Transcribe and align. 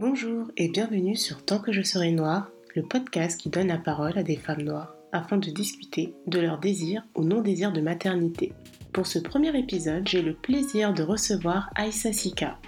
Bonjour 0.00 0.46
et 0.56 0.68
bienvenue 0.68 1.16
sur 1.16 1.44
Tant 1.44 1.58
que 1.58 1.72
je 1.72 1.82
serai 1.82 2.12
noire, 2.12 2.52
le 2.76 2.84
podcast 2.84 3.40
qui 3.40 3.48
donne 3.48 3.66
la 3.66 3.78
parole 3.78 4.16
à 4.16 4.22
des 4.22 4.36
femmes 4.36 4.62
noires 4.62 4.94
afin 5.10 5.38
de 5.38 5.50
discuter 5.50 6.14
de 6.28 6.38
leur 6.38 6.60
désir 6.60 7.02
ou 7.16 7.24
non-désir 7.24 7.72
de 7.72 7.80
maternité. 7.80 8.52
Pour 8.92 9.08
ce 9.08 9.18
premier 9.18 9.58
épisode, 9.58 10.06
j'ai 10.06 10.22
le 10.22 10.34
plaisir 10.34 10.94
de 10.94 11.02
recevoir 11.02 11.70
Aïssa 11.74 12.12
Sika. 12.12 12.60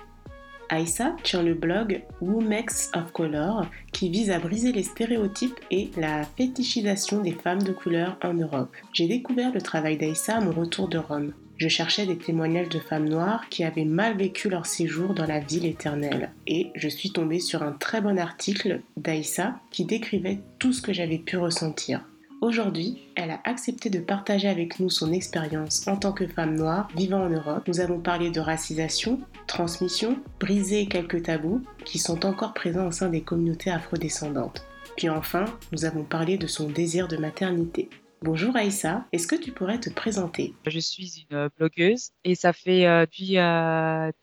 Aïssa 0.70 1.14
tient 1.22 1.44
le 1.44 1.54
blog 1.54 2.02
Womex 2.20 2.90
of 2.96 3.12
Color 3.12 3.64
qui 3.92 4.10
vise 4.10 4.32
à 4.32 4.40
briser 4.40 4.72
les 4.72 4.82
stéréotypes 4.82 5.60
et 5.70 5.92
la 5.96 6.24
fétichisation 6.24 7.20
des 7.20 7.30
femmes 7.30 7.62
de 7.62 7.72
couleur 7.72 8.18
en 8.24 8.34
Europe. 8.34 8.74
J'ai 8.92 9.06
découvert 9.06 9.52
le 9.52 9.62
travail 9.62 9.96
d'Aïssa 9.96 10.38
à 10.38 10.40
mon 10.40 10.50
retour 10.50 10.88
de 10.88 10.98
Rome. 10.98 11.32
Je 11.60 11.68
cherchais 11.68 12.06
des 12.06 12.16
témoignages 12.16 12.70
de 12.70 12.78
femmes 12.78 13.06
noires 13.06 13.50
qui 13.50 13.64
avaient 13.64 13.84
mal 13.84 14.16
vécu 14.16 14.48
leur 14.48 14.64
séjour 14.64 15.12
dans 15.12 15.26
la 15.26 15.40
ville 15.40 15.66
éternelle. 15.66 16.32
Et 16.46 16.70
je 16.74 16.88
suis 16.88 17.10
tombée 17.12 17.38
sur 17.38 17.62
un 17.62 17.72
très 17.72 18.00
bon 18.00 18.18
article 18.18 18.80
d'Aïssa 18.96 19.60
qui 19.70 19.84
décrivait 19.84 20.40
tout 20.58 20.72
ce 20.72 20.80
que 20.80 20.94
j'avais 20.94 21.18
pu 21.18 21.36
ressentir. 21.36 22.00
Aujourd'hui, 22.40 23.02
elle 23.14 23.30
a 23.30 23.42
accepté 23.44 23.90
de 23.90 23.98
partager 23.98 24.48
avec 24.48 24.80
nous 24.80 24.88
son 24.88 25.12
expérience 25.12 25.86
en 25.86 25.98
tant 25.98 26.12
que 26.12 26.26
femme 26.26 26.56
noire 26.56 26.88
vivant 26.96 27.24
en 27.24 27.28
Europe. 27.28 27.68
Nous 27.68 27.80
avons 27.80 28.00
parlé 28.00 28.30
de 28.30 28.40
racisation, 28.40 29.20
transmission, 29.46 30.16
briser 30.38 30.86
quelques 30.86 31.24
tabous 31.24 31.60
qui 31.84 31.98
sont 31.98 32.24
encore 32.24 32.54
présents 32.54 32.86
au 32.86 32.90
sein 32.90 33.10
des 33.10 33.20
communautés 33.20 33.70
afrodescendantes. 33.70 34.64
Puis 34.96 35.10
enfin, 35.10 35.44
nous 35.72 35.84
avons 35.84 36.04
parlé 36.04 36.38
de 36.38 36.46
son 36.46 36.70
désir 36.70 37.06
de 37.06 37.18
maternité. 37.18 37.90
Bonjour 38.22 38.54
Aïssa, 38.54 39.06
est-ce 39.12 39.26
que 39.26 39.34
tu 39.34 39.50
pourrais 39.50 39.80
te 39.80 39.88
présenter? 39.88 40.54
Je 40.66 40.78
suis 40.78 41.26
une 41.30 41.48
blogueuse 41.56 42.10
et 42.22 42.34
ça 42.34 42.52
fait 42.52 42.86
euh, 42.86 43.06
depuis 43.06 43.36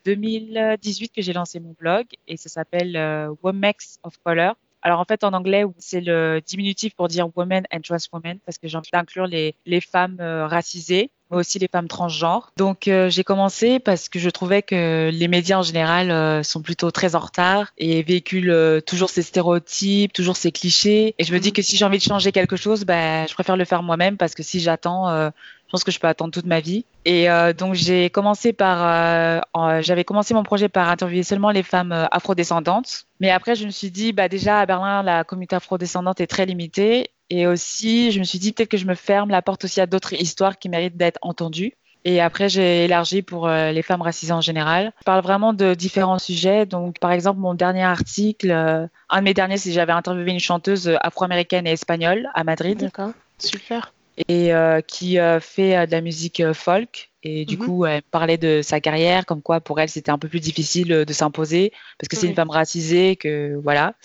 2018 0.06 1.06
euh, 1.06 1.14
que 1.16 1.22
j'ai 1.24 1.34
lancé 1.34 1.60
mon 1.60 1.74
blog 1.74 2.06
et 2.28 2.38
ça 2.38 2.48
s'appelle 2.48 2.96
euh, 2.96 3.34
Womex 3.42 3.98
of 4.04 4.16
Color. 4.24 4.56
Alors 4.82 5.00
en 5.00 5.06
fait 5.06 5.24
en 5.24 5.34
anglais 5.34 5.64
c'est 5.80 6.02
le 6.02 6.42
diminutif 6.46 6.96
pour 6.96 7.08
dire 7.08 7.28
women 7.36 7.66
and 7.74 7.80
trans 7.82 7.98
women 8.14 8.40
parce 8.46 8.58
que 8.58 8.68
j'ai 8.68 8.78
envie 8.78 8.92
d'inclure 8.92 9.28
les, 9.28 9.56
les 9.66 9.82
femmes 9.82 10.18
euh, 10.20 10.48
racisées 10.48 11.12
mais 11.30 11.38
aussi 11.38 11.60
les 11.60 11.68
femmes 11.68 11.90
transgenres. 11.90 12.54
Donc 12.56 12.88
euh, 12.88 13.10
j'ai 13.10 13.26
commencé 13.26 13.80
parce 13.80 14.08
que 14.08 14.18
je 14.18 14.30
trouvais 14.30 14.62
que 14.62 15.10
les 15.12 15.28
médias 15.28 15.58
en 15.58 15.62
général 15.62 16.10
euh, 16.10 16.42
sont 16.42 16.62
plutôt 16.62 16.90
très 16.90 17.16
en 17.16 17.20
retard 17.20 17.74
et 17.78 18.02
véhiculent 18.02 18.82
toujours 18.86 19.10
ces 19.10 19.24
stéréotypes, 19.24 20.14
toujours 20.14 20.38
ces 20.38 20.54
clichés. 20.54 21.16
Et 21.18 21.26
je 21.26 21.34
me 21.34 21.40
dis 21.40 21.50
mhm. 21.50 21.54
que 21.54 21.62
si 21.62 21.76
j'ai 21.76 21.84
envie 21.84 21.98
de 21.98 22.04
changer 22.04 22.32
quelque 22.32 22.56
chose, 22.56 22.86
ben, 22.86 23.28
je 23.28 23.34
préfère 23.34 23.58
le 23.58 23.66
faire 23.66 23.84
moi-même 23.84 24.16
parce 24.16 24.36
que 24.36 24.44
si 24.44 24.62
j'attends, 24.62 25.32
je 25.68 25.72
pense 25.72 25.84
que 25.84 25.92
je 25.92 26.00
peux 26.00 26.08
attendre 26.08 26.32
toute 26.32 26.46
ma 26.46 26.62
vie. 26.62 26.86
Et 27.04 27.30
euh, 27.30 27.52
donc 27.52 27.74
j'ai 27.74 28.10
commencé 28.10 28.54
par, 28.54 29.42
euh, 29.56 29.82
j'avais 29.82 30.06
commencé 30.06 30.34
mon 30.34 30.44
projet 30.44 30.70
par 30.70 30.88
interviewer 30.90 31.24
seulement 31.24 31.52
les 31.52 31.64
femmes 31.64 31.92
euh, 31.92 32.06
afrodescendantes. 32.10 33.06
Mais 33.20 33.32
après 33.32 33.56
je 33.56 33.66
me 33.66 33.70
suis 33.70 33.92
dit, 33.92 34.14
bah 34.14 34.30
déjà 34.30 34.62
à 34.62 34.66
Berlin 34.66 35.04
la 35.04 35.26
communauté 35.26 35.58
afrodescendante 35.58 36.22
est 36.22 36.28
très 36.28 36.46
limitée. 36.46 37.10
Et 37.30 37.48
aussi 37.48 38.12
je 38.12 38.20
me 38.20 38.24
suis 38.24 38.40
dit 38.40 38.54
peut-être 38.54 38.70
que 38.70 38.78
je 38.78 38.86
me 38.86 38.96
ferme 38.96 39.30
la 39.30 39.42
porte 39.42 39.66
aussi 39.66 39.82
à 39.82 39.88
d'autres 39.88 40.14
histoires 40.14 40.58
qui 40.58 40.70
méritent 40.70 40.98
d'être 40.98 41.20
entendues. 41.22 41.74
Et 42.06 42.22
après, 42.22 42.48
j'ai 42.48 42.86
élargi 42.86 43.22
pour 43.22 43.50
les 43.50 43.82
femmes 43.82 44.02
racisées 44.02 44.32
en 44.32 44.40
général. 44.40 44.94
Je 45.00 45.04
parle 45.04 45.22
vraiment 45.22 45.52
de 45.52 45.74
différents 45.74 46.20
sujets. 46.20 46.66
Donc, 46.66 47.00
par 47.00 47.12
exemple, 47.12 47.42
mon 47.42 47.54
dernier 47.54 47.84
article, 47.84 48.50
un 48.50 49.18
de 49.18 49.24
mes 49.24 49.34
derniers, 49.34 49.58
c'est 49.58 49.74
j'avais 49.74 49.92
interviewé 49.92 50.32
une 50.32 50.40
chanteuse 50.40 50.96
afro-américaine 51.02 51.68
et 51.68 51.72
espagnole 51.72 52.30
à 52.34 52.46
Madrid. 52.46 52.80
D'accord, 52.80 53.12
super 53.40 53.92
et 54.28 54.54
euh, 54.54 54.82
qui 54.82 55.20
euh, 55.20 55.40
fait 55.40 55.78
euh, 55.78 55.86
de 55.86 55.92
la 55.92 56.02
musique 56.02 56.42
folk. 56.54 57.10
Et 57.24 57.46
du 57.46 57.58
mhm. 57.58 57.66
coup, 57.66 57.86
elle 57.86 58.02
parlait 58.04 58.38
de 58.38 58.62
sa 58.64 58.80
carrière, 58.80 59.26
comme 59.26 59.42
quoi 59.42 59.60
pour 59.60 59.80
elle 59.80 59.90
c'était 59.90 60.12
un 60.12 60.18
peu 60.18 60.28
plus 60.30 60.40
difficile 60.40 60.88
de 60.88 61.14
s'imposer 61.14 61.74
parce 62.00 62.08
que 62.08 62.16
c'est 62.16 62.28
une 62.28 62.36
femme 62.36 62.50
racisée, 62.50 63.18
que 63.18 63.60
voilà, 63.62 63.96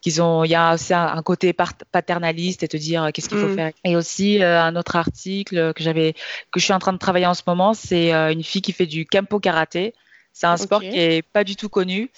qu'ils 0.00 0.22
ont, 0.22 0.42
il 0.42 0.50
y 0.50 0.54
a 0.54 0.72
aussi 0.72 0.94
un, 0.94 1.22
côté 1.22 1.52
paternaliste 1.52 2.62
et 2.62 2.68
te 2.68 2.78
dire 2.78 3.10
qu'est-ce 3.12 3.28
qu'il 3.28 3.38
faut 3.38 3.48
mhm. 3.48 3.56
faire. 3.56 3.72
Et 3.84 3.94
aussi 3.94 4.42
un 4.42 4.74
autre 4.74 4.96
article 4.96 5.74
que 5.74 5.82
j'avais, 5.82 6.14
que 6.50 6.60
je 6.60 6.64
suis 6.64 6.72
en 6.72 6.78
train 6.78 6.94
de 6.94 6.98
travailler 6.98 7.26
en 7.26 7.34
ce 7.34 7.42
moment, 7.46 7.74
c'est 7.74 8.12
une 8.12 8.42
fille 8.42 8.62
qui 8.62 8.72
fait 8.72 8.86
du 8.86 9.04
campo 9.04 9.38
karaté. 9.38 9.92
C'est 10.32 10.46
un 10.46 10.56
sport 10.56 10.80
qui 10.80 10.98
est 10.98 11.22
pas 11.22 11.44
du 11.44 11.56
tout 11.56 11.68
connu 11.68 12.10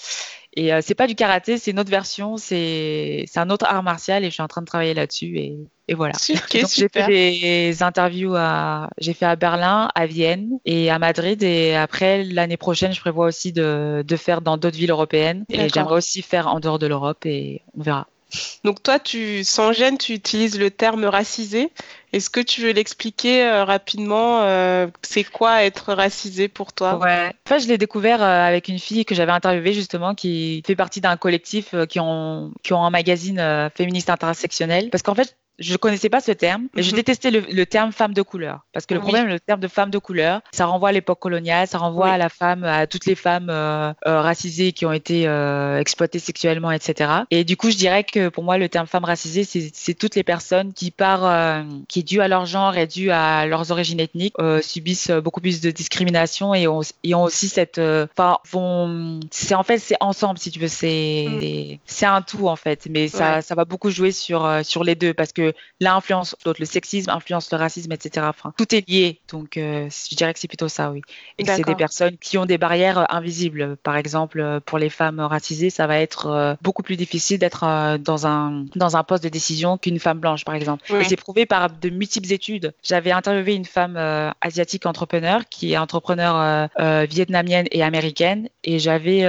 et 0.58 0.72
euh, 0.72 0.80
c'est 0.82 0.96
pas 0.96 1.06
du 1.06 1.14
karaté, 1.14 1.56
c'est 1.56 1.70
une 1.70 1.78
autre 1.78 1.90
version, 1.90 2.36
c'est 2.36 3.26
un 3.36 3.48
autre 3.48 3.64
art 3.66 3.84
martial 3.84 4.24
et 4.24 4.26
je 4.28 4.34
suis 4.34 4.42
en 4.42 4.48
train 4.48 4.62
de 4.62 4.66
travailler 4.66 4.92
là-dessus 4.92 5.38
et, 5.38 5.56
et 5.88 5.94
voilà. 5.94 6.14
j'ai 6.52 6.88
fait 6.88 7.06
des 7.06 7.82
interviews 7.82 8.34
à, 8.36 8.90
j'ai 8.98 9.14
fait 9.14 9.26
à 9.26 9.36
Berlin, 9.36 9.90
à 9.94 10.06
Vienne 10.06 10.58
et 10.64 10.90
à 10.90 10.98
Madrid 10.98 11.42
et 11.42 11.74
après 11.74 12.24
l'année 12.24 12.56
prochaine, 12.58 12.92
je 12.92 13.00
prévois 13.00 13.26
aussi 13.26 13.52
de, 13.52 14.04
de 14.06 14.16
faire 14.16 14.42
dans 14.42 14.56
d'autres 14.56 14.76
villes 14.76 14.90
européennes 14.90 15.44
et 15.48 15.68
j'aimerais 15.68 15.96
aussi 15.96 16.22
faire 16.22 16.48
en 16.48 16.60
dehors 16.60 16.78
de 16.78 16.86
l'Europe 16.86 17.24
et 17.24 17.62
on 17.76 17.82
verra. 17.82 18.06
Donc 18.64 18.82
toi, 18.82 18.98
tu, 18.98 19.44
sans 19.44 19.72
gêne, 19.72 19.98
tu 19.98 20.12
utilises 20.12 20.58
le 20.58 20.70
terme 20.70 21.04
racisé. 21.04 21.72
Est-ce 22.12 22.30
que 22.30 22.40
tu 22.40 22.62
veux 22.62 22.72
l'expliquer 22.72 23.44
euh, 23.44 23.64
rapidement 23.64 24.42
euh, 24.42 24.86
C'est 25.02 25.24
quoi 25.24 25.64
être 25.64 25.92
racisé 25.92 26.48
pour 26.48 26.72
toi? 26.72 26.98
Ouais. 26.98 27.32
Enfin, 27.46 27.58
je 27.58 27.68
l'ai 27.68 27.78
découvert 27.78 28.22
euh, 28.22 28.46
avec 28.46 28.68
une 28.68 28.78
fille 28.78 29.04
que 29.04 29.14
j'avais 29.14 29.32
interviewée 29.32 29.72
justement, 29.72 30.14
qui 30.14 30.62
fait 30.66 30.76
partie 30.76 31.00
d'un 31.00 31.16
collectif 31.16 31.74
qui 31.88 32.00
ont 32.00 32.52
qui 32.62 32.72
ont 32.72 32.82
un 32.82 32.90
magazine 32.90 33.70
féministe 33.74 34.10
intersectionnel. 34.10 34.90
Parce 34.90 35.02
qu'en 35.02 35.14
fait, 35.14 35.36
je 35.58 35.76
connaissais 35.76 36.08
pas 36.08 36.20
ce 36.20 36.32
terme, 36.32 36.68
mais 36.74 36.82
je 36.82 36.90
mhm. 36.90 36.96
détestais 36.96 37.30
le, 37.30 37.66
terme 37.66 37.92
femme 37.92 38.14
de 38.14 38.22
couleur. 38.22 38.60
Parce 38.72 38.86
que 38.86 38.94
le 38.94 39.00
problème, 39.00 39.26
le 39.26 39.40
terme 39.40 39.60
de 39.60 39.68
femme 39.68 39.90
de 39.90 39.98
couleur, 39.98 40.40
ça 40.52 40.66
renvoie 40.66 40.90
à 40.90 40.92
l'époque 40.92 41.18
coloniale, 41.18 41.66
ça 41.66 41.78
renvoie 41.78 42.08
à 42.08 42.18
la 42.18 42.28
femme, 42.28 42.64
à 42.64 42.86
toutes 42.86 43.06
les 43.06 43.14
femmes 43.14 43.48
euh, 43.50 43.92
euh, 44.06 44.20
racisées 44.20 44.72
qui 44.72 44.86
ont 44.86 44.92
été 44.92 45.26
euh, 45.26 45.78
exploitées 45.78 46.18
sexuellement, 46.18 46.70
etc. 46.70 47.10
Et 47.30 47.44
du 47.44 47.56
coup, 47.56 47.70
je 47.70 47.76
dirais 47.76 48.04
que 48.04 48.28
pour 48.28 48.44
moi, 48.44 48.56
le 48.58 48.68
terme 48.68 48.86
femme 48.86 49.04
racisée, 49.04 49.44
c'est 49.44 49.94
toutes 49.94 50.14
les 50.14 50.22
personnes 50.22 50.72
qui, 50.72 50.90
par, 50.90 51.64
qui 51.88 52.00
est 52.00 52.02
dû 52.02 52.20
à 52.20 52.28
leur 52.28 52.46
genre 52.46 52.76
et 52.76 52.86
dû 52.86 53.10
à 53.10 53.46
leurs 53.46 53.70
origines 53.70 54.00
ethniques, 54.00 54.34
subissent 54.62 55.10
beaucoup 55.10 55.40
plus 55.40 55.60
de 55.60 55.70
discrimination 55.70 56.54
et 56.54 56.68
ont, 56.68 56.80
ont 56.80 57.22
aussi 57.22 57.48
cette, 57.48 57.78
enfin, 57.78 58.38
vont, 58.50 59.20
c'est 59.30 59.54
en 59.54 59.64
fait, 59.64 59.78
c'est 59.78 59.96
ensemble, 60.00 60.38
si 60.38 60.50
tu 60.50 60.60
veux, 60.60 60.68
c'est, 60.68 61.26
mm. 61.28 62.04
un 62.04 62.22
tout 62.22 62.48
en 62.48 62.56
fait, 62.56 62.86
mais 62.88 63.08
ça, 63.08 63.42
ça 63.42 63.54
va 63.54 63.64
beaucoup 63.64 63.90
jouer 63.90 64.12
sur, 64.12 64.48
sur 64.62 64.84
les 64.84 64.94
deux 64.94 65.14
parce 65.14 65.32
que 65.32 65.47
l'influence, 65.80 66.36
l'autre, 66.44 66.60
le 66.60 66.66
sexisme 66.66 67.10
influence 67.10 67.50
le 67.52 67.58
racisme, 67.58 67.92
etc. 67.92 68.26
Enfin, 68.28 68.52
tout 68.56 68.74
est 68.74 68.88
lié. 68.88 69.20
Donc, 69.30 69.56
euh, 69.56 69.88
je 69.90 70.16
dirais 70.16 70.32
que 70.32 70.40
c'est 70.40 70.48
plutôt 70.48 70.68
ça, 70.68 70.90
oui. 70.90 71.02
Et 71.38 71.44
que 71.44 71.54
c'est 71.54 71.64
des 71.64 71.74
personnes 71.74 72.16
qui 72.18 72.38
ont 72.38 72.46
des 72.46 72.58
barrières 72.58 72.98
euh, 72.98 73.04
invisibles. 73.08 73.76
Par 73.76 73.96
exemple, 73.96 74.40
euh, 74.40 74.60
pour 74.60 74.78
les 74.78 74.90
femmes 74.90 75.20
racisées, 75.20 75.70
ça 75.70 75.86
va 75.86 75.98
être 75.98 76.56
beaucoup 76.62 76.82
plus 76.82 76.96
difficile 76.96 77.38
d'être 77.38 77.98
dans 77.98 78.26
un 78.26 78.66
dans 78.74 78.96
un 78.96 79.04
poste 79.04 79.24
de 79.24 79.28
décision 79.28 79.78
qu'une 79.78 79.98
femme 79.98 80.18
blanche, 80.18 80.44
par 80.44 80.54
exemple. 80.54 80.92
Et 80.94 81.04
c'est 81.04 81.16
prouvé 81.16 81.46
par 81.46 81.70
de 81.70 81.90
multiples 81.90 82.32
études. 82.32 82.74
J'avais 82.82 83.12
interviewé 83.12 83.54
une 83.54 83.64
femme 83.64 83.96
asiatique 84.40 84.86
entrepreneur 84.86 85.42
qui 85.48 85.72
est 85.72 85.78
entrepreneur 85.78 86.68
vietnamienne 87.08 87.66
et 87.70 87.82
américaine, 87.82 88.48
et 88.64 88.78
j'avais 88.78 89.20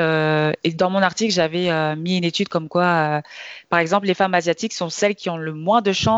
et 0.63 0.71
dans 0.73 0.89
mon 0.89 1.01
article 1.01 1.33
j'avais 1.33 1.95
mis 1.95 2.17
une 2.17 2.23
étude 2.23 2.49
comme 2.49 2.67
quoi, 2.67 3.21
par 3.69 3.79
exemple, 3.79 4.07
les 4.07 4.13
femmes 4.13 4.33
asiatiques 4.33 4.73
sont 4.73 4.89
celles 4.89 5.15
qui 5.15 5.29
ont 5.29 5.37
le 5.37 5.53
moins 5.53 5.81
de 5.81 5.91
chances 5.91 6.08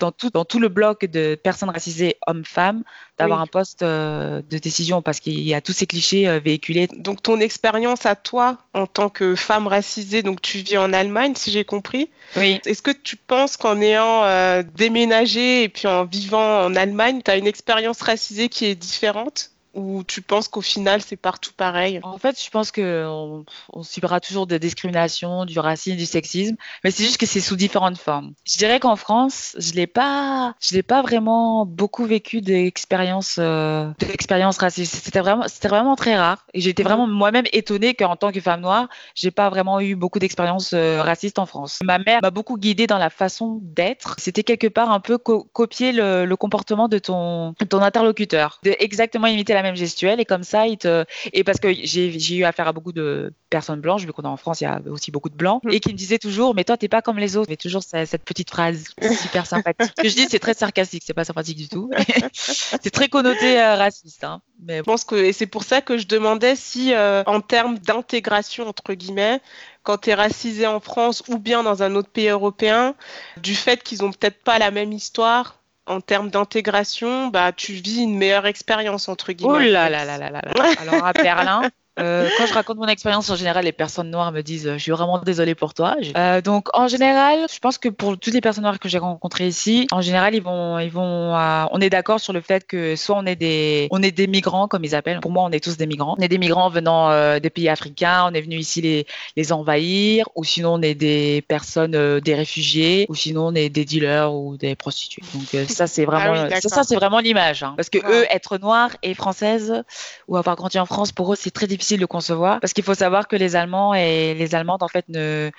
dans 0.00 0.12
tout, 0.12 0.30
dans 0.30 0.44
tout 0.44 0.58
le 0.58 0.68
bloc 0.68 1.04
de 1.04 1.34
personnes 1.34 1.70
racisées 1.70 2.16
hommes-femmes 2.26 2.82
d'avoir 3.18 3.40
un 3.40 3.46
poste 3.46 3.82
euh, 3.82 4.42
de 4.50 4.58
décision 4.58 5.00
parce 5.00 5.20
qu'il 5.20 5.40
y 5.40 5.54
a 5.54 5.60
tous 5.60 5.72
ces 5.72 5.86
clichés 5.86 6.28
euh, 6.28 6.38
véhiculés. 6.38 6.86
Donc 6.86 7.22
ton 7.22 7.40
expérience 7.40 8.04
à 8.04 8.14
toi 8.14 8.58
en 8.74 8.86
tant 8.86 9.08
que 9.08 9.34
femme 9.34 9.66
racisée, 9.66 10.22
donc 10.22 10.42
tu 10.42 10.58
vis 10.58 10.76
en 10.76 10.92
Allemagne 10.92 11.34
si 11.34 11.50
j'ai 11.50 11.64
compris. 11.64 12.10
Oui. 12.36 12.60
Est-ce 12.66 12.82
que 12.82 12.90
tu 12.90 13.16
penses 13.16 13.56
qu'en 13.56 13.80
ayant 13.80 14.24
euh, 14.24 14.62
déménagé 14.74 15.62
et 15.62 15.68
puis 15.68 15.86
en 15.86 16.04
vivant 16.04 16.64
en 16.64 16.74
Allemagne, 16.74 17.22
tu 17.24 17.30
as 17.30 17.36
une 17.36 17.46
expérience 17.46 18.02
racisée 18.02 18.48
qui 18.48 18.66
est 18.66 18.74
différente? 18.74 19.50
Ou 19.76 20.02
tu 20.04 20.22
penses 20.22 20.48
qu'au 20.48 20.62
final 20.62 21.00
c'est 21.02 21.16
partout 21.16 21.52
pareil? 21.56 22.00
En 22.02 22.18
fait, 22.18 22.42
je 22.42 22.50
pense 22.50 22.72
qu'on 22.72 23.44
on 23.72 23.82
subira 23.82 24.20
toujours 24.20 24.46
des 24.46 24.58
discriminations, 24.58 25.44
du 25.44 25.58
racisme, 25.58 25.96
du 25.96 26.06
sexisme, 26.06 26.56
mais 26.82 26.90
c'est 26.90 27.04
juste 27.04 27.18
que 27.18 27.26
c'est 27.26 27.40
sous 27.40 27.56
différentes 27.56 27.98
formes. 27.98 28.32
Je 28.44 28.56
dirais 28.56 28.80
qu'en 28.80 28.96
France, 28.96 29.54
je 29.58 29.72
l'ai 29.72 29.86
pas, 29.86 30.54
je 30.60 30.74
l'ai 30.74 30.82
pas 30.82 31.02
vraiment 31.02 31.66
beaucoup 31.66 32.04
vécu 32.06 32.40
d'expériences, 32.40 33.36
euh, 33.38 33.90
d'expériences 33.98 34.58
racistes. 34.58 34.96
C'était 35.04 35.20
vraiment, 35.20 35.44
c'était 35.48 35.68
vraiment 35.68 35.96
très 35.96 36.16
rare. 36.16 36.46
Et 36.54 36.60
j'étais 36.60 36.82
vraiment 36.82 37.06
moi-même 37.06 37.46
étonnée 37.52 37.94
qu'en 37.94 38.16
tant 38.16 38.32
que 38.32 38.40
femme 38.40 38.60
noire, 38.60 38.88
j'ai 39.14 39.30
pas 39.30 39.50
vraiment 39.50 39.80
eu 39.80 39.94
beaucoup 39.94 40.18
d'expériences 40.18 40.72
euh, 40.72 41.02
racistes 41.02 41.38
en 41.38 41.46
France. 41.46 41.80
Ma 41.84 41.98
mère 41.98 42.20
m'a 42.22 42.30
beaucoup 42.30 42.56
guidée 42.56 42.86
dans 42.86 42.98
la 42.98 43.10
façon 43.10 43.60
d'être. 43.62 44.16
C'était 44.18 44.42
quelque 44.42 44.66
part 44.66 44.90
un 44.90 45.00
peu 45.00 45.18
copier 45.18 45.92
le, 45.92 46.24
le, 46.24 46.36
comportement 46.36 46.88
de 46.88 46.98
ton, 46.98 47.54
ton 47.68 47.82
interlocuteur, 47.82 48.60
de 48.62 48.74
exactement 48.78 49.26
imiter 49.26 49.54
la 49.54 49.62
même 49.66 49.76
gestuelle 49.76 50.20
et 50.20 50.24
comme 50.24 50.42
ça, 50.42 50.66
il 50.66 50.78
te. 50.78 51.04
Et 51.32 51.44
parce 51.44 51.58
que 51.58 51.72
j'ai 51.72 52.36
eu 52.36 52.44
affaire 52.44 52.68
à 52.68 52.72
beaucoup 52.72 52.92
de 52.92 53.32
personnes 53.50 53.80
blanches, 53.80 54.04
vu 54.04 54.12
qu'on 54.12 54.22
est 54.22 54.26
en 54.26 54.36
France, 54.36 54.60
il 54.60 54.64
y 54.64 54.66
a 54.66 54.80
aussi 54.90 55.10
beaucoup 55.10 55.28
de 55.28 55.36
blancs, 55.36 55.62
mm. 55.64 55.70
et 55.70 55.80
qui 55.80 55.92
me 55.92 55.98
disaient 55.98 56.18
toujours, 56.18 56.54
mais 56.54 56.64
toi, 56.64 56.76
t'es 56.76 56.88
pas 56.88 57.02
comme 57.02 57.18
les 57.18 57.36
autres. 57.36 57.50
Mais 57.50 57.56
toujours 57.56 57.82
cette 57.82 58.24
petite 58.24 58.50
phrase 58.50 58.88
super 59.20 59.46
sympathique. 59.46 59.92
Ce 59.96 60.02
que 60.02 60.08
je 60.08 60.14
dis, 60.14 60.26
c'est 60.28 60.38
très 60.38 60.54
sarcastique, 60.54 61.02
c'est 61.06 61.14
pas 61.14 61.24
sympathique 61.24 61.58
du 61.58 61.68
tout. 61.68 61.90
c'est 62.32 62.90
très 62.90 63.08
connoté 63.08 63.60
euh, 63.60 63.76
raciste. 63.76 64.24
Hein. 64.24 64.40
Mais... 64.62 64.78
Je 64.78 64.82
pense 64.82 65.04
que 65.04 65.16
et 65.16 65.32
c'est 65.32 65.46
pour 65.46 65.64
ça 65.64 65.80
que 65.80 65.98
je 65.98 66.06
demandais 66.06 66.56
si, 66.56 66.92
euh, 66.94 67.22
en 67.26 67.40
termes 67.40 67.78
d'intégration 67.78 68.68
entre 68.68 68.94
guillemets, 68.94 69.40
quand 69.82 69.98
tu 69.98 70.10
es 70.10 70.14
racisé 70.14 70.66
en 70.66 70.80
France 70.80 71.22
ou 71.28 71.38
bien 71.38 71.62
dans 71.62 71.82
un 71.82 71.94
autre 71.94 72.08
pays 72.08 72.28
européen, 72.28 72.94
du 73.36 73.54
fait 73.54 73.82
qu'ils 73.82 74.04
ont 74.04 74.10
peut-être 74.10 74.42
pas 74.42 74.58
la 74.58 74.70
même 74.70 74.92
histoire, 74.92 75.60
en 75.86 76.00
termes 76.00 76.30
d'intégration, 76.30 77.28
bah, 77.28 77.52
tu 77.52 77.72
vis 77.72 78.02
une 78.02 78.16
meilleure 78.16 78.46
expérience, 78.46 79.08
entre 79.08 79.32
guillemets. 79.32 79.52
Oh 79.54 79.58
là 79.58 79.88
là 79.88 80.04
là 80.04 80.18
là 80.18 80.30
là. 80.30 80.42
Alors 80.80 81.04
à 81.04 81.12
Berlin, 81.12 81.70
euh, 81.98 82.28
quand 82.36 82.46
je 82.46 82.52
raconte 82.52 82.76
mon 82.76 82.86
expérience, 82.86 83.30
en 83.30 83.36
général, 83.36 83.64
les 83.64 83.72
personnes 83.72 84.10
noires 84.10 84.30
me 84.30 84.42
disent 84.42 84.70
Je 84.74 84.78
suis 84.78 84.92
vraiment 84.92 85.18
désolée 85.18 85.54
pour 85.54 85.72
toi. 85.72 85.96
Euh, 86.16 86.42
donc, 86.42 86.68
en 86.74 86.88
général, 86.88 87.46
je 87.52 87.58
pense 87.58 87.78
que 87.78 87.88
pour 87.88 88.18
toutes 88.18 88.34
les 88.34 88.42
personnes 88.42 88.64
noires 88.64 88.78
que 88.78 88.88
j'ai 88.88 88.98
rencontrées 88.98 89.46
ici, 89.46 89.86
en 89.92 90.02
général, 90.02 90.34
ils 90.34 90.42
vont, 90.42 90.78
ils 90.78 90.90
vont, 90.90 91.34
euh, 91.34 91.64
on 91.70 91.80
est 91.80 91.88
d'accord 91.88 92.20
sur 92.20 92.34
le 92.34 92.42
fait 92.42 92.66
que 92.66 92.96
soit 92.96 93.16
on 93.16 93.24
est 93.24 93.36
des, 93.36 93.88
on 93.90 94.02
est 94.02 94.10
des 94.10 94.26
migrants, 94.26 94.68
comme 94.68 94.84
ils 94.84 94.94
appellent. 94.94 95.20
Pour 95.20 95.30
moi, 95.30 95.44
on 95.44 95.50
est 95.50 95.64
tous 95.64 95.78
des 95.78 95.86
migrants. 95.86 96.16
On 96.18 96.22
est 96.22 96.28
des 96.28 96.38
migrants 96.38 96.68
venant 96.68 97.10
euh, 97.10 97.38
des 97.40 97.50
pays 97.50 97.68
africains. 97.68 98.26
On 98.30 98.34
est 98.34 98.42
venu 98.42 98.56
ici 98.56 98.82
les, 98.82 99.06
les 99.36 99.52
envahir, 99.52 100.28
ou 100.34 100.44
sinon 100.44 100.74
on 100.74 100.82
est 100.82 100.94
des 100.94 101.42
personnes, 101.48 101.94
euh, 101.94 102.20
des 102.20 102.34
réfugiés, 102.34 103.06
ou 103.08 103.14
sinon 103.14 103.46
on 103.46 103.54
est 103.54 103.70
des 103.70 103.86
dealers 103.86 104.34
ou 104.34 104.58
des 104.58 104.74
prostituées. 104.76 105.22
Donc, 105.32 105.68
ça, 105.68 105.86
c'est 105.86 106.04
vraiment, 106.06 106.46
ah 106.52 106.60
ça, 106.60 106.84
c'est 106.84 106.96
vraiment 106.96 107.20
l'image. 107.20 107.62
Hein. 107.62 107.72
Parce 107.76 107.88
que 107.88 107.98
eux, 107.98 108.26
être 108.30 108.58
noirs 108.58 108.90
et 109.02 109.14
françaises 109.14 109.82
ou 110.28 110.36
avoir 110.36 110.56
grandi 110.56 110.78
en 110.78 110.86
France, 110.86 111.12
pour 111.12 111.32
eux, 111.32 111.36
c'est 111.40 111.50
très 111.50 111.66
difficile 111.66 111.85
de 111.94 112.06
concevoir 112.06 112.60
parce 112.60 112.72
qu'il 112.72 112.84
faut 112.84 112.94
savoir 112.94 113.28
que 113.28 113.36
les 113.36 113.56
Allemands 113.56 113.94
et 113.94 114.34
les 114.34 114.54
Allemandes 114.54 114.82
en 114.82 114.88
fait 114.88 115.08
ne 115.08 115.50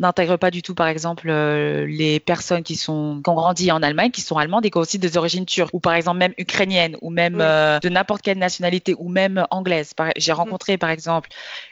n'intègrent 0.00 0.36
pas 0.38 0.50
du 0.50 0.62
tout, 0.62 0.74
par 0.74 0.88
exemple, 0.88 1.28
euh, 1.28 1.86
les 1.86 2.20
personnes 2.20 2.62
qui 2.62 2.76
sont 2.76 3.20
qui 3.22 3.30
ont 3.30 3.34
grandi 3.34 3.70
en 3.72 3.82
Allemagne, 3.82 4.10
qui 4.10 4.20
sont 4.20 4.36
allemandes 4.36 4.66
et 4.66 4.70
qui 4.70 4.78
ont 4.78 4.82
aussi 4.82 4.98
des 4.98 5.16
origines 5.16 5.46
turques, 5.46 5.72
ou 5.74 5.80
par 5.80 5.94
exemple 5.94 6.18
même 6.18 6.34
ukrainiennes, 6.38 6.96
ou 7.00 7.10
même 7.10 7.40
euh, 7.40 7.78
de 7.78 7.88
n'importe 7.88 8.22
quelle 8.22 8.38
nationalité, 8.38 8.94
ou 8.98 9.08
même 9.08 9.46
anglaise. 9.50 9.92
J'ai 10.16 10.32
rencontré, 10.32 10.78
par 10.78 10.90
exemple, 10.90 11.28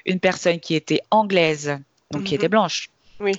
une 0.06 0.20
personne 0.20 0.60
qui 0.60 0.74
était 0.74 1.00
anglaise, 1.10 1.78
donc 2.10 2.24
qui 2.24 2.34
était 2.34 2.48
mhm. 2.48 2.52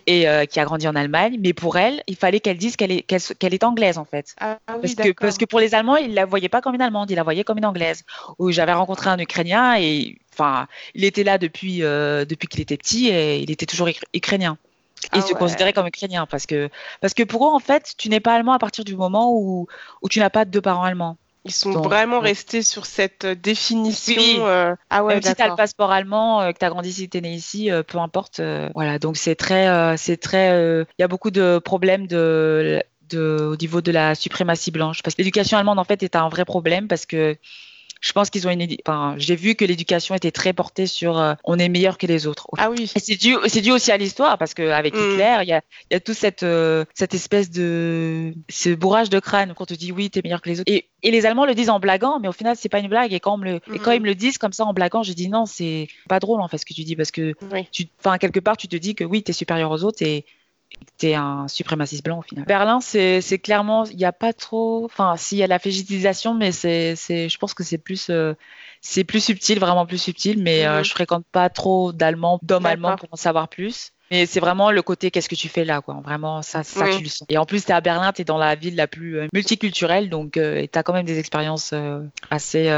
Et 0.07 0.27
euh, 0.27 0.45
qui 0.45 0.59
a 0.59 0.65
grandi 0.65 0.87
en 0.87 0.95
Allemagne. 0.95 1.37
Mais 1.39 1.53
pour 1.53 1.77
elle, 1.77 2.03
il 2.07 2.15
fallait 2.15 2.39
qu'elle 2.39 2.57
dise 2.57 2.75
qu'elle 2.75 2.91
est, 2.91 3.01
qu'elle, 3.01 3.53
est 3.53 3.63
anglaise, 3.63 3.97
en 3.97 4.05
fait. 4.05 4.35
Ah, 4.39 4.57
parce, 4.65 4.95
que, 4.95 5.11
parce 5.11 5.37
que 5.37 5.45
pour 5.45 5.59
les 5.59 5.75
Allemands, 5.75 5.97
ils 5.97 6.11
ne 6.11 6.15
la 6.15 6.25
voyaient 6.25 6.49
pas 6.49 6.61
comme 6.61 6.75
une 6.75 6.81
Allemande, 6.81 7.11
ils 7.11 7.15
la 7.15 7.23
voyaient 7.23 7.43
comme 7.43 7.57
une 7.57 7.65
Anglaise. 7.65 8.03
Où 8.39 8.51
j'avais 8.51 8.73
rencontré 8.73 9.09
un 9.09 9.19
Ukrainien 9.19 9.77
et 9.77 10.17
enfin, 10.33 10.67
il 10.95 11.03
était 11.03 11.23
là 11.23 11.37
depuis, 11.37 11.83
euh, 11.83 12.25
depuis 12.25 12.47
qu'il 12.47 12.61
était 12.61 12.77
petit 12.77 13.09
et 13.09 13.39
il 13.39 13.51
était 13.51 13.65
toujours 13.65 13.89
ukrainien. 14.13 14.57
Il 15.13 15.19
ah 15.19 15.21
se 15.21 15.33
considérait 15.33 15.73
comme 15.73 15.87
ukrainien 15.87 16.27
parce 16.27 16.45
que, 16.45 16.69
parce 16.99 17.13
que 17.13 17.23
pour 17.23 17.47
eux, 17.47 17.51
en 17.51 17.59
fait, 17.59 17.95
tu 17.97 18.09
n'es 18.09 18.19
pas 18.19 18.35
allemand 18.35 18.53
à 18.53 18.59
partir 18.59 18.83
du 18.83 18.95
moment 18.95 19.33
où, 19.33 19.67
où 20.01 20.09
tu 20.09 20.19
n'as 20.19 20.29
pas 20.29 20.45
de 20.45 20.51
deux 20.51 20.61
parents 20.61 20.83
allemands. 20.83 21.17
Ils 21.43 21.51
sont 21.51 21.71
vraiment 21.81 22.19
restés 22.19 22.61
sur 22.61 22.85
cette 22.85 23.25
euh, 23.25 23.35
définition. 23.35 24.15
Oui. 24.15 24.37
Euh, 24.39 24.75
ah 24.89 25.03
ouais, 25.03 25.15
Même 25.15 25.23
si 25.23 25.33
tu 25.33 25.41
as 25.41 25.47
le 25.47 25.55
passeport 25.55 25.91
allemand, 25.91 26.41
euh, 26.41 26.51
que 26.51 26.59
tu 26.59 26.65
as 26.65 26.69
grandi 26.69 26.93
que 26.93 27.09
tu 27.09 27.17
es 27.17 27.21
né 27.21 27.33
ici, 27.33 27.69
peu 27.87 27.97
importe. 27.97 28.41
voilà, 28.75 28.99
donc 28.99 29.17
c'est 29.17 29.35
très. 29.35 29.97
c'est 29.97 30.17
très. 30.17 30.51
Il 30.81 31.01
y 31.01 31.03
a 31.03 31.07
beaucoup 31.07 31.31
de 31.31 31.59
problèmes 31.59 32.07
de, 32.07 32.83
de, 33.09 33.49
au 33.51 33.55
niveau 33.55 33.81
de 33.81 33.91
la 33.91 34.13
suprématie 34.15 34.71
blanche. 34.71 35.01
Parce 35.01 35.15
que 35.15 35.21
l'éducation 35.21 35.57
allemande, 35.57 35.79
en 35.79 35.83
fait, 35.83 36.03
est 36.03 36.15
un 36.15 36.29
vrai 36.29 36.45
problème 36.45 36.87
parce 36.87 37.05
que 37.05 37.35
je 38.01 38.11
pense 38.13 38.31
qu'ils 38.31 38.47
ont 38.47 38.51
une. 38.51 38.67
Enfin, 38.85 39.13
j'ai 39.17 39.35
vu 39.35 39.53
que 39.53 39.63
l'éducation 39.63 40.15
était 40.15 40.31
très 40.31 40.53
portée 40.53 40.87
sur 40.87 41.19
euh, 41.19 41.35
on 41.43 41.59
est 41.59 41.69
meilleur 41.69 41.99
que 41.99 42.07
les 42.07 42.25
autres. 42.25 42.47
Ah 42.57 42.71
oui. 42.71 42.91
c'est 42.93 43.15
dû, 43.15 43.35
c'est 43.47 43.61
dû 43.61 43.71
aussi 43.71 43.91
à 43.91 43.97
l'histoire 43.97 44.39
parce 44.39 44.55
qu'avec 44.55 44.95
mm. 44.95 44.97
Hitler, 44.97 45.37
il 45.43 45.49
y 45.49 45.53
a, 45.53 45.61
y 45.91 45.93
a 45.93 45.99
tout 45.99 46.15
cette, 46.15 46.41
euh, 46.41 46.83
cette 46.95 47.13
espèce 47.13 47.51
de 47.51 48.33
ce 48.49 48.69
bourrage 48.69 49.11
de 49.11 49.19
crâne 49.19 49.53
quand 49.55 49.63
on 49.63 49.65
te 49.65 49.73
dit 49.75 49.91
oui, 49.91 50.09
t'es 50.09 50.21
meilleur 50.23 50.41
que 50.41 50.49
les 50.49 50.59
autres. 50.59 50.71
Et, 50.71 50.89
et, 51.03 51.11
les 51.11 51.27
Allemands 51.27 51.45
le 51.45 51.53
disent 51.53 51.69
en 51.69 51.79
blaguant, 51.79 52.19
mais 52.19 52.27
au 52.27 52.31
final, 52.33 52.55
c'est 52.57 52.69
pas 52.69 52.79
une 52.79 52.89
blague. 52.89 53.13
Et 53.13 53.19
quand, 53.19 53.37
me 53.37 53.45
le, 53.45 53.55
et 53.73 53.77
quand 53.77 53.91
mm. 53.91 53.95
ils 53.95 54.01
me 54.01 54.07
le 54.07 54.15
disent 54.15 54.39
comme 54.39 54.53
ça 54.53 54.65
en 54.65 54.73
blaguant, 54.73 55.03
je 55.03 55.13
dis 55.13 55.29
non, 55.29 55.45
c'est 55.45 55.87
pas 56.09 56.19
drôle 56.19 56.41
en 56.41 56.47
fait 56.47 56.57
ce 56.57 56.65
que 56.65 56.73
tu 56.73 56.83
dis 56.83 56.95
parce 56.95 57.11
que, 57.11 57.33
tu, 57.71 57.87
enfin, 57.99 58.17
quelque 58.17 58.39
part, 58.39 58.57
tu 58.57 58.67
te 58.67 58.75
dis 58.75 58.95
que 58.95 59.03
oui, 59.03 59.21
t'es 59.21 59.33
supérieur 59.33 59.69
aux 59.69 59.83
autres 59.83 60.01
et 60.01 60.25
t'es 61.01 61.15
un 61.15 61.47
suprémaciste 61.47 62.05
blanc 62.05 62.19
au 62.19 62.21
final. 62.21 62.45
Berlin, 62.45 62.79
c'est 62.79 63.39
clairement, 63.39 63.85
il 63.85 63.97
n'y 63.97 64.05
a 64.05 64.11
pas 64.11 64.33
trop, 64.33 64.85
enfin, 64.85 65.15
s'il 65.17 65.39
y 65.39 65.43
a 65.43 65.47
la 65.47 65.57
végétisation, 65.57 66.35
mais 66.35 66.51
c'est, 66.51 66.95
je 66.95 67.37
pense 67.39 67.55
que 67.55 67.63
c'est 67.63 67.79
plus, 67.79 68.09
euh, 68.11 68.33
c'est 68.81 69.03
plus 69.03 69.23
subtil, 69.23 69.59
vraiment 69.59 69.87
plus 69.87 69.97
subtil, 69.97 70.41
mais 70.41 70.65
euh, 70.65 70.77
mhm. 70.77 70.85
je 70.85 70.91
fréquente 70.91 71.25
pas 71.31 71.49
trop 71.49 71.91
d'Allemands, 71.91 72.39
d'hommes 72.43 72.67
allemands 72.67 72.95
pour 72.97 73.09
en 73.11 73.15
savoir 73.15 73.47
plus. 73.47 73.93
Mais 74.11 74.25
c'est 74.25 74.41
vraiment 74.41 74.71
le 74.71 74.81
côté 74.81 75.09
qu'est-ce 75.09 75.29
que 75.29 75.35
tu 75.35 75.47
fais 75.47 75.63
là, 75.63 75.79
quoi. 75.79 76.01
Vraiment, 76.03 76.41
ça, 76.41 76.63
ça 76.63 76.85
tu 76.97 77.01
le 77.01 77.09
sens. 77.09 77.25
Et 77.29 77.37
en 77.37 77.45
plus, 77.45 77.63
tu 77.63 77.71
es 77.71 77.73
à 77.73 77.79
Berlin, 77.79 78.11
tu 78.11 78.21
es 78.21 78.25
dans 78.25 78.37
la 78.37 78.55
ville 78.55 78.75
la 78.75 78.85
plus 78.85 79.17
euh, 79.17 79.27
multiculturelle, 79.33 80.09
donc 80.09 80.33
tu 80.33 80.39
as 80.39 80.83
quand 80.83 80.93
même 80.93 81.05
des 81.05 81.17
expériences 81.17 81.73
assez 82.29 82.69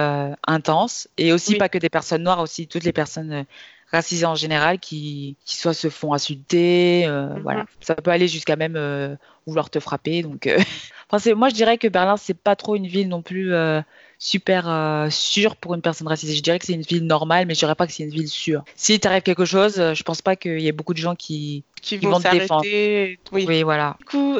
intenses. 0.47 1.09
Et 1.17 1.33
aussi, 1.33 1.55
pas 1.55 1.69
que 1.69 1.79
des 1.79 1.89
personnes 1.89 2.23
noires, 2.23 2.39
aussi 2.39 2.67
toutes 2.67 2.83
les 2.83 2.93
personnes 2.93 3.45
racisés 3.93 4.25
en 4.25 4.35
général 4.35 4.79
qui, 4.79 5.37
qui 5.45 5.55
soit 5.55 5.73
se 5.73 5.89
font 5.89 6.13
insulter. 6.13 7.05
Euh, 7.05 7.27
mhm. 7.27 7.41
Voilà, 7.41 7.65
ça 7.79 7.95
peut 7.95 8.11
aller 8.11 8.27
jusqu'à 8.27 8.55
même 8.55 8.75
euh, 8.75 9.15
vouloir 9.45 9.69
te 9.69 9.79
frapper. 9.79 10.23
Donc, 10.23 10.47
euh, 10.47 10.59
enfin, 11.09 11.33
moi, 11.35 11.49
je 11.49 11.53
dirais 11.53 11.77
que 11.77 11.87
Berlin, 11.87 12.17
c'est 12.17 12.33
pas 12.33 12.55
trop 12.55 12.75
une 12.75 12.87
ville 12.87 13.07
non 13.07 13.21
plus 13.21 13.53
super 14.19 15.07
sûre 15.11 15.55
pour 15.55 15.75
une 15.75 15.81
personne 15.81 16.07
racisée. 16.07 16.35
Je 16.35 16.41
dirais 16.41 16.59
que 16.59 16.65
c'est 16.65 16.73
une 16.73 16.81
ville 16.81 17.05
normale, 17.05 17.45
mais 17.45 17.53
je 17.53 17.59
dirais 17.59 17.75
pas 17.75 17.85
que 17.87 17.93
c'est 17.93 18.03
une 18.03 18.09
ville 18.09 18.29
sûre. 18.29 18.63
Si 18.75 18.99
t'arrive 18.99 19.21
quelque 19.21 19.45
chose, 19.45 19.75
je 19.75 20.03
pense 20.03 20.21
pas 20.21 20.35
qu'il 20.35 20.59
y 20.59 20.67
ait 20.67 20.71
beaucoup 20.73 20.93
de 20.93 20.99
gens 20.99 21.15
qui, 21.15 21.63
qui, 21.83 21.97
vont, 21.97 22.19
s'arrêter. 22.19 23.19
Oui. 23.31 23.45
oui. 23.47 23.63
voilà. 23.63 23.97
Du 23.99 24.05
coup, 24.05 24.39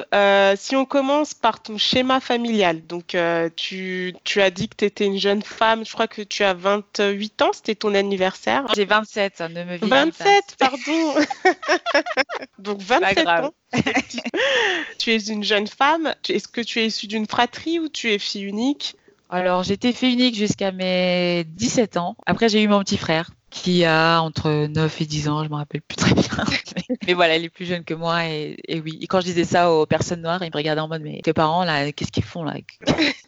si 0.56 0.75
on 0.75 0.86
commence 0.86 1.34
par 1.34 1.62
ton 1.62 1.78
schéma 1.78 2.19
familial, 2.19 2.86
donc 2.88 3.16
tu, 3.56 4.16
tu, 4.24 4.42
as 4.42 4.50
dit 4.50 4.69
que 4.69 4.75
tu 4.78 4.86
étais 4.86 5.06
une 5.06 5.19
jeune 5.19 5.44
femme, 5.44 5.86
je 5.86 5.92
crois 5.92 6.07
que 6.07 6.22
tu 6.22 6.44
as 6.44 6.54
28 6.54 7.42
ans, 7.42 7.51
c'était 7.54 7.75
ton 7.75 7.94
anniversaire. 7.94 8.66
J'ai 8.75 8.86
27, 8.86 9.38
ça 9.38 9.50
ne 9.50 9.63
me 9.63 9.78
27, 9.78 10.56
pardon. 10.57 11.16
donc 12.60 12.81
27 12.81 13.28
ans. 13.28 13.54
tu 14.98 15.12
es 15.12 15.18
une 15.18 15.44
jeune 15.44 15.68
femme. 15.68 16.13
Est-ce 16.30 16.48
que 16.48 16.62
tu 16.62 16.80
es 16.80 16.88
issue 16.88 17.07
d'une 17.07 17.28
fratrie 17.28 17.80
ou 17.80 17.90
tu 17.90 18.12
es 18.12 18.19
fille 18.19 18.44
unique? 18.44 18.95
Alors, 19.30 19.63
j'étais 19.63 19.94
fille 19.94 20.13
unique 20.13 20.36
jusqu'à 20.36 20.72
mes 20.72 21.44
17 21.44 21.98
ans. 21.98 22.16
Après, 22.25 22.50
j'ai 22.50 22.62
eu 22.62 22.68
mon 22.68 22.80
petit 22.81 22.98
frère 22.98 23.31
qui 23.54 23.86
a 23.86 24.20
entre 24.20 24.66
9 24.68 25.02
et 25.02 25.06
10 25.06 25.30
ans, 25.30 25.44
je 25.44 25.50
me 25.50 25.56
rappelle 25.56 25.82
plus 25.82 25.96
très 25.96 26.14
bien. 26.14 26.24
mais, 27.08 27.14
voilà, 27.14 27.36
elle 27.36 27.46
est 27.46 27.50
plus 27.50 27.66
jeune 27.66 27.86
que 27.86 27.94
moi 27.94 28.26
et, 28.26 28.58
oui. 28.84 28.98
Et 29.00 29.08
quand 29.08 29.22
je 29.22 29.26
disais 29.26 29.44
ça 29.44 29.72
aux 29.72 29.86
personnes 29.86 30.22
noires, 30.22 30.44
ils 30.44 30.50
me 30.52 30.58
regardaient 30.58 30.82
en 30.82 30.88
mode 30.88 31.04
mais 31.04 31.22
tes 31.24 31.34
parents 31.34 31.64
là, 31.64 31.92
qu'est-ce 31.92 32.12
qu'ils 32.12 32.24
font 32.24 32.44
là? 32.44 32.56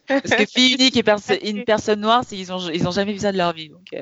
Parce 0.08 0.30
que 0.30 0.44
fille 0.46 0.74
unique 0.74 0.96
et 0.96 1.48
une 1.48 1.64
personne 1.64 2.00
noire, 2.00 2.24
ils 2.32 2.52
ont 2.52 2.58
ils 2.70 2.86
ont 2.88 2.90
jamais 2.90 3.12
vu 3.12 3.20
ça 3.20 3.30
de 3.30 3.38
leur 3.38 3.52
vie. 3.52 3.68
Donc 3.68 3.86
euh, 3.94 4.00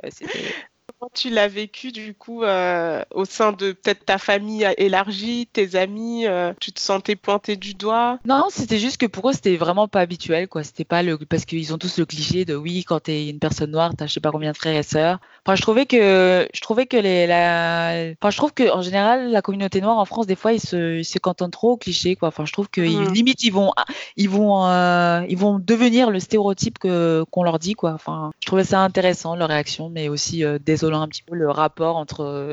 tu 1.13 1.31
l'as 1.31 1.49
vécu 1.49 1.93
du 1.93 2.15
coup 2.15 2.43
euh, 2.43 3.03
au 3.13 3.25
sein 3.25 3.53
de 3.53 3.73
peut-être 3.73 4.05
ta 4.05 4.19
famille 4.19 4.67
élargie, 4.79 5.49
tes 5.53 5.77
amis, 5.77 6.27
euh, 6.27 6.53
tu 6.61 6.73
te 6.73 6.81
sentais 6.81 7.17
pointé 7.17 7.57
du 7.57 7.75
doigt? 7.75 8.19
Non, 8.25 8.45
c'était 8.51 8.79
juste 8.79 8.99
que 8.99 9.07
pour 9.07 9.29
eux 9.29 9.33
c'était 9.33 9.57
vraiment 9.57 9.89
pas 9.89 10.01
habituel 10.01 10.49
quoi. 10.49 10.63
C'était 10.63 10.85
pas 10.85 11.03
le 11.03 11.19
parce 11.19 11.45
qu'ils 11.45 11.73
ont 11.75 11.79
tous 11.79 11.99
le 11.99 12.07
cliché 12.07 12.45
de 12.45 12.55
oui 12.55 12.85
quand 12.85 13.01
t'es 13.01 13.29
une 13.29 13.39
personne 13.39 13.71
noire 13.71 13.93
t'as 13.97 14.07
je 14.07 14.13
sais 14.13 14.21
pas 14.21 14.31
combien 14.31 14.53
de 14.53 14.57
frères 14.57 14.77
et 14.77 14.83
sœurs. 14.83 15.19
Enfin 15.47 15.57
je 15.57 15.63
trouvais 15.63 15.87
que 15.87 16.49
je 16.53 16.61
trouvais 16.61 16.87
que 16.87 16.97
les 16.97 17.27
la 17.27 18.13
enfin 18.21 18.31
je 18.31 18.37
trouve 18.37 18.53
que 18.53 18.71
en 18.71 18.83
général 18.83 19.31
la 19.31 19.43
communauté 19.43 19.81
noire 19.81 19.99
en 19.99 20.05
France 20.05 20.27
des 20.27 20.37
fois 20.37 20.53
ils 20.53 20.61
se 20.61 20.99
ils 20.99 21.05
se 21.05 21.19
contentent 21.19 21.53
trop 21.53 21.73
au 21.73 21.77
cliché 21.77 22.17
quoi. 22.17 22.29
Enfin 22.29 22.45
je 22.45 22.53
trouve 22.53 22.69
que 22.69 22.81
mmh. 22.81 23.13
limite 23.13 23.43
ils 23.43 23.53
vont 23.53 23.73
ils 24.17 24.29
vont 24.29 24.67
euh, 24.67 25.25
ils 25.29 25.39
vont 25.39 25.59
devenir 25.59 26.11
le 26.11 26.21
stéréotype 26.21 26.79
que 26.79 27.25
qu'on 27.31 27.43
leur 27.43 27.59
dit 27.59 27.75
quoi. 27.75 27.93
Enfin 27.93 28.31
je 28.41 28.47
trouvais 28.47 28.65
ça 28.65 28.81
intéressant 28.81 29.37
leur 29.37 29.49
réaction 29.49 29.91
mais 29.91 30.09
aussi 30.09 30.45
désolant 30.65 30.94
un 31.01 31.09
petit 31.09 31.23
peu 31.23 31.35
le 31.35 31.51
rapport 31.51 31.97
entre 31.97 32.53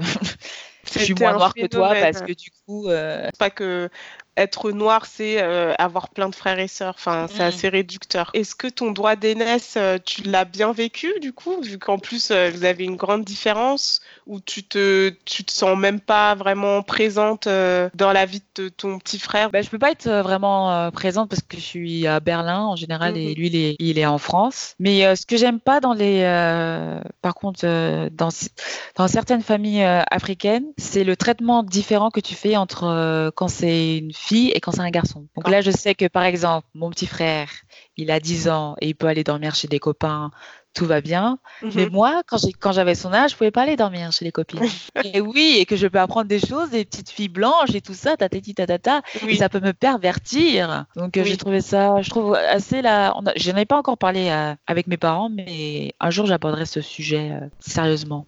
je 0.92 1.00
suis 1.00 1.14
moins 1.14 1.34
noire 1.34 1.54
que 1.54 1.68
toi 1.68 1.94
parce 1.94 2.22
que 2.22 2.34
du 2.34 2.50
coup. 2.66 2.90
Euh... 2.90 3.30
Pas 3.40 3.50
que 3.50 3.90
être 4.42 4.72
noir, 4.72 5.06
c'est 5.06 5.42
euh, 5.42 5.74
avoir 5.78 6.10
plein 6.10 6.30
de 6.30 6.36
frères 6.36 6.60
et 6.60 6.68
sœurs. 6.68 6.96
Enfin, 6.98 7.28
c'est 7.30 7.44
mm. 7.44 7.48
assez 7.48 7.70
réducteur. 7.70 8.30
Est-ce 8.34 8.56
que 8.56 8.68
ton 8.68 8.92
droit 8.92 9.16
d'aînesse, 9.16 9.76
euh, 9.78 9.98
tu 10.04 10.24
l'as 10.24 10.46
bien 10.46 10.72
vécu 10.72 11.14
du 11.22 11.34
coup, 11.34 11.62
vu 11.62 11.78
qu'en 11.78 11.98
plus 11.98 12.32
euh, 12.32 12.50
vous 12.54 12.66
avez 12.66 12.84
une 12.84 12.96
grande 12.96 13.24
différence, 13.24 14.02
ou 14.28 14.40
tu 14.40 14.64
te, 14.64 15.14
tu 15.26 15.44
te 15.44 15.52
sens 15.52 15.78
même 15.78 16.00
pas 16.00 16.36
vraiment 16.36 16.82
présente 16.84 17.48
dans 17.48 18.12
la 18.12 18.26
vie 18.26 18.42
de 18.56 18.70
ton 18.70 19.00
petit 19.00 19.20
frère? 19.20 19.50
Ben, 19.52 19.64
Je 19.64 19.70
peux 19.70 19.80
pas 19.80 19.92
être 19.92 20.10
vraiment 20.10 20.92
présente 20.92 21.30
parce 21.30 21.42
que 21.42 21.58
je 21.58 21.62
suis 21.62 22.08
à 22.08 22.20
Berlin 22.20 22.62
en 22.62 22.76
général 22.76 23.18
et 23.18 23.32
mm-hmm. 23.32 23.36
lui 23.36 23.48
il 23.48 23.56
est, 23.56 23.76
il 23.80 24.00
est 24.00 24.06
en 24.06 24.18
France. 24.18 24.76
Mais 24.80 25.16
ce 25.16 25.26
que 25.26 25.38
j'aime 25.38 25.60
pas 25.60 25.80
dans 25.80 25.94
les, 25.94 26.22
par 27.22 27.36
contre, 27.36 27.62
dans, 28.10 28.30
dans 28.96 29.08
certaines 29.08 29.42
familles 29.42 29.84
africaines, 30.10 30.66
c'est 30.78 31.04
le 31.04 31.16
traitement 31.16 31.64
différent 31.64 32.10
que 32.10 32.20
tu 32.20 32.36
fais 32.36 32.56
entre 32.56 33.32
quand 33.36 33.48
c'est 33.48 33.98
une 33.98 34.14
fille 34.14 34.31
fille 34.32 34.52
et 34.56 34.60
quand 34.60 34.72
c'est 34.72 34.82
un 34.82 34.90
garçon. 34.90 35.28
Donc 35.36 35.50
là, 35.50 35.62
je 35.62 35.72
sais 35.72 35.96
que 35.96 36.08
par 36.08 36.24
exemple, 36.24 36.68
mon 36.74 36.90
petit 36.90 37.08
frère, 37.08 37.50
il 37.98 38.12
a 38.12 38.20
10 38.20 38.50
ans 38.50 38.76
et 38.82 38.90
il 38.90 38.96
peut 38.96 39.08
aller 39.08 39.24
dormir 39.24 39.56
chez 39.56 39.68
des 39.68 39.80
copains 39.80 40.32
tout 40.74 40.86
va 40.86 41.02
bien. 41.02 41.40
Mais 41.76 41.86
mhm. 41.86 41.92
moi, 41.92 42.22
quand 42.28 42.72
j'avais 42.72 42.96
son 42.96 43.14
âge, 43.14 43.32
je 43.32 43.36
pouvais 43.36 43.52
pas 43.52 43.64
aller 43.64 43.76
dormir 43.76 44.12
chez 44.12 44.26
les 44.26 44.32
copines. 44.32 44.62
et 45.04 45.22
oui, 45.22 45.58
et 45.60 45.66
que 45.66 45.76
je 45.76 45.88
peux 45.88 46.00
apprendre 46.00 46.28
des 46.28 46.40
choses, 46.40 46.70
des 46.70 46.86
petites 46.86 47.10
filles 47.10 47.30
blanches 47.30 47.74
et 47.74 47.82
tout 47.82 47.94
ça, 47.94 48.18
tatati 48.18 48.54
tatata, 48.54 49.02
et 49.28 49.36
ça 49.36 49.50
peut 49.50 49.60
me 49.60 49.74
pervertir. 49.74 50.86
Donc 50.96 51.18
euh, 51.18 51.24
j'ai 51.24 51.38
trouvé 51.38 51.62
ça, 51.62 52.02
je 52.02 52.10
trouve 52.10 52.36
assez 52.36 52.82
là. 52.82 53.14
Je 53.36 53.52
n'en 53.52 53.58
ai 53.58 53.66
pas 53.66 53.78
encore 53.78 53.98
parlé 53.98 54.30
euh, 54.30 54.56
avec 54.68 54.88
mes 54.88 54.98
parents, 54.98 55.30
mais 55.30 55.94
un 56.00 56.10
jour 56.10 56.26
j'aborderai 56.26 56.66
ce 56.66 56.82
sujet 56.82 57.32
euh, 57.32 57.48
sérieusement. 57.60 58.28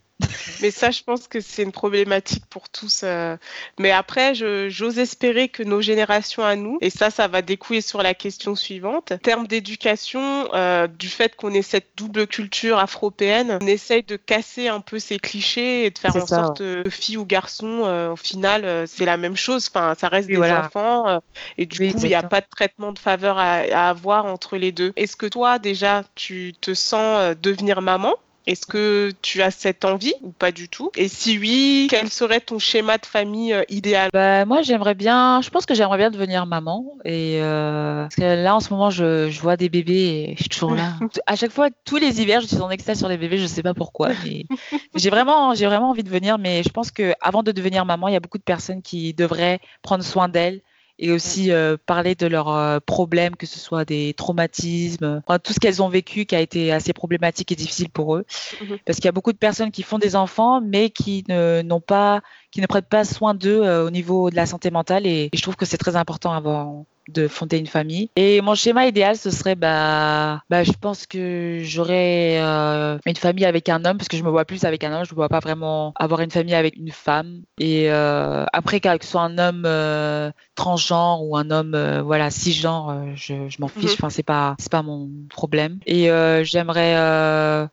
Mais 0.61 0.71
ça, 0.71 0.91
je 0.91 1.03
pense 1.03 1.27
que 1.27 1.41
c'est 1.41 1.63
une 1.63 1.71
problématique 1.71 2.45
pour 2.45 2.69
tous. 2.69 3.01
Euh. 3.03 3.37
Mais 3.79 3.91
après, 3.91 4.33
j'ose 4.33 4.99
espérer 4.99 5.49
que 5.49 5.63
nos 5.63 5.81
générations 5.81 6.43
à 6.43 6.55
nous, 6.55 6.77
et 6.81 6.89
ça, 6.89 7.09
ça 7.09 7.27
va 7.27 7.41
découler 7.41 7.81
sur 7.81 8.01
la 8.01 8.13
question 8.13 8.55
suivante, 8.55 9.11
en 9.11 9.17
termes 9.17 9.47
d'éducation, 9.47 10.53
euh, 10.53 10.87
du 10.87 11.09
fait 11.09 11.35
qu'on 11.35 11.53
ait 11.53 11.61
cette 11.61 11.89
double 11.97 12.27
culture 12.27 12.77
afro-européenne, 12.77 13.57
on 13.61 13.67
essaye 13.67 14.03
de 14.03 14.15
casser 14.15 14.67
un 14.67 14.79
peu 14.79 14.99
ces 14.99 15.19
clichés 15.19 15.85
et 15.85 15.91
de 15.91 15.97
faire 15.97 16.15
en 16.15 16.25
sorte 16.25 16.59
que 16.59 16.89
fille 16.89 17.17
ou 17.17 17.25
garçon, 17.25 17.83
euh, 17.85 18.11
au 18.11 18.15
final, 18.15 18.87
c'est 18.87 19.05
la 19.05 19.17
même 19.17 19.35
chose. 19.35 19.69
Enfin, 19.73 19.95
ça 19.99 20.07
reste 20.07 20.27
des 20.27 20.37
enfants. 20.37 21.19
et 21.57 21.65
du 21.65 21.91
coup, 21.91 21.99
il 22.03 22.07
n'y 22.07 22.15
a 22.15 22.23
pas 22.23 22.41
de 22.41 22.47
traitement 22.49 22.93
de 22.93 22.99
faveur 22.99 23.37
à 23.37 23.89
avoir 23.89 24.25
entre 24.25 24.57
les 24.57 24.71
deux. 24.71 24.93
Est-ce 24.95 25.15
que 25.15 25.25
toi, 25.25 25.59
déjà, 25.59 26.03
tu 26.15 26.53
te 26.61 26.73
sens 26.73 27.35
devenir 27.41 27.81
maman? 27.81 28.15
Est-ce 28.45 28.65
que 28.65 29.11
tu 29.21 29.41
as 29.41 29.51
cette 29.51 29.85
envie 29.85 30.13
ou 30.21 30.31
pas 30.31 30.51
du 30.51 30.67
tout? 30.67 30.91
Et 30.97 31.07
si 31.07 31.37
oui, 31.37 31.87
quel 31.89 32.09
serait 32.09 32.41
ton 32.41 32.59
schéma 32.59 32.97
de 32.97 33.05
famille 33.05 33.53
euh, 33.53 33.63
idéal? 33.69 34.09
Bah, 34.11 34.45
Moi, 34.45 34.61
j'aimerais 34.61 34.95
bien, 34.95 35.41
je 35.41 35.49
pense 35.49 35.65
que 35.65 35.73
j'aimerais 35.73 35.97
bien 35.97 36.11
devenir 36.11 36.45
maman. 36.45 36.97
Et 37.05 37.39
euh, 37.41 38.03
parce 38.03 38.15
que 38.15 38.43
là, 38.43 38.55
en 38.55 38.59
ce 38.59 38.71
moment, 38.71 38.89
je, 38.89 39.29
je, 39.29 39.41
vois 39.41 39.55
des 39.55 39.69
bébés 39.69 39.93
et 40.29 40.35
je 40.35 40.41
suis 40.41 40.49
toujours 40.49 40.75
là. 40.75 40.93
à 41.25 41.35
chaque 41.35 41.51
fois, 41.51 41.69
tous 41.85 41.97
les 41.97 42.21
hivers, 42.21 42.41
je 42.41 42.47
suis 42.47 42.61
en 42.61 42.69
extase 42.69 42.99
sur 42.99 43.07
les 43.07 43.17
bébés, 43.17 43.37
je 43.37 43.43
ne 43.43 43.47
sais 43.47 43.63
pas 43.63 43.73
pourquoi. 43.73 44.09
Mais 44.25 44.45
j'ai 44.95 45.09
vraiment, 45.09 45.53
j'ai 45.53 45.65
vraiment 45.65 45.89
envie 45.89 46.03
de 46.03 46.09
venir. 46.09 46.37
Mais 46.37 46.63
je 46.63 46.69
pense 46.69 46.91
qu'avant 46.91 47.43
de 47.43 47.51
devenir 47.51 47.85
maman, 47.85 48.09
il 48.09 48.13
y 48.13 48.17
a 48.17 48.19
beaucoup 48.19 48.37
de 48.37 48.43
personnes 48.43 48.81
qui 48.81 49.13
devraient 49.13 49.59
prendre 49.81 50.03
soin 50.03 50.27
d'elles 50.27 50.61
et 50.99 51.11
aussi 51.11 51.51
euh, 51.51 51.77
parler 51.85 52.15
de 52.15 52.27
leurs 52.27 52.49
euh, 52.49 52.79
problèmes, 52.79 53.35
que 53.35 53.45
ce 53.45 53.59
soit 53.59 53.85
des 53.85 54.13
traumatismes, 54.13 55.21
tout 55.43 55.53
ce 55.53 55.59
qu'elles 55.59 55.81
ont 55.81 55.89
vécu 55.89 56.25
qui 56.25 56.35
a 56.35 56.39
été 56.39 56.71
assez 56.71 56.93
problématique 56.93 57.51
et 57.51 57.55
difficile 57.55 57.89
pour 57.89 58.15
eux. 58.15 58.25
Mmh 58.61 58.75
Parce 58.85 58.97
qu'il 58.97 59.05
y 59.05 59.09
a 59.09 59.11
beaucoup 59.11 59.33
de 59.33 59.37
personnes 59.37 59.71
qui 59.71 59.83
font 59.83 59.99
des 59.99 60.15
enfants, 60.15 60.61
mais 60.61 60.89
qui 60.89 61.23
n'ont 61.29 61.81
pas, 61.81 62.21
qui 62.51 62.61
ne 62.61 62.67
prennent 62.67 62.83
pas 62.83 63.05
soin 63.05 63.33
d'eux 63.33 63.63
euh, 63.63 63.85
au 63.85 63.89
niveau 63.89 64.29
de 64.29 64.35
la 64.35 64.45
santé 64.45 64.71
mentale. 64.71 65.07
Et, 65.07 65.29
et 65.31 65.37
je 65.37 65.41
trouve 65.41 65.55
que 65.55 65.65
c'est 65.65 65.77
très 65.77 65.95
important 65.95 66.33
avant 66.33 66.85
de 67.09 67.27
fonder 67.27 67.57
une 67.57 67.67
famille. 67.67 68.09
Et 68.15 68.41
mon 68.41 68.55
schéma 68.55 68.87
idéal, 68.87 69.17
ce 69.17 69.31
serait, 69.31 69.55
bah, 69.55 70.41
bah 70.49 70.63
je 70.63 70.71
pense 70.79 71.05
que 71.05 71.59
j'aurais 71.61 72.39
euh, 72.39 72.97
une 73.05 73.15
famille 73.15 73.45
avec 73.45 73.69
un 73.69 73.83
homme, 73.85 73.97
parce 73.97 74.07
que 74.07 74.17
je 74.17 74.23
me 74.23 74.29
vois 74.29 74.45
plus 74.45 74.63
avec 74.63 74.83
un 74.83 74.93
homme, 74.93 75.05
je 75.05 75.11
me 75.11 75.15
vois 75.15 75.29
pas 75.29 75.39
vraiment 75.39 75.93
avoir 75.95 76.21
une 76.21 76.31
famille 76.31 76.55
avec 76.55 76.77
une 76.77 76.91
femme. 76.91 77.41
Et 77.59 77.91
euh, 77.91 78.45
après, 78.53 78.79
que 78.79 78.89
ce 79.01 79.11
soit 79.11 79.21
un 79.21 79.37
homme 79.37 79.63
euh, 79.65 80.31
transgenre 80.55 81.23
ou 81.23 81.37
un 81.37 81.51
homme, 81.51 82.01
voilà, 82.05 82.29
cisgenre, 82.29 83.15
je, 83.15 83.49
je 83.49 83.57
m'en 83.59 83.67
fiche. 83.67 83.91
Mhm. 83.91 83.95
Enfin, 83.99 84.09
c'est 84.09 84.23
pas, 84.23 84.55
c'est 84.59 84.71
pas 84.71 84.81
mon 84.81 85.09
problème. 85.29 85.79
Et 85.85 86.09
j'aimerais, 86.43 86.93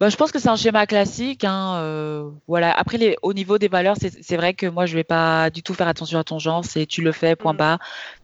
bah, 0.01 0.09
je 0.09 0.17
pense 0.17 0.33
que 0.33 0.39
c'est 0.39 0.49
un 0.49 0.57
schéma 0.57 0.87
classique. 0.87 1.45
Hein, 1.45 2.33
voilà. 2.47 2.73
Après, 2.73 2.99
les, 2.99 3.17
au 3.23 3.33
niveau 3.33 3.59
des 3.59 3.69
valeurs, 3.69 3.97
c'est 3.99 4.37
vrai 4.37 4.55
que 4.55 4.67
moi, 4.67 4.87
je 4.87 4.95
vais 4.95 5.05
pas 5.05 5.51
du 5.51 5.63
tout 5.63 5.75
faire 5.75 5.89
attention 5.89 6.19
à 6.19 6.25
ton 6.25 6.39
genre. 6.39 6.65
C'est 6.65 6.87
tu 6.87 7.03
le 7.03 7.13
fais, 7.13 7.37
point 7.37 7.53
mhm. 7.53 7.59
bas 7.59 7.79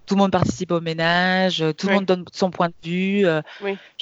tout 0.07 0.15
le 0.15 0.21
monde 0.21 0.31
participe 0.31 0.71
au 0.71 0.81
ménage, 0.81 1.63
euh, 1.63 1.73
tout 1.73 1.89
le 1.89 1.95
monde 1.95 2.05
donne 2.05 2.25
son 2.33 2.51
point 2.51 2.69
de 2.69 2.89
vue, 2.89 3.27
euh, 3.27 3.43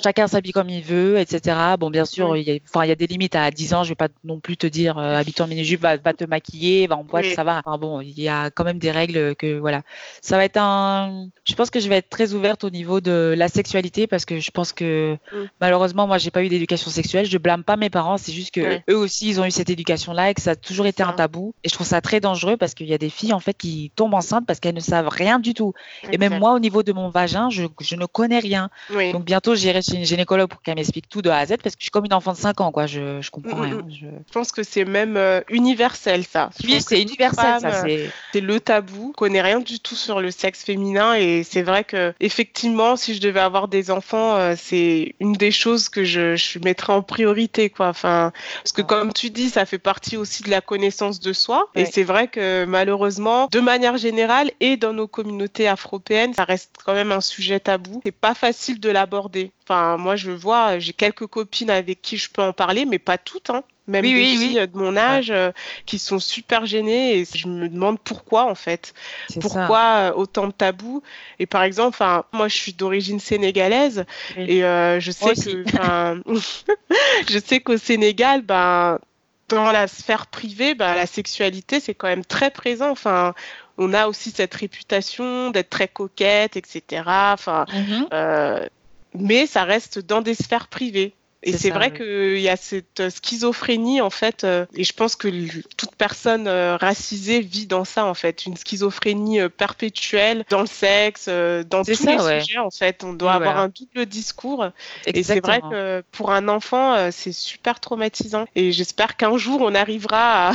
chacun 0.01 0.27
s'habille 0.27 0.53
comme 0.53 0.69
il 0.69 0.83
veut, 0.83 1.19
etc. 1.19 1.57
Bon, 1.79 1.91
bien 1.91 2.05
sûr, 2.05 2.37
il, 2.37 2.45
y 2.45 2.51
a, 2.51 2.55
il 2.55 2.89
y 2.89 2.93
a 2.93 2.95
des 2.95 3.07
limites 3.07 3.35
à 3.35 3.51
10 3.51 3.75
ans, 3.75 3.85
je 3.85 3.89
vais 3.91 3.95
pas 3.95 4.09
non 4.23 4.39
plus 4.39 4.57
te 4.57 4.67
dire, 4.67 4.99
euh, 4.99 5.17
habite 5.17 5.41
en 5.41 5.47
mini-jupe, 5.47 5.81
va, 5.81 5.97
va, 5.97 6.13
te 6.13 6.25
maquiller, 6.25 6.87
va 6.87 6.97
en 6.97 7.05
boîte, 7.05 7.25
ça 7.35 7.43
va. 7.43 7.63
Enfin, 7.65 7.79
bon, 7.79 8.01
il 8.01 8.21
y 8.21 8.29
a 8.29 8.51
quand 8.51 8.65
même 8.65 8.79
des 8.79 8.91
règles 8.91 9.35
que, 9.37 9.59
voilà. 9.59 9.83
Ça 10.21 10.37
va 10.37 10.45
être 10.45 10.59
un, 10.59 11.29
je 11.45 11.55
pense 11.55 11.71
que 11.71 11.81
je 11.81 11.89
vais 11.89 11.97
être 11.97 12.11
très 12.11 12.35
ouverte 12.35 12.65
au 12.65 12.71
niveau 12.71 13.01
de 13.01 13.35
la 13.37 13.49
sexualité 13.49 14.07
parce 14.07 14.25
que 14.25 14.41
je 14.41 14.51
pense 14.51 14.73
que, 14.73 15.17
mm. 15.33 15.45
malheureusement, 15.61 16.07
moi, 16.07 16.19
j'ai 16.19 16.31
pas 16.31 16.45
eu 16.45 16.49
d'éducation 16.49 16.91
sexuelle, 16.91 17.25
je 17.25 17.39
blâme 17.39 17.65
pas 17.65 17.77
mes 17.77 17.91
parents, 17.91 18.19
c'est 18.19 18.33
juste 18.33 18.53
que 18.53 18.81
eux 18.91 18.97
aussi, 18.97 19.29
ils 19.29 19.41
ont 19.41 19.45
eu 19.45 19.51
cette 19.51 19.71
éducation-là 19.71 20.31
et 20.31 20.35
que 20.35 20.43
ça 20.43 20.51
a 20.51 20.57
toujours 20.57 20.87
été 20.87 21.03
un 21.03 21.13
tabou. 21.13 21.55
Et 21.65 21.69
je 21.69 21.75
trouve 21.75 21.87
ça 21.87 22.01
très 22.01 22.21
dangereux 22.21 22.57
parce 22.57 22.75
qu'il 22.75 22.89
y 22.89 22.95
a 22.95 22.99
des 22.99 23.11
filles, 23.11 23.33
en 23.33 23.41
fait, 23.41 23.55
qui 23.55 23.91
tombent 23.97 24.15
enceintes 24.15 24.47
parce 24.47 24.61
qu'elles 24.61 24.75
ne 24.75 24.81
savent 24.81 25.09
rien 25.09 25.39
du 25.39 25.55
tout. 25.55 25.73
Et 26.11 26.19
même 26.19 26.39
moi, 26.39 26.53
au 26.53 26.59
niveau 26.59 26.83
de 26.83 26.93
mon 26.93 27.09
vagin, 27.09 27.51
je, 27.51 27.65
je 27.81 27.97
ne 27.97 28.07
connais 28.07 28.39
rien. 28.39 28.71
Donc 29.13 29.25
bientôt, 29.25 29.55
j'irai 29.55 29.83
chez 29.83 29.97
une 29.97 30.05
gynécologue 30.05 30.49
pour 30.49 30.63
qu'elle 30.63 30.77
m'explique 30.77 31.09
tout 31.09 31.23
de 31.23 31.31
A 31.31 31.39
à 31.39 31.47
Z 31.47 31.57
parce 31.63 31.75
que 31.75 31.81
je 31.81 31.85
suis 31.85 31.91
comme 31.91 32.05
une 32.05 32.15
enfant 32.15 32.33
de 32.33 32.39
5 32.39 32.61
ans, 32.61 32.73
quoi. 32.73 32.87
Je, 32.87 33.21
je 33.21 33.31
comprends 33.31 33.57
mm, 33.57 33.61
rien. 33.61 33.75
Mm. 33.77 33.91
Je... 33.91 34.33
pense 34.33 34.53
que 34.53 34.63
c'est 34.63 34.85
même 34.85 35.17
euh, 35.17 35.41
universel, 35.49 36.25
ça. 36.25 36.51
oui, 36.65 36.81
c'est 36.81 37.01
universel, 37.01 37.61
ça. 37.61 37.85
C'est 38.33 38.41
le 38.41 38.61
tabou. 38.61 39.13
Je 39.15 39.19
connais 39.19 39.43
rien 39.43 39.61
du 39.61 39.81
tout 39.81 39.95
sur 39.95 40.21
le 40.21 40.31
sexe 40.31 40.65
féminin 40.65 41.15
et 41.15 41.43
c'est 41.43 41.63
vrai 41.63 41.85
que 41.85 42.13
effectivement, 42.21 42.97
si 42.97 43.15
je 43.15 43.21
devais 43.21 43.41
avoir 43.41 43.69
des 43.69 43.91
enfants, 43.91 44.37
euh, 44.37 44.55
c'est 44.57 45.15
une 45.21 45.33
des 45.33 45.51
choses 45.51 45.89
que 45.89 46.05
je, 46.05 46.37
je 46.37 46.59
mettrais 46.59 46.93
en 46.93 47.03
priorité, 47.03 47.71
quoi. 47.71 47.89
Enfin, 47.89 48.33
parce 48.63 48.73
que 48.73 48.83
comme 48.83 49.13
tu 49.13 49.31
dis, 49.31 49.51
ça 49.51 49.67
fait 49.67 49.79
partie 49.79 50.17
aussi 50.17 50.43
de 50.43 50.51
la 50.51 50.61
connaissance 50.61 51.21
de 51.21 51.33
soi. 51.33 51.69
Et 51.75 51.85
c'est 51.85 52.03
vrai 52.03 52.29
que 52.29 52.65
malheureusement, 52.65 53.49
de 53.51 53.61
manière 53.61 53.97
générale 53.97 54.51
et 54.61 54.77
dans 54.77 54.93
nos 54.93 55.07
communautés 55.07 55.69
afro-européennes, 55.85 56.35
ça 56.35 56.45
reste 56.45 56.77
quand 56.85 56.95
même 56.95 57.13
un 57.13 57.21
sujet 57.21 57.61
tabou. 57.61 58.01
C'est 58.05 58.13
pas 58.13 58.35
facile 58.35 58.81
de 58.81 58.91
l'aborder. 58.91 59.53
Enfin, 59.65 59.97
moi, 59.97 60.17
je 60.17 60.31
vois, 60.31 60.79
j'ai 60.79 60.93
quelques 60.93 61.27
copines 61.27 61.71
avec 61.71 62.03
qui 62.03 62.17
je 62.17 62.31
peux 62.31 62.43
en 62.43 62.53
parler, 62.53 62.85
mais 62.85 62.99
pas 62.99 63.19
toutes. 63.19 63.51
Hein. 63.51 63.63
Même 63.87 64.03
des 64.03 64.15
filles 64.15 64.67
de 64.67 64.79
mon 64.79 64.97
âge 64.97 65.31
euh, 65.31 65.53
qui 65.85 65.99
sont 65.99 66.19
super 66.19 66.65
gênées 66.65 67.19
et 67.19 67.27
je 67.27 67.47
me 67.47 67.69
demande 67.69 68.01
pourquoi 68.01 68.47
en 68.47 68.55
fait. 68.55 68.95
Pourquoi 69.43 69.81
euh, 69.81 70.13
autant 70.15 70.47
de 70.47 70.53
tabous? 70.53 71.03
Et 71.39 71.45
par 71.45 71.63
exemple, 71.65 71.99
moi 72.33 72.49
je 72.49 72.57
suis 72.57 72.73
d'origine 72.73 73.21
sénégalaise 73.21 74.07
et 74.39 74.65
euh, 74.65 75.01
je 75.01 75.11
sais 75.11 75.35
que, 75.35 75.65
je 77.31 77.39
sais 77.45 77.61
qu'au 77.61 77.77
Sénégal, 77.77 78.41
ben 78.41 79.01
dans 79.49 79.73
la 79.73 79.87
sphère 79.87 80.27
privée, 80.27 80.75
ben, 80.75 80.95
la 80.95 81.07
sexualité, 81.07 81.81
c'est 81.81 81.95
quand 81.95 82.09
même 82.09 82.25
très 82.25 82.51
présent. 82.51 82.91
Enfin, 82.91 83.35
on 83.79 83.93
a 83.93 84.07
aussi 84.07 84.31
cette 84.31 84.55
réputation 84.55 85.51
d'être 85.51 85.71
très 85.71 85.89
coquette, 85.89 86.57
etc. 86.57 87.03
Enfin, 87.07 87.67
mm-hmm. 87.69 88.07
euh, 88.13 88.69
mais 89.15 89.47
ça 89.47 89.65
reste 89.65 89.99
dans 89.99 90.21
des 90.21 90.35
sphères 90.35 90.69
privées. 90.69 91.15
Et 91.45 91.53
c'est 91.57 91.71
vrai 91.71 91.93
qu'il 91.93 92.41
y 92.41 92.49
a 92.49 92.57
cette 92.57 93.03
schizophrénie, 93.11 94.01
en 94.01 94.11
fait, 94.11 94.45
euh, 94.45 94.65
et 94.75 94.83
je 94.83 94.93
pense 94.95 95.15
que 95.15 95.29
toute 95.77 95.95
personne 95.95 96.49
euh, 96.49 96.77
racisée 96.77 97.41
vit 97.41 97.67
dans 97.67 97.85
ça, 97.85 98.07
en 98.07 98.15
fait, 98.15 98.47
une 98.47 98.57
schizophrénie 98.57 99.41
euh, 99.41 99.51
perpétuelle 99.51 100.45
dans 100.49 100.63
le 100.63 100.67
sexe, 100.67 101.29
dans 101.29 101.83
tous 101.85 102.07
les 102.07 102.41
sujets, 102.41 102.59
en 102.59 102.71
fait. 102.71 103.05
On 103.05 103.13
doit 103.13 103.35
avoir 103.35 103.59
un 103.59 103.69
double 103.69 104.07
discours. 104.07 104.67
Et 105.07 105.23
c'est 105.23 105.45
vrai 105.45 105.61
que 105.61 106.03
pour 106.13 106.33
un 106.33 106.49
enfant, 106.49 107.11
c'est 107.11 107.33
super 107.33 107.79
traumatisant. 107.79 108.47
Et 108.55 108.73
j'espère 108.73 109.17
qu'un 109.17 109.37
jour, 109.37 109.61
on 109.61 109.75
arrivera 109.75 110.53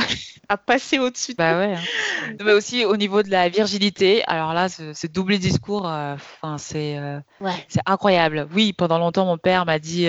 à, 0.48 0.56
passer 0.56 0.98
au-dessus. 0.98 1.34
Bah 1.38 1.58
ouais. 1.58 1.74
Hein. 1.74 2.34
Mais 2.44 2.52
aussi 2.52 2.84
au 2.84 2.96
niveau 2.96 3.22
de 3.22 3.30
la 3.30 3.48
virginité, 3.48 4.24
alors 4.26 4.52
là, 4.52 4.68
ce, 4.68 5.06
double 5.06 5.38
discours, 5.38 5.84
enfin, 5.84 6.58
c'est 6.58 6.98
c'est 7.68 7.80
incroyable. 7.86 8.48
Oui, 8.54 8.72
pendant 8.72 8.98
longtemps, 8.98 9.26
mon 9.26 9.38
père 9.38 9.64
m'a 9.66 9.78
dit, 9.78 10.08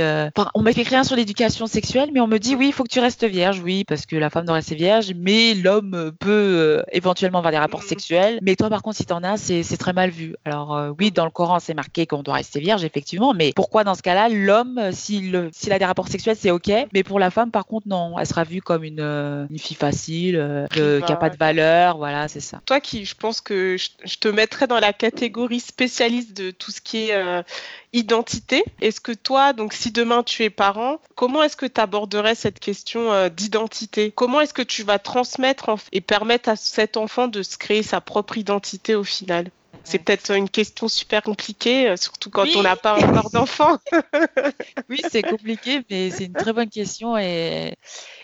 on 0.56 0.62
fait 0.74 0.88
rien 0.88 1.04
sur 1.04 1.16
l'éducation 1.16 1.68
sexuelle, 1.68 2.10
mais 2.14 2.20
on 2.20 2.28
me 2.28 2.38
dit 2.38 2.56
oui, 2.56 2.68
il 2.68 2.74
faut 2.74 2.84
que 2.84 2.90
tu 2.90 3.00
restes 3.00 3.24
vierge, 3.24 3.62
oui, 3.64 3.84
parce 3.84 4.06
que 4.06 4.16
la 4.16 4.30
femme 4.30 4.46
doit 4.46 4.56
rester 4.56 4.76
vierge, 4.76 5.12
mais 5.16 5.54
l'homme 5.54 6.12
peut 6.20 6.30
euh, 6.30 6.84
éventuellement 6.92 7.40
avoir 7.40 7.52
des 7.52 7.58
rapports 7.58 7.84
sexuels. 7.84 8.40
Mais 8.42 8.56
toi, 8.56 8.70
par 8.70 8.82
contre, 8.82 8.98
si 8.98 9.06
t'en 9.06 9.24
as, 9.24 9.38
c'est 9.38 9.78
très 9.78 9.94
mal 9.94 10.10
vu. 10.10 10.36
Alors 10.46 10.76
euh, 10.76 10.92
oui, 11.00 11.12
dans 11.12 11.26
le 11.26 11.32
Coran, 11.32 11.60
c'est 11.60 11.74
marqué 11.74 12.06
qu'on 12.06 12.24
doit 12.24 12.36
rester 12.36 12.60
vierge, 12.60 12.84
effectivement, 12.84 13.34
mais 13.34 13.52
pourquoi 13.56 13.84
dans 13.84 13.96
ce 13.96 14.02
cas-là, 14.02 14.30
l'homme, 14.30 14.78
euh, 14.78 14.92
s'il 14.92 15.36
a 15.36 15.80
des 15.80 15.86
rapports 15.86 16.08
sexuels, 16.08 16.36
c'est 16.40 16.52
ok, 16.52 16.72
mais 16.94 17.04
pour 17.04 17.20
la 17.20 17.32
femme, 17.32 17.52
par 17.52 17.66
contre, 17.66 17.88
non, 17.88 18.18
elle 18.20 18.28
sera 18.28 18.44
vue 18.44 18.62
comme 18.62 18.84
une, 18.84 19.02
une 19.02 19.60
fille 19.60 19.78
facile, 19.78 20.68
qui 20.72 20.80
n'a 20.80 21.16
pas 21.16 21.30
de 21.30 21.38
valeur, 21.38 21.98
voilà, 21.98 22.28
c'est 22.28 22.40
ça. 22.40 22.62
Toi 22.66 22.80
qui, 22.80 23.06
je 23.06 23.16
pense 23.16 23.42
que 23.42 23.78
je, 23.78 24.18
te 24.18 24.28
mettrais 24.28 24.68
dans 24.68 24.80
la 24.80 24.94
catégorie 24.94 25.60
spécialiste 25.60 26.36
de 26.36 26.52
tout 26.52 26.72
ce 26.72 26.82
qui 26.82 27.10
est 27.10 27.44
identité. 27.94 28.64
Est-ce 28.82 29.02
que 29.02 29.12
toi, 29.12 29.54
donc 29.54 29.74
si 29.74 29.92
demain 29.92 30.24
tu 30.24 30.44
es 30.44 30.50
parent, 30.50 31.00
comment 31.16 31.44
est-ce 31.44 31.58
que 31.58 31.66
tu 31.66 31.82
aborderais 31.82 32.36
cette 32.36 32.60
question 32.60 33.12
euh, 33.12 33.30
d'identité? 33.30 34.12
Comment 34.12 34.42
est-ce 34.42 34.54
que 34.54 34.62
tu 34.62 34.84
vas 34.84 35.00
transmettre 35.00 35.76
et 35.92 36.02
permettre 36.02 36.50
à 36.50 36.56
cet 36.56 36.98
enfant 36.98 37.28
de 37.28 37.44
se 37.44 37.58
créer 37.58 37.84
sa 37.84 38.02
propre 38.02 38.38
identité 38.38 38.96
au 38.96 39.04
final? 39.04 39.50
C'est 39.84 40.00
peut-être 40.00 40.32
une 40.32 40.50
question 40.50 40.88
super 40.88 41.24
compliquée, 41.24 41.90
euh, 41.90 41.96
surtout 41.96 42.30
quand 42.30 42.46
on 42.56 42.62
n'a 42.62 42.76
pas 42.76 42.96
encore 42.96 43.30
d'enfant. 43.34 43.78
oui, 44.90 45.02
c'est 45.10 45.24
compliqué, 45.24 45.82
mais 45.90 46.12
c'est 46.12 46.26
une 46.26 46.34
très 46.34 46.54
bonne 46.54 46.70
question. 46.70 47.18
Et, 47.18 47.76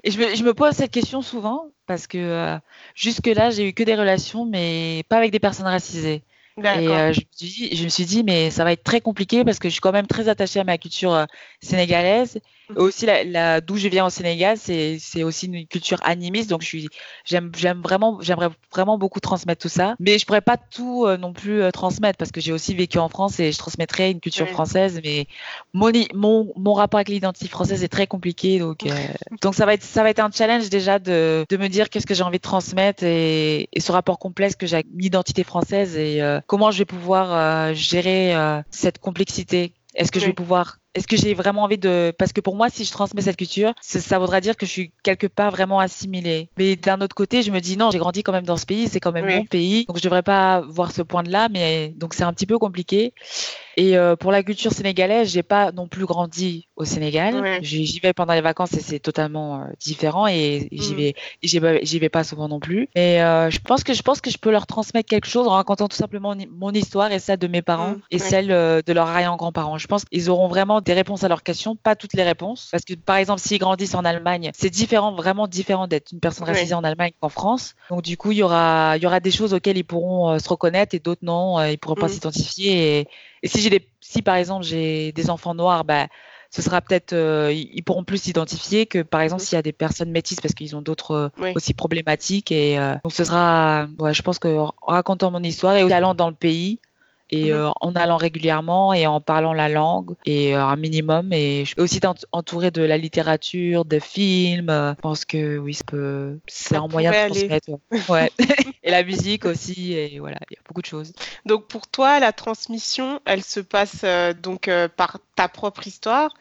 je, 0.06 0.44
me, 0.44 0.54
pose 0.54 0.76
cette 0.76 0.92
question 0.92 1.22
souvent 1.22 1.66
parce 1.88 2.06
que 2.06 2.18
euh, 2.18 2.58
jusque-là, 2.94 3.50
j'ai 3.50 3.68
eu 3.68 3.74
que 3.74 3.84
des 3.84 3.96
relations, 3.96 4.46
mais 4.46 5.04
pas 5.10 5.18
avec 5.18 5.32
des 5.32 5.40
personnes 5.40 5.66
racisées. 5.66 6.24
Et 6.58 6.88
euh, 6.88 7.14
je, 7.14 7.20
me 7.20 7.26
suis 7.32 7.48
dit, 7.48 7.76
je 7.76 7.84
me 7.84 7.90
suis 7.90 8.06
dit, 8.06 8.24
mais 8.24 8.50
ça 8.50 8.64
va 8.64 8.72
être 8.72 8.84
très 8.84 9.00
compliqué 9.00 9.44
parce 9.44 9.60
que 9.60 9.70
je 9.70 9.74
suis 9.74 9.82
quand 9.82 9.92
même 9.92 10.08
très 10.08 10.28
attachée 10.28 10.60
à 10.60 10.64
ma 10.64 10.78
culture 10.78 11.14
euh, 11.14 11.26
sénégalaise. 11.62 12.40
Aussi, 12.76 13.06
la, 13.06 13.62
d'où 13.62 13.78
je 13.78 13.88
viens 13.88 14.06
au 14.06 14.10
Sénégal, 14.10 14.58
c'est, 14.58 14.98
c'est 15.00 15.24
aussi 15.24 15.48
une 15.48 15.66
culture 15.68 16.00
animiste. 16.04 16.50
Donc, 16.50 16.62
je 16.62 16.68
suis, 16.68 16.90
j'aime, 17.26 17.52
j'aime 17.56 17.82
vraiment, 17.82 18.20
j'aimerais 18.22 18.50
vraiment 18.72 18.98
beaucoup 18.98 19.20
transmettre 19.20 19.62
tout 19.62 19.70
ça. 19.70 19.96
Mais 20.00 20.20
je 20.20 20.26
pourrais 20.26 20.42
pas 20.42 20.58
tout 20.58 21.06
euh, 21.06 21.18
non 21.18 21.34
plus 21.34 21.62
transmettre 21.72 22.18
parce 22.18 22.32
que 22.32 22.42
j'ai 22.42 22.52
aussi 22.52 22.76
vécu 22.76 22.98
en 22.98 23.10
France 23.10 23.40
et 23.40 23.52
je 23.52 23.58
transmettrais 23.58 24.12
une 24.12 24.20
culture 24.20 24.48
française. 24.50 25.00
Mais 25.04 25.28
mon, 25.74 25.92
mon, 26.14 26.54
mon, 26.56 26.74
rapport 26.74 27.00
avec 27.00 27.10
l'identité 27.10 27.48
française 27.48 27.84
est 27.84 27.88
très 27.88 28.08
compliqué. 28.08 28.60
Donc, 28.60 28.86
donc 29.42 29.56
ça 29.56 29.66
va 29.66 29.74
être, 29.74 29.84
ça 29.84 30.04
va 30.04 30.10
être 30.10 30.20
un 30.20 30.30
challenge 30.32 30.70
déjà 30.70 31.00
de, 31.00 31.46
de 31.50 31.58
me 31.58 31.68
dire 31.68 31.90
qu'est-ce 31.90 32.06
que 32.06 32.14
j'ai 32.14 32.24
envie 32.24 32.38
de 32.38 32.44
transmettre 32.44 33.04
et, 33.04 33.70
et 33.72 33.80
ce 33.80 33.92
rapport 33.92 34.20
complexe 34.20 34.56
que 34.56 34.68
j'ai 34.68 34.76
avec 34.76 34.88
l'identité 34.94 35.44
française 35.44 35.98
et 35.98 36.22
comment 36.46 36.72
je 36.72 36.80
vais 36.80 36.86
pouvoir 36.86 37.34
euh, 37.34 37.74
gérer 37.74 38.36
euh, 38.36 38.62
cette 38.72 39.00
complexité 39.00 39.74
Est-ce 39.96 40.12
que 40.12 40.20
je 40.20 40.26
vais 40.26 40.34
pouvoir 40.34 40.78
est-ce 40.98 41.08
que 41.08 41.16
j'ai 41.16 41.34
vraiment 41.34 41.64
envie 41.64 41.78
de 41.78 42.14
parce 42.18 42.34
que 42.34 42.42
pour 42.42 42.56
moi 42.56 42.70
si 42.70 42.84
je 42.84 42.92
transmets 42.92 43.22
cette 43.22 43.38
culture 43.38 43.74
ça, 43.82 44.20
voudra 44.20 44.42
dire 44.42 44.58
que 44.58 44.66
je 44.66 44.72
suis 44.72 44.92
quelque 45.04 45.28
part 45.28 45.52
vraiment 45.52 45.80
assimilée. 45.80 46.50
Mais 46.58 46.76
d'un 46.76 47.00
autre 47.02 47.16
côté 47.16 47.44
je 47.44 47.52
me 47.52 47.60
dis 47.60 47.78
non 47.78 47.92
j'ai 47.92 48.00
grandi 48.00 48.24
quand 48.24 48.32
même 48.32 48.46
dans 48.46 48.58
ce 48.58 48.66
pays 48.66 48.88
c'est 48.88 49.00
quand 49.00 49.12
même 49.12 49.28
mon 49.28 49.46
pays 49.46 49.86
donc 49.86 49.98
je 49.98 50.04
devrais 50.04 50.24
pas 50.24 50.62
voir 50.62 50.92
ce 50.92 51.02
point 51.02 51.24
de 51.24 51.32
là 51.32 51.50
mais 51.50 51.94
donc 51.96 52.14
c'est 52.14 52.24
un 52.24 52.34
petit 52.34 52.46
peu 52.46 52.58
compliqué. 52.58 53.14
Et 53.76 53.96
euh, 53.96 54.16
pour 54.16 54.32
la 54.32 54.42
culture 54.42 54.72
sénégalaise, 54.72 55.32
j'ai 55.32 55.44
pas 55.44 55.72
non 55.72 55.88
plus 55.88 56.06
grandi 56.06 56.67
au 56.78 56.86
Sénégal. 56.86 57.60
J'y 57.62 58.00
vais 58.00 58.14
pendant 58.14 58.34
les 58.34 58.42
vacances 58.42 58.74
et 58.74 58.82
c'est 58.82 59.00
totalement 59.00 59.62
euh, 59.62 59.66
différent 59.80 60.28
et 60.28 60.70
j'y 60.72 60.94
mm. 60.94 60.98
vais, 60.98 61.16
j'y 61.82 62.00
vais 62.00 62.10
pas 62.10 62.24
souvent 62.24 62.48
non 62.48 62.60
plus. 62.60 62.88
Et 62.96 63.22
euh, 63.22 63.50
je 63.50 63.60
pense 63.60 63.84
que 63.84 63.94
je 63.94 64.04
pense 64.04 64.22
que 64.22 64.30
je 64.30 64.38
peux 64.38 64.52
leur 64.52 64.68
transmettre 64.68 65.10
quelque 65.10 65.28
chose 65.28 65.48
en 65.48 65.52
racontant 65.52 65.88
tout 65.88 65.98
simplement 65.98 66.36
mon 66.52 66.72
histoire 66.72 67.12
et 67.12 67.20
celle 67.20 67.40
de 67.40 67.48
mes 67.48 67.64
parents 67.64 67.94
mm. 67.94 68.02
et 68.12 68.20
celle 68.20 68.48
de 68.48 68.94
leurs 68.94 69.08
arrière-grands-parents. 69.08 69.80
Je 69.80 69.88
pense 69.88 70.06
qu'ils 70.06 70.30
auront 70.30 70.48
vraiment 70.48 70.80
des 70.80 70.94
réponses 70.94 71.24
à 71.24 71.28
leurs 71.28 71.44
questions, 71.44 71.76
pas 71.76 71.96
toutes 71.96 72.14
les 72.14 72.24
réponses, 72.24 72.70
parce 72.72 72.86
que 72.86 72.94
par 72.94 73.18
exemple 73.18 73.42
s'ils 73.42 73.58
grandissent 73.58 73.96
en 73.96 74.06
Allemagne, 74.06 74.52
c'est 74.54 74.70
différent, 74.70 75.16
vraiment 75.16 75.48
différent 75.48 75.88
d'être 75.88 76.12
une 76.12 76.20
personne 76.20 76.46
racisée 76.46 76.76
en 76.76 76.84
Allemagne 76.84 77.12
qu'en 77.20 77.30
France. 77.30 77.74
Donc 77.90 78.04
du 78.04 78.18
coup, 78.18 78.32
il 78.32 78.38
y 78.38 78.44
aura, 78.44 78.98
il 78.98 79.04
y 79.04 79.08
aura 79.08 79.20
des 79.20 79.32
choses 79.32 79.56
auxquelles 79.56 79.78
ils 79.78 79.84
pourront 79.84 80.38
se 80.38 80.48
reconnaître 80.48 80.94
et 80.94 81.00
d'autres 81.00 81.26
non, 81.26 81.64
ils 81.64 81.80
pourront 81.80 81.96
pas 81.96 82.06
mm. 82.06 82.10
s'identifier. 82.10 83.00
Et, 83.00 83.08
et 83.42 83.48
si 83.48 83.62
j'ai 83.62 83.72
des, 83.72 83.88
si 84.00 84.22
par 84.22 84.36
exemple 84.36 84.64
j'ai 84.64 85.12
des 85.12 85.30
enfants 85.32 85.56
noirs, 85.56 85.84
bah, 85.84 86.08
ce 86.50 86.62
sera 86.62 86.82
peut-être, 86.82 87.14
euh, 87.14 87.52
ils 87.52 87.84
pourront 87.84 88.04
plus 88.04 88.22
s'identifier 88.22 88.86
que 88.86 89.02
par 89.02 89.22
exemple 89.22 89.44
s'il 89.44 89.56
y 89.56 89.60
a 89.60 89.62
des 89.62 89.74
personnes 89.74 90.12
métisses 90.12 90.42
parce 90.42 90.54
qu'ils 90.54 90.76
ont 90.76 90.82
d'autres 90.82 91.32
euh, 91.42 91.54
aussi 91.56 91.74
problématiques. 91.74 92.52
Et 92.52 92.80
euh, 92.80 92.96
donc 93.04 93.14
ce 93.14 93.24
sera, 93.24 93.88
ouais, 94.00 94.14
je 94.14 94.22
pense 94.22 94.40
que 94.40 94.48
en 94.58 94.74
racontant 94.82 95.32
mon 95.32 95.44
histoire 95.44 95.76
et 95.76 95.84
en 95.84 95.92
allant 95.92 96.16
dans 96.16 96.30
le 96.30 96.36
pays, 96.36 96.80
et 97.30 97.52
mhm. 97.52 97.72
en 97.82 97.94
allant 97.96 98.18
régulièrement 98.18 98.94
et 98.94 99.08
en 99.08 99.22
parlant 99.22 99.54
la 99.54 99.70
langue 99.70 100.16
et 100.26 100.54
un 100.54 100.76
minimum 100.76 101.34
et 101.34 101.66
je 101.66 101.72
suis 101.72 101.82
aussi 101.82 102.00
entourée 102.32 102.72
de 102.72 102.82
la 102.82 102.98
littérature, 102.98 103.86
de 103.86 104.00
films. 104.00 104.70
Je 104.70 105.02
pense 105.02 105.26
que 105.26 105.58
oui, 105.58 105.78
c'est 106.48 106.76
un 106.76 106.88
moyen 106.88 107.12
de 107.12 107.28
transmettre. 107.30 107.70
Ouais. 108.10 108.32
et 108.84 108.92
la 108.92 109.04
musique 109.04 109.46
aussi, 109.46 109.94
et 109.94 110.20
voilà, 110.20 110.38
il 110.50 110.56
y 110.56 110.58
a 110.58 110.62
beaucoup 110.68 110.82
de 110.82 110.88
choses. 110.88 111.14
Donc 111.46 111.68
pour 111.68 111.88
toi, 111.88 112.20
la 112.20 112.32
transmission, 112.32 113.20
elle 113.26 113.44
se 113.44 113.60
passe 113.60 114.02
euh, 114.04 114.34
donc 114.34 114.68
euh, 114.68 114.88
par 114.88 115.20
ta 115.36 115.48
propre 115.48 115.88
histoire, 115.88 116.34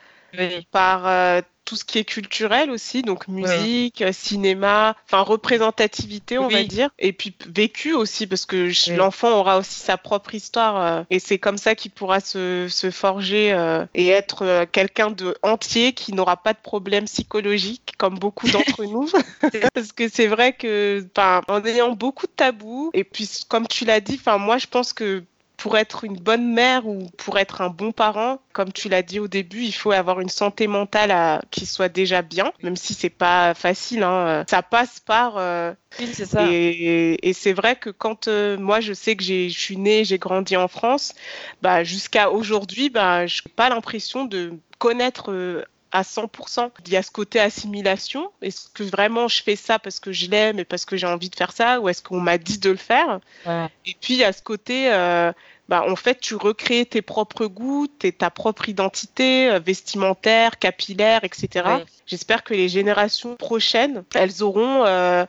par 0.71 1.06
euh, 1.06 1.40
tout 1.64 1.76
ce 1.76 1.85
qui 1.85 1.99
est 1.99 2.04
culturel 2.04 2.71
aussi, 2.71 3.02
donc 3.02 3.26
musique, 3.26 4.04
cinéma, 4.12 4.95
enfin 5.04 5.23
représentativité, 5.23 6.38
on 6.38 6.47
va 6.49 6.62
dire, 6.62 6.90
et 6.99 7.12
puis 7.12 7.35
vécu 7.49 7.92
aussi, 7.92 8.28
parce 8.28 8.47
que 8.47 8.71
l'enfant 8.97 9.40
aura 9.40 9.59
aussi 9.59 9.80
sa 9.80 9.97
propre 9.97 10.35
histoire, 10.35 11.04
et 11.11 11.18
c'est 11.18 11.38
comme 11.38 11.59
ça 11.59 11.75
qu'il 11.75 11.90
pourra 11.90 12.21
se, 12.21 12.68
se 12.71 12.92
forger 12.92 13.49
et 13.95 14.09
être 14.09 14.66
quelqu'un 14.71 15.11
de 15.11 15.37
entier 15.42 15.92
qui 15.92 16.12
n'aura 16.12 16.37
pas 16.37 16.52
de 16.52 16.61
problème 16.62 17.06
psychologique, 17.06 17.95
comme 17.99 18.16
beaucoup 18.16 18.49
d'entre 18.49 18.85
nous, 18.85 19.11
parce 19.75 19.90
que 19.90 20.09
c'est 20.09 20.28
vrai 20.28 20.52
que, 20.52 21.04
en 21.49 21.64
ayant 21.64 21.92
beaucoup 21.92 22.26
de 22.26 22.33
tabous, 22.33 22.90
et 22.95 23.02
puis 23.02 23.28
comme 23.49 23.66
tu 23.66 23.85
l'as 23.85 24.00
dit, 24.00 24.18
enfin 24.21 24.38
moi 24.38 24.59
je 24.59 24.68
pense 24.68 24.92
que 24.92 25.25
pour 25.66 25.76
être 25.78 26.04
une 26.04 26.16
bonne 26.16 26.54
mère 26.54 26.87
ou 26.87 27.11
pour 27.16 27.40
être 27.40 27.61
un 27.61 27.70
bon 27.70 27.90
parent, 27.90 28.38
comme 28.52 28.73
tu 28.73 28.88
l'as 28.88 29.02
dit 29.02 29.18
au 29.18 29.26
début, 29.26 29.62
il 29.62 29.73
faut 29.73 29.90
avoir 29.90 30.20
une 30.20 30.28
santé 30.28 30.68
mentale 30.68 31.42
qui 31.50 31.66
soit 31.66 31.88
déjà 31.88 32.23
bien, 32.23 32.52
même 32.62 32.76
si 32.76 32.94
c'est 32.94 33.11
pas 33.11 33.52
facile. 33.52 34.04
Hein. 34.04 34.44
Ça 34.49 34.62
passe 34.62 35.00
par. 35.00 35.38
Euh, 35.38 35.73
oui, 35.99 36.08
c'est 36.12 36.25
ça. 36.25 36.46
Et, 36.49 37.32
c'est 37.32 37.52
vrai 37.52 37.75
que 37.75 37.90
quand 37.90 38.28
euh, 38.28 38.56
moi 38.56 38.78
je 38.78 38.92
sais 38.92 39.16
que 39.16 39.25
je 39.25 39.49
suis 39.49 39.76
née, 39.76 40.04
j'ai 40.04 40.18
grandi 40.18 40.56
en 40.56 40.68
France, 40.68 41.14
bah, 41.62 41.82
jusqu'à 41.82 42.30
aujourd'hui, 42.30 42.88
bah, 42.88 43.26
je 43.26 43.43
n'ai 43.45 43.52
pas 43.56 43.69
l'impression 43.69 44.25
de 44.25 44.52
connaître 44.78 45.32
euh, 45.32 45.64
à 45.97 46.02
100%. 46.02 46.71
Il 46.86 46.93
y 46.93 46.97
a 46.97 47.02
ce 47.02 47.10
côté 47.10 47.40
assimilation. 47.40 48.30
Est-ce 48.43 48.69
que 48.69 48.82
vraiment 48.82 49.28
je 49.28 49.43
fais 49.43 49.56
ça 49.56 49.78
parce 49.78 49.99
que 49.99 50.12
je 50.12 50.28
l'aime 50.28 50.58
et 50.58 50.64
parce 50.64 50.84
que 50.84 50.97
j'ai 50.97 51.06
envie 51.06 51.30
de 51.30 51.34
faire 51.34 51.52
ça 51.52 51.80
ou 51.80 51.88
est-ce 51.88 52.02
qu'on 52.02 52.21
m'a 52.21 52.36
dit 52.38 52.58
de 52.58 52.71
le 52.71 52.76
faire? 52.76 53.21
Et 53.47 53.97
puis 54.00 54.14
il 54.14 54.19
y 54.19 54.25
a 54.25 54.32
ce 54.32 54.43
côté, 54.43 54.93
euh, 54.93 55.32
bah, 55.68 55.84
en 55.88 55.96
fait, 55.96 56.20
tu 56.20 56.34
recrées 56.36 56.86
tes 56.86 57.02
propres 57.02 57.46
goûts, 57.46 57.88
ta 58.18 58.30
propre 58.30 58.68
identité 58.68 59.50
euh, 59.50 59.58
vestimentaire, 59.58 60.58
capillaire, 60.58 61.24
etc. 61.24 61.68
J'espère 62.06 62.44
que 62.44 62.54
les 62.54 62.68
générations 62.68 63.36
prochaines, 63.36 64.04
elles 64.14 64.42
auront 64.42 64.84
euh, 64.84 65.24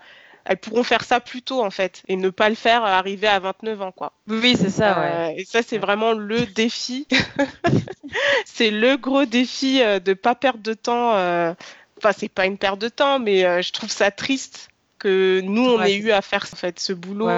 elles 0.47 0.57
pourront 0.57 0.83
faire 0.83 1.03
ça 1.03 1.19
plus 1.19 1.41
tôt 1.41 1.63
en 1.63 1.69
fait 1.69 2.01
et 2.07 2.15
ne 2.15 2.29
pas 2.29 2.49
le 2.49 2.55
faire 2.55 2.83
arriver 2.83 3.27
à 3.27 3.39
29 3.39 3.81
ans 3.81 3.91
quoi. 3.91 4.13
Oui, 4.27 4.55
c'est 4.57 4.69
ça. 4.69 4.99
Ouais. 4.99 5.35
Et 5.37 5.45
ça 5.45 5.61
c'est 5.61 5.77
vraiment 5.77 6.13
le 6.13 6.45
défi. 6.45 7.07
c'est 8.45 8.71
le 8.71 8.95
gros 8.97 9.25
défi 9.25 9.81
euh, 9.81 9.99
de 9.99 10.13
pas 10.13 10.35
perdre 10.35 10.63
de 10.63 10.73
temps. 10.73 11.15
Euh, 11.15 11.53
enfin, 11.97 12.11
c'est 12.17 12.29
pas 12.29 12.45
une 12.45 12.57
perte 12.57 12.79
de 12.79 12.89
temps, 12.89 13.19
mais 13.19 13.45
euh, 13.45 13.61
je 13.61 13.71
trouve 13.71 13.91
ça 13.91 14.09
triste 14.11 14.69
que 14.99 15.41
nous 15.43 15.63
on 15.63 15.83
ait 15.83 15.95
eu 15.95 16.11
à 16.11 16.21
faire 16.21 16.45
en 16.51 16.55
fait 16.55 16.79
ce 16.79 16.93
boulot. 16.93 17.29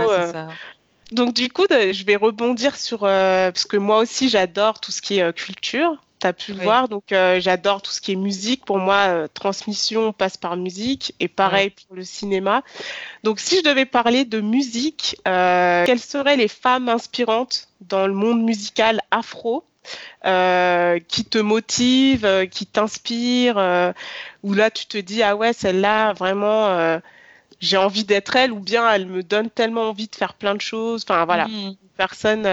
Donc 1.11 1.33
du 1.33 1.49
coup, 1.49 1.65
je 1.69 2.03
vais 2.05 2.15
rebondir 2.15 2.75
sur 2.75 2.99
parce 2.99 3.65
que 3.65 3.77
moi 3.77 3.99
aussi 3.99 4.29
j'adore 4.29 4.79
tout 4.79 4.91
ce 4.91 5.01
qui 5.01 5.19
est 5.19 5.33
culture 5.33 5.99
tu 6.19 6.27
as 6.27 6.33
pu 6.33 6.53
le 6.53 6.61
voir. 6.61 6.87
Donc, 6.87 7.11
euh, 7.11 7.39
j'adore 7.39 7.81
tout 7.81 7.91
ce 7.91 8.01
qui 8.01 8.11
est 8.11 8.17
musique. 8.17 8.65
Pour 8.65 8.77
moi, 8.77 9.07
euh, 9.07 9.27
transmission 9.33 10.13
passe 10.13 10.37
par 10.37 10.57
musique 10.57 11.15
et 11.19 11.27
pareil 11.27 11.71
pour 11.71 11.95
le 11.95 12.03
cinéma. 12.03 12.63
Donc, 13.23 13.39
si 13.39 13.57
je 13.57 13.63
devais 13.63 13.85
parler 13.85 14.25
de 14.25 14.41
musique, 14.41 15.17
euh, 15.27 15.85
quelles 15.85 15.99
seraient 15.99 16.37
les 16.37 16.47
femmes 16.47 16.89
inspirantes 16.89 17.69
dans 17.81 18.05
le 18.05 18.13
monde 18.13 18.43
musical 18.43 19.01
afro 19.11 19.63
qui 20.23 21.25
te 21.25 21.37
motivent, 21.39 22.47
qui 22.51 22.65
t'inspirent, 22.67 23.93
où 24.43 24.53
là 24.53 24.69
tu 24.69 24.85
te 24.85 24.97
dis 24.97 25.23
ah 25.23 25.35
ouais 25.35 25.53
celle-là 25.53 26.13
vraiment 26.13 26.99
j'ai 27.59 27.77
envie 27.77 28.03
d'être 28.03 28.35
elle 28.35 28.51
ou 28.51 28.59
bien 28.59 28.89
elle 28.91 29.05
me 29.05 29.23
donne 29.23 29.49
tellement 29.49 29.89
envie 29.89 30.07
de 30.07 30.15
faire 30.15 30.33
plein 30.33 30.55
de 30.55 30.61
choses. 30.61 31.03
Enfin 31.03 31.25
voilà, 31.25 31.47
mmh. 31.47 31.51
une 31.51 31.75
personne, 31.97 32.45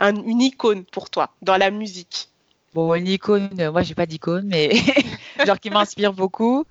une 0.00 0.40
icône 0.40 0.84
pour 0.84 1.10
toi 1.10 1.30
dans 1.42 1.56
la 1.56 1.70
musique. 1.70 2.30
Bon, 2.72 2.94
une 2.94 3.08
icône, 3.08 3.50
euh, 3.58 3.72
moi 3.72 3.82
j'ai 3.82 3.94
pas 3.94 4.06
d'icône, 4.06 4.46
mais 4.46 4.70
genre 5.46 5.58
qui 5.58 5.70
m'inspire 5.70 6.12
beaucoup. 6.12 6.64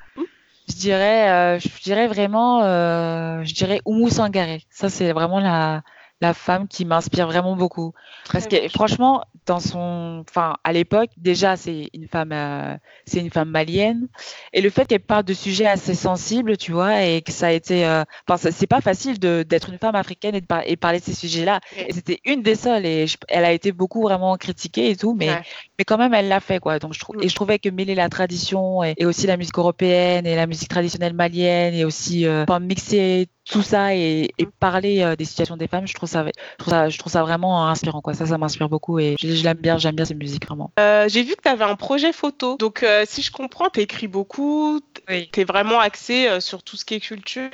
Je 0.70 0.76
dirais, 0.76 1.30
euh, 1.30 1.60
je 1.60 1.84
dirais 1.84 2.08
vraiment, 2.08 2.64
euh, 2.64 3.44
je 3.44 3.54
dirais 3.54 3.82
Oumou 3.86 4.10
Sangaré. 4.10 4.64
Ça 4.70 4.90
c'est 4.90 5.12
vraiment 5.12 5.42
la, 5.42 5.82
la 6.22 6.34
femme 6.34 6.68
qui 6.68 6.86
m'inspire 6.86 7.28
vraiment 7.28 7.56
beaucoup. 7.56 7.94
Parce 8.32 8.48
que 8.48 8.68
franchement, 8.70 9.24
dans 9.46 9.60
son, 9.60 10.24
enfin, 10.30 10.58
à 10.64 10.74
l'époque, 10.74 11.10
déjà, 11.18 11.56
c'est 11.56 11.90
une 11.94 12.08
femme, 12.08 12.32
euh, 12.32 12.78
c'est 13.06 13.20
une 13.20 13.32
femme 13.32 13.50
malienne, 13.50 14.08
et 14.54 14.62
le 14.62 14.70
fait 14.70 14.86
qu'elle 14.86 15.00
parle 15.00 15.24
de 15.24 15.34
sujets 15.34 15.66
assez 15.66 15.96
sensibles, 15.96 16.58
tu 16.58 16.72
vois, 16.72 17.04
et 17.04 17.22
que 17.22 17.32
ça 17.32 17.48
a 17.48 17.52
été, 17.52 17.86
euh, 17.86 18.04
enfin, 18.28 18.52
c'est 18.52 18.68
pas 18.68 18.82
facile 18.82 19.18
d'être 19.20 19.70
une 19.70 19.80
femme 19.80 19.96
africaine 19.96 20.36
et 20.36 20.42
de 20.42 20.48
et 20.66 20.76
parler 20.76 21.00
de 21.00 21.06
ces 21.06 21.14
sujets-là. 21.14 21.62
Et 21.78 21.94
c'était 21.94 22.20
une 22.26 22.42
des 22.42 22.56
seules, 22.56 22.86
et 22.86 23.06
elle 23.28 23.46
a 23.46 23.52
été 23.52 23.72
beaucoup 23.72 24.04
vraiment 24.04 24.36
critiquée 24.38 24.92
et 24.92 24.96
tout, 24.96 25.16
mais, 25.16 25.30
mais 25.78 25.86
quand 25.86 25.98
même, 25.98 26.14
elle 26.14 26.28
l'a 26.28 26.42
fait, 26.42 26.60
quoi. 26.60 26.80
Donc, 26.80 26.94
je 26.94 27.00
trouve, 27.00 27.16
et 27.24 27.30
je 27.30 27.36
trouvais 27.36 27.60
que 27.60 27.70
mêler 27.70 27.96
la 27.96 28.10
tradition 28.10 28.84
et, 28.84 29.06
aussi 29.06 29.26
la 29.26 29.38
musique 29.38 29.58
européenne 29.58 30.28
et 30.28 30.36
la 30.36 30.46
musique 30.46 30.70
traditionnelle 30.70 31.14
malienne 31.14 31.74
et 31.74 31.86
aussi, 31.86 32.26
euh, 32.28 32.46
mixer 32.60 33.28
tout 33.50 33.62
ça 33.64 33.96
et, 33.96 34.34
parler 34.60 35.02
euh, 35.02 35.16
des 35.16 35.26
situations 35.26 35.58
des 35.58 35.68
femmes, 35.68 35.88
je 35.88 35.94
trouve 35.94 36.10
ça, 36.10 36.26
je 36.26 36.58
trouve 36.58 36.74
ça, 36.74 36.90
je 36.90 36.98
trouve 36.98 37.12
ça 37.12 37.24
vraiment 37.24 37.68
inspirant. 37.68 38.02
Quoi. 38.02 38.14
Ça, 38.14 38.26
ça 38.26 38.38
m'inspire 38.38 38.70
beaucoup 38.70 39.00
et 39.00 39.16
je, 39.20 39.44
l'aime 39.44 39.58
bien, 39.58 39.78
j'aime 39.78 39.96
bien 39.96 40.06
cette 40.06 40.18
musique 40.18 40.46
vraiment. 40.46 40.72
Euh, 40.80 41.08
j'ai 41.08 41.24
vu 41.24 41.36
que 41.36 41.42
tu 41.42 41.50
avais 41.50 41.64
un 41.64 41.76
projet 41.76 42.14
photo. 42.14 42.58
Donc, 42.58 42.84
euh, 42.84 43.06
si 43.08 43.22
je 43.22 43.32
comprends, 43.32 43.70
tu 43.70 43.80
écris 43.80 44.08
beaucoup, 44.08 44.80
tu 45.08 45.40
es 45.40 45.44
vraiment 45.44 45.80
axé 45.80 46.40
sur 46.40 46.64
tout 46.64 46.78
ce 46.78 46.86
qui 46.86 46.96
est 46.96 47.00
culture. 47.00 47.50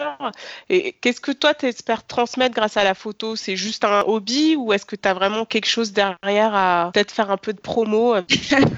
Et 0.69 0.93
qu'est-ce 0.93 1.21
que 1.21 1.31
toi, 1.31 1.53
tu 1.53 1.67
espères 1.67 2.05
transmettre 2.05 2.55
grâce 2.55 2.77
à 2.77 2.83
la 2.83 2.93
photo? 2.93 3.35
C'est 3.35 3.55
juste 3.55 3.85
un 3.85 4.01
hobby 4.01 4.55
ou 4.55 4.73
est-ce 4.73 4.85
que 4.85 4.95
tu 4.95 5.07
as 5.07 5.13
vraiment 5.13 5.45
quelque 5.45 5.69
chose 5.69 5.93
derrière 5.93 6.53
à 6.55 6.91
peut-être 6.93 7.11
faire 7.11 7.31
un 7.31 7.37
peu 7.37 7.53
de 7.53 7.59
promo? 7.59 8.15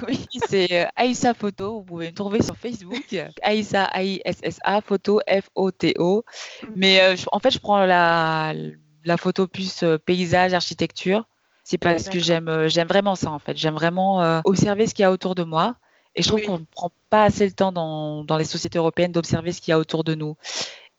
Oui, 0.07 0.25
c'est 0.47 0.87
Aïssa 0.95 1.33
Photo. 1.33 1.79
Vous 1.79 1.83
pouvez 1.83 2.07
me 2.07 2.13
trouver 2.13 2.41
sur 2.41 2.55
Facebook. 2.55 3.03
Aïssa, 3.41 3.83
A-I-S-S-A, 3.85 4.81
photo, 4.81 5.19
F-O-T-O. 5.27 6.23
Mais 6.75 7.06
euh, 7.13 7.15
en 7.31 7.39
fait, 7.39 7.51
je 7.51 7.59
prends 7.59 7.85
la, 7.85 8.53
la 9.05 9.17
photo 9.17 9.47
plus 9.47 9.83
euh, 9.83 9.97
paysage, 9.97 10.53
architecture. 10.53 11.25
C'est 11.63 11.77
parce 11.77 12.07
que 12.07 12.19
j'aime 12.19 12.67
j'aime 12.67 12.87
vraiment 12.87 13.15
ça 13.15 13.29
en 13.29 13.39
fait. 13.39 13.57
J'aime 13.57 13.73
vraiment 13.73 14.41
observer 14.45 14.87
ce 14.87 14.93
qu'il 14.93 15.03
y 15.03 15.05
a 15.05 15.11
autour 15.11 15.35
de 15.35 15.43
moi. 15.43 15.75
Et 16.15 16.23
je 16.23 16.29
trouve 16.29 16.41
qu'on 16.41 16.59
ne 16.59 16.65
prend 16.65 16.91
pas 17.09 17.25
assez 17.25 17.45
le 17.45 17.51
temps 17.51 17.73
dans, 17.73 18.23
dans 18.23 18.37
les 18.37 18.45
sociétés 18.45 18.77
européennes 18.77 19.11
d'observer 19.11 19.51
ce 19.51 19.59
qu'il 19.59 19.71
y 19.71 19.73
a 19.73 19.77
autour 19.77 20.05
de 20.05 20.15
nous. 20.15 20.37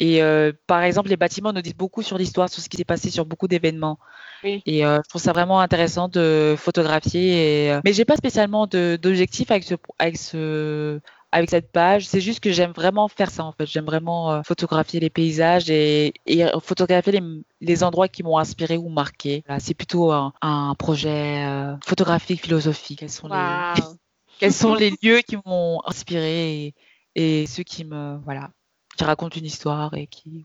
Et 0.01 0.23
euh, 0.23 0.53
par 0.67 0.83
exemple, 0.83 1.09
les 1.09 1.17
bâtiments 1.17 1.53
nous 1.53 1.61
disent 1.61 1.75
beaucoup 1.75 2.03
sur 2.03 2.19
l'histoire, 2.19 2.49
sur 2.49 2.63
ce 2.63 2.69
qui 2.69 2.77
s'est 2.77 2.85
passé 2.85 3.11
sur 3.11 3.25
beaucoup 3.25 3.49
d'événements. 3.49 3.99
Et 4.45 4.87
euh, 4.87 5.01
je 5.03 5.09
trouve 5.09 5.21
ça 5.21 5.33
vraiment 5.33 5.61
intéressant 5.61 6.09
de 6.09 6.55
photographier. 6.57 7.65
Et, 7.67 7.73
euh... 7.73 7.81
Mais 7.85 7.93
j'ai 7.93 8.05
pas 8.05 8.17
spécialement 8.17 8.69
d'objectif 8.69 9.51
avec 9.51 9.65
ce, 9.65 9.75
avec 9.99 10.17
ce, 10.17 11.01
avec 11.33 11.51
cette 11.51 11.71
page. 11.73 12.07
C'est 12.07 12.21
juste 12.21 12.41
que 12.41 12.53
j'aime 12.53 12.73
vraiment 12.73 13.09
faire 13.09 13.31
ça 13.31 13.45
en 13.45 13.53
fait. 13.53 13.67
J'aime 13.67 13.85
vraiment 13.85 14.33
euh, 14.33 14.43
photographier 14.43 15.01
les 15.01 15.11
paysages 15.11 15.71
et, 15.71 16.13
et 16.27 16.45
photographier 16.63 17.13
les, 17.13 17.23
les, 17.61 17.85
endroits 17.85 18.09
qui 18.09 18.23
m'ont 18.23 18.39
inspiré 18.39 18.77
ou 18.77 18.89
marqué. 18.89 19.45
c'est 19.59 19.75
plutôt 19.75 20.13
un, 20.13 20.33
un 20.43 20.75
projet 20.75 21.45
euh, 21.47 21.77
photographique, 21.85 22.43
philosophique. 22.43 23.01
Quels 23.01 23.11
sont 23.11 23.29
les 23.29 23.35
quels 24.39 24.53
sont 24.53 24.75
les 24.75 24.93
lieux 25.03 25.21
qui 25.27 25.37
m'ont 25.45 25.81
inspiré 25.85 26.67
et, 26.67 26.75
et, 27.17 27.47
ceux 27.47 27.65
qui 27.65 27.85
me 27.85 28.19
voilà 28.25 28.51
qui 28.97 29.05
racontent 29.05 29.37
une 29.37 29.47
histoire 29.47 29.95
et 29.95 30.07
qui 30.07 30.45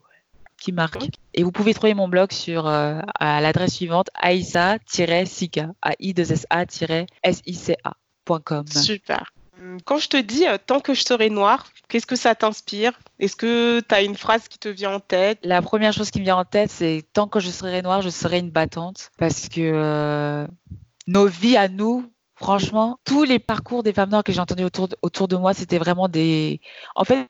qui 0.59 0.71
marquent. 0.71 1.09
Et 1.33 1.43
vous 1.43 1.51
pouvez 1.51 1.73
trouver 1.73 1.93
mon 1.93 2.07
blog 2.07 2.31
sur 2.31 2.67
euh, 2.67 3.01
à 3.19 3.41
l'adresse 3.41 3.73
suivante 3.73 4.09
aïssa-sika 4.15 5.73
a 5.81 5.91
i 5.99 6.13
2 6.13 6.31
s 6.31 6.47
a 6.49 6.65
sica.com. 7.33 8.67
Super. 8.67 9.32
Quand 9.85 9.97
je 9.97 10.07
te 10.07 10.17
dis 10.17 10.47
euh, 10.47 10.57
tant 10.63 10.79
que 10.79 10.93
je 10.93 11.03
serai 11.03 11.29
noire, 11.29 11.65
qu'est-ce 11.87 12.05
que 12.05 12.15
ça 12.15 12.35
t'inspire? 12.35 12.99
Est-ce 13.19 13.35
que 13.35 13.79
tu 13.79 13.95
as 13.95 14.01
une 14.01 14.15
phrase 14.15 14.47
qui 14.47 14.59
te 14.59 14.69
vient 14.69 14.95
en 14.95 14.99
tête? 14.99 15.39
La 15.43 15.61
première 15.61 15.93
chose 15.93 16.11
qui 16.11 16.19
me 16.19 16.25
vient 16.25 16.37
en 16.37 16.45
tête, 16.45 16.71
c'est 16.71 17.03
tant 17.13 17.27
que 17.27 17.39
je 17.39 17.49
serai 17.49 17.81
noire, 17.81 18.01
je 18.01 18.09
serai 18.09 18.39
une 18.39 18.51
battante. 18.51 19.11
Parce 19.17 19.49
que 19.49 19.61
euh, 19.61 20.47
nos 21.07 21.27
vies 21.27 21.57
à 21.57 21.67
nous, 21.67 22.09
Franchement, 22.35 22.99
tous 23.05 23.23
les 23.23 23.39
parcours 23.39 23.83
des 23.83 23.93
femmes 23.93 24.09
noires 24.09 24.23
que 24.23 24.33
j'ai 24.33 24.39
entendus 24.39 24.65
autour 24.65 25.27
de, 25.27 25.35
moi, 25.37 25.53
c'était 25.53 25.77
vraiment 25.77 26.09
des. 26.09 26.59
En 26.95 27.05
fait, 27.05 27.27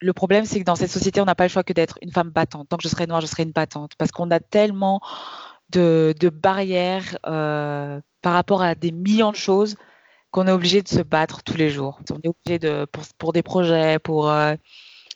le 0.00 0.12
problème, 0.12 0.44
c'est 0.44 0.58
que 0.58 0.64
dans 0.64 0.74
cette 0.74 0.90
société, 0.90 1.20
on 1.20 1.24
n'a 1.24 1.34
pas 1.36 1.44
le 1.44 1.50
choix 1.50 1.62
que 1.62 1.74
d'être 1.74 1.98
une 2.02 2.10
femme 2.10 2.30
battante. 2.30 2.68
Tant 2.68 2.76
que 2.76 2.82
je 2.82 2.88
serai 2.88 3.06
noire, 3.06 3.20
je 3.20 3.26
serai 3.26 3.42
une 3.44 3.52
battante. 3.52 3.92
Parce 3.96 4.10
qu'on 4.10 4.30
a 4.30 4.40
tellement 4.40 5.00
de, 5.70 6.14
de 6.18 6.30
barrières 6.30 7.18
euh, 7.26 8.00
par 8.22 8.32
rapport 8.32 8.62
à 8.62 8.74
des 8.74 8.92
millions 8.92 9.30
de 9.30 9.36
choses 9.36 9.76
qu'on 10.30 10.46
est 10.46 10.52
obligé 10.52 10.82
de 10.82 10.88
se 10.88 11.00
battre 11.00 11.42
tous 11.42 11.56
les 11.56 11.70
jours. 11.70 12.00
On 12.10 12.20
est 12.22 12.28
obligé 12.28 12.58
de, 12.58 12.86
pour, 12.86 13.04
pour 13.18 13.32
des 13.32 13.42
projets, 13.42 13.98
pour. 13.98 14.30
Euh, 14.30 14.54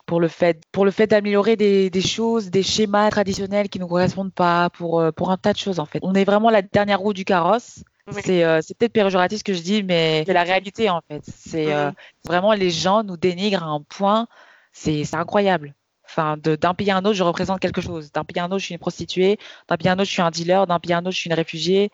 pour 0.06 0.18
le 0.18 0.26
fait, 0.26 0.60
pour 0.72 0.84
le 0.84 0.90
fait 0.90 1.06
d'améliorer 1.06 1.54
des, 1.54 1.88
des, 1.88 2.00
choses, 2.00 2.50
des 2.50 2.64
schémas 2.64 3.10
traditionnels 3.10 3.68
qui 3.68 3.78
ne 3.78 3.84
nous 3.84 3.88
correspondent 3.88 4.32
pas, 4.32 4.68
pour, 4.70 4.98
euh, 4.98 5.12
pour 5.12 5.30
un 5.30 5.36
tas 5.36 5.52
de 5.52 5.58
choses 5.58 5.78
en 5.78 5.86
fait. 5.86 6.00
On 6.02 6.14
est 6.14 6.24
vraiment 6.24 6.50
la 6.50 6.62
dernière 6.62 6.98
roue 6.98 7.12
du 7.12 7.24
carrosse 7.24 7.84
euh, 8.28 8.60
c'est 8.62 8.76
peut-être 8.76 8.92
péjoratif 8.92 9.38
ce 9.38 9.44
que 9.44 9.54
je 9.54 9.62
dis, 9.62 9.82
mais 9.82 10.24
c'est 10.26 10.32
la 10.32 10.42
réalité 10.42 10.90
en 10.90 11.00
fait. 11.08 11.22
C'est 11.24 11.72
euh, 11.72 11.90
vraiment 12.24 12.52
les 12.52 12.70
gens 12.70 13.02
nous 13.02 13.16
dénigrent 13.16 13.62
à 13.62 13.66
un 13.66 13.82
point, 13.82 14.26
c'est 14.72 15.14
incroyable. 15.14 15.74
Enfin, 16.04 16.36
d'un 16.36 16.74
pays 16.74 16.90
à 16.90 16.96
un 16.96 17.04
autre, 17.04 17.14
je 17.14 17.22
représente 17.22 17.60
quelque 17.60 17.80
chose. 17.80 18.10
D'un 18.10 18.24
pays 18.24 18.40
à 18.40 18.44
un 18.44 18.48
autre, 18.48 18.58
je 18.58 18.64
suis 18.64 18.74
une 18.74 18.80
prostituée. 18.80 19.38
D'un 19.68 19.76
pays 19.76 19.88
à 19.88 19.92
un 19.92 19.94
autre, 19.94 20.06
je 20.06 20.12
suis 20.12 20.22
un 20.22 20.30
dealer. 20.30 20.66
D'un 20.66 20.80
pays 20.80 20.92
à 20.92 20.98
un 20.98 21.02
autre, 21.02 21.12
je 21.12 21.18
suis 21.18 21.30
une 21.30 21.36
réfugiée. 21.36 21.90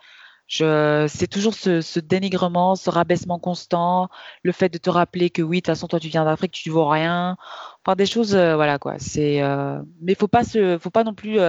C'est 0.48 1.26
toujours 1.28 1.54
ce, 1.54 1.80
ce, 1.80 2.00
dénigrement, 2.00 2.76
ce 2.76 2.90
rabaissement 2.90 3.38
constant, 3.38 4.08
le 4.42 4.52
fait 4.52 4.68
de 4.68 4.78
te 4.78 4.90
rappeler 4.90 5.30
que 5.30 5.42
oui, 5.42 5.58
de 5.58 5.60
toute 5.60 5.66
façon, 5.66 5.88
toi, 5.88 6.00
tu 6.00 6.08
viens 6.08 6.24
d'Afrique, 6.24 6.52
tu 6.52 6.68
ne 6.68 6.74
vaux 6.74 6.88
rien. 6.88 7.36
Enfin, 7.84 7.96
des 7.96 8.06
choses, 8.06 8.34
euh, 8.34 8.54
voilà 8.54 8.78
quoi. 8.78 8.94
C'est, 8.98 9.42
mais 10.00 10.14
faut 10.14 10.28
pas 10.28 10.44
se, 10.44 10.78
faut 10.78 10.90
pas 10.90 11.04
non 11.04 11.14
plus 11.14 11.40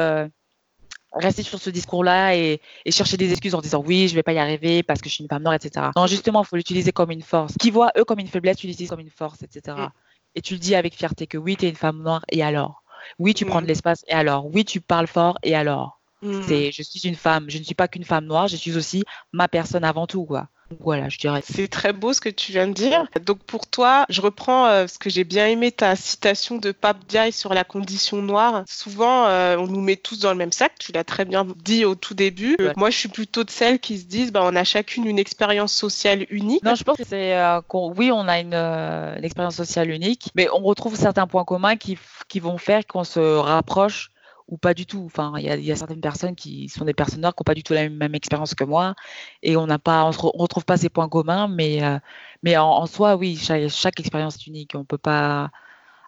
rester 1.13 1.43
sur 1.43 1.59
ce 1.59 1.69
discours-là 1.69 2.35
et, 2.35 2.61
chercher 2.89 3.17
des 3.17 3.31
excuses 3.31 3.55
en 3.55 3.61
disant 3.61 3.83
oui, 3.85 4.07
je 4.07 4.15
vais 4.15 4.23
pas 4.23 4.33
y 4.33 4.39
arriver 4.39 4.83
parce 4.83 5.01
que 5.01 5.09
je 5.09 5.15
suis 5.15 5.23
une 5.23 5.29
femme 5.29 5.43
noire, 5.43 5.55
etc. 5.55 5.87
Non, 5.95 6.07
justement, 6.07 6.43
il 6.43 6.47
faut 6.47 6.55
l'utiliser 6.55 6.91
comme 6.91 7.11
une 7.11 7.21
force. 7.21 7.53
Qui 7.59 7.71
voit 7.71 7.91
eux 7.97 8.03
comme 8.03 8.19
une 8.19 8.27
faiblesse, 8.27 8.57
tu 8.57 8.67
l'utilises 8.67 8.89
comme 8.89 8.99
une 8.99 9.09
force, 9.09 9.41
etc. 9.43 9.77
Mm. 9.77 9.89
Et 10.35 10.41
tu 10.41 10.53
le 10.53 10.59
dis 10.59 10.75
avec 10.75 10.95
fierté 10.95 11.27
que 11.27 11.37
oui, 11.37 11.55
tu 11.57 11.65
es 11.65 11.69
une 11.69 11.75
femme 11.75 12.01
noire 12.01 12.23
et 12.31 12.43
alors? 12.43 12.83
Oui, 13.19 13.33
tu 13.33 13.45
prends 13.45 13.61
de 13.61 13.65
mm. 13.65 13.69
l'espace 13.69 14.03
et 14.07 14.13
alors? 14.13 14.45
Oui, 14.53 14.65
tu 14.65 14.81
parles 14.81 15.07
fort 15.07 15.37
et 15.43 15.55
alors? 15.55 15.96
Mm. 16.21 16.43
C'est 16.47 16.71
je 16.71 16.83
suis 16.83 17.07
une 17.07 17.15
femme, 17.15 17.45
je 17.49 17.57
ne 17.57 17.63
suis 17.63 17.75
pas 17.75 17.87
qu'une 17.87 18.05
femme 18.05 18.25
noire, 18.25 18.47
je 18.47 18.55
suis 18.55 18.75
aussi 18.75 19.03
ma 19.31 19.47
personne 19.47 19.83
avant 19.83 20.07
tout, 20.07 20.25
quoi. 20.25 20.49
Voilà, 20.79 21.09
je 21.09 21.17
dirais. 21.17 21.41
C'est 21.47 21.67
très 21.67 21.93
beau 21.93 22.13
ce 22.13 22.21
que 22.21 22.29
tu 22.29 22.51
viens 22.51 22.67
de 22.67 22.73
dire. 22.73 23.07
Donc 23.25 23.43
pour 23.43 23.67
toi, 23.67 24.05
je 24.09 24.21
reprends 24.21 24.67
euh, 24.67 24.87
ce 24.87 24.99
que 24.99 25.09
j'ai 25.09 25.23
bien 25.23 25.47
aimé 25.47 25.71
ta 25.71 25.95
citation 25.95 26.57
de 26.57 26.71
Pape 26.71 27.05
Diaye 27.07 27.31
sur 27.31 27.53
la 27.53 27.63
condition 27.63 28.21
noire. 28.21 28.63
Souvent, 28.67 29.27
euh, 29.27 29.55
on 29.57 29.67
nous 29.67 29.81
met 29.81 29.95
tous 29.95 30.19
dans 30.19 30.31
le 30.31 30.37
même 30.37 30.51
sac. 30.51 30.73
Tu 30.79 30.91
l'as 30.91 31.03
très 31.03 31.25
bien 31.25 31.47
dit 31.63 31.85
au 31.85 31.95
tout 31.95 32.13
début. 32.13 32.57
Moi, 32.75 32.89
je 32.89 32.97
suis 32.97 33.09
plutôt 33.09 33.43
de 33.43 33.49
celles 33.49 33.79
qui 33.79 33.97
se 33.97 34.05
disent, 34.05 34.31
bah, 34.31 34.41
on 34.43 34.55
a 34.55 34.63
chacune 34.63 35.05
une 35.05 35.19
expérience 35.19 35.73
sociale 35.73 36.25
unique. 36.29 36.63
Non, 36.63 36.75
je 36.75 36.83
pense 36.83 36.97
que 36.97 37.05
c'est 37.05 37.37
euh, 37.37 37.61
oui, 37.73 38.11
on 38.11 38.27
a 38.27 38.39
une, 38.39 38.53
une, 38.53 39.23
expérience 39.23 39.55
sociale 39.55 39.89
unique, 39.89 40.31
mais 40.35 40.49
on 40.51 40.61
retrouve 40.63 40.95
certains 40.95 41.27
points 41.27 41.45
communs 41.45 41.77
qui, 41.77 41.97
qui 42.27 42.39
vont 42.39 42.57
faire 42.57 42.85
qu'on 42.85 43.03
se 43.03 43.19
rapproche 43.19 44.11
ou 44.47 44.57
pas 44.57 44.73
du 44.73 44.85
tout. 44.85 45.03
Enfin, 45.05 45.33
il 45.37 45.45
y, 45.45 45.71
a, 45.71 45.75
certaines 45.75 46.01
personnes 46.01 46.35
qui 46.35 46.69
sont 46.69 46.85
des 46.85 46.93
personnes 46.93 47.21
noires 47.21 47.35
qui 47.35 47.41
n'ont 47.41 47.45
pas 47.45 47.53
du 47.53 47.63
tout 47.63 47.73
la 47.73 47.89
même, 47.89 48.15
expérience 48.15 48.55
que 48.55 48.63
moi, 48.63 48.95
et 49.43 49.57
on 49.57 49.67
n'a 49.67 49.79
pas, 49.79 50.05
on, 50.05 50.11
retrouve 50.11 50.65
pas 50.65 50.77
ces 50.77 50.89
points 50.89 51.09
communs, 51.09 51.47
mais 51.47 51.83
euh, 51.83 51.99
mais 52.43 52.57
en, 52.57 52.85
soi, 52.85 53.15
oui, 53.15 53.35
chaque, 53.37 53.99
expérience 53.99 54.37
est 54.37 54.47
unique. 54.47 54.73
On 54.75 54.85
peut 54.85 54.97
pas. 54.97 55.51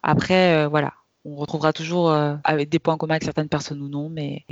Après, 0.03 0.55
euh, 0.55 0.67
voilà, 0.69 0.93
on 1.25 1.35
retrouvera 1.35 1.73
toujours 1.73 2.11
euh, 2.11 2.35
avec 2.43 2.69
des 2.69 2.79
points 2.79 2.97
communs 2.97 3.15
avec 3.15 3.23
certaines 3.23 3.49
personnes 3.49 3.81
ou 3.81 3.89
non, 3.89 4.09
mais 4.09 4.45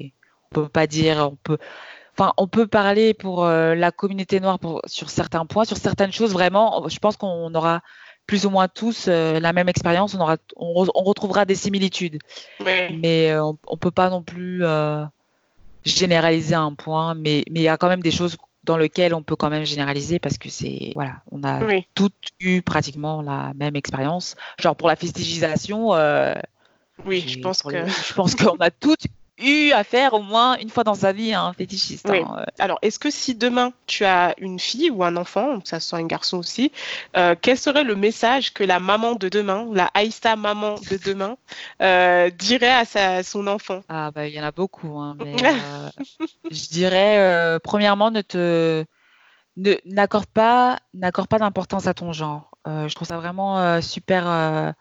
on 0.52 0.56
peut 0.56 0.70
pas 0.70 0.88
dire, 0.88 1.30
on 1.32 1.36
peut. 1.38 1.58
Enfin, 2.20 2.34
on 2.38 2.48
peut 2.48 2.68
parler 2.68 3.14
pour 3.14 3.46
la 3.46 3.92
communauté 3.92 4.40
noire 4.40 4.58
pour, 4.60 4.82
sur 4.86 5.10
certains 5.12 5.46
points, 5.46 5.66
sur 5.66 5.78
certaines 5.78 6.12
choses. 6.12 6.34
Vraiment, 6.34 6.88
je 6.90 6.98
pense 7.00 7.16
qu'on 7.16 7.54
aura 7.54 7.82
plus 8.28 8.46
ou 8.46 8.50
moins 8.50 8.68
tous 8.68 9.06
euh, 9.08 9.40
la 9.40 9.54
même 9.54 9.70
expérience, 9.70 10.14
on, 10.14 10.20
aura, 10.20 10.38
on, 10.58 10.74
retrouvera 10.74 11.46
des 11.46 11.56
similitudes. 11.56 12.20
Mais 12.64 13.32
euh, 13.32 13.44
on 13.44 13.58
ne 13.72 13.78
peut 13.78 13.92
pas 13.92 14.10
non 14.10 14.22
plus 14.22 14.64
euh, 14.64 15.04
généraliser 15.86 16.54
un 16.54 16.74
point, 16.74 17.16
mais 17.16 17.44
il 17.48 17.62
y 17.62 17.70
a 17.70 17.78
quand 17.78 17.88
même 17.88 18.04
des 18.04 18.12
choses 18.12 18.38
dans 18.66 18.78
lesquelles 18.78 19.14
on 19.14 19.24
peut 19.24 19.38
quand 19.38 19.50
même 19.50 19.64
généraliser 19.64 20.20
parce 20.20 20.38
que 20.38 20.50
c'est 20.50 20.92
voilà, 20.94 21.22
on 21.32 21.42
a 21.46 21.62
toutes 21.96 22.14
eu 22.42 22.62
pratiquement 22.62 23.22
la 23.22 23.54
même 23.56 23.78
expérience. 23.78 24.36
Genre 24.60 24.76
pour 24.76 24.90
la 24.90 24.98
festigisation. 24.98 25.92
oui, 27.06 27.26
je 27.26 27.40
pense 27.40 27.64
que 27.64 27.88
je 27.88 28.14
pense 28.14 28.36
qu'on 28.36 28.58
a 28.58 28.70
toutes 28.70 29.08
eu 29.38 29.72
à 29.72 29.84
faire 29.84 30.14
au 30.14 30.22
moins 30.22 30.58
une 30.58 30.70
fois 30.70 30.84
dans 30.84 30.96
sa 30.96 31.12
vie 31.12 31.34
un 31.34 31.54
fétichiste. 31.54 32.10
Hein, 32.10 32.46
Alors, 32.60 32.80
est-ce 32.82 33.00
que 33.00 33.10
si 33.12 33.36
demain 33.36 33.72
tu 33.86 34.06
as 34.06 34.34
une 34.40 34.60
fille 34.60 34.90
ou 34.90 35.04
un 35.04 35.16
enfant, 35.16 35.60
ça 35.64 35.80
soit 35.80 36.00
un 36.00 36.06
garçon 36.06 36.38
aussi, 36.38 36.72
euh, 37.16 37.36
quel 37.40 37.58
serait 37.58 37.84
le 37.84 37.96
message 37.96 38.54
que 38.54 38.64
la 38.64 38.80
maman 38.80 39.16
de 39.16 39.30
demain, 39.30 39.68
la 39.72 39.90
Aïssa 39.94 40.36
maman 40.36 40.76
de 40.90 40.98
demain, 41.06 41.38
euh, 41.82 42.30
dirait 42.32 42.72
à 42.72 42.86
sa, 42.86 43.24
son 43.24 43.48
enfant? 43.48 43.84
Ah 43.90 44.12
bah 44.12 44.28
il 44.28 44.34
y 44.34 44.40
en 44.40 44.44
a 44.44 44.52
beaucoup, 44.52 44.98
hein, 45.00 45.16
mais 45.20 45.36
euh, 45.44 45.90
je 46.50 46.68
dirais 46.70 47.60
premièrement 47.64 48.12
ne 48.12 48.22
te 48.22 48.86
n'accorde 49.86 50.28
pas 50.28 50.78
n'accorde 50.94 51.28
pas 51.28 51.40
d'importance 51.40 51.88
à 51.88 51.94
ton 51.94 52.14
genre. 52.14 52.52
je 52.66 52.94
trouve 52.94 53.08
ça 53.08 53.18
vraiment 53.18 53.82
super 53.82 54.74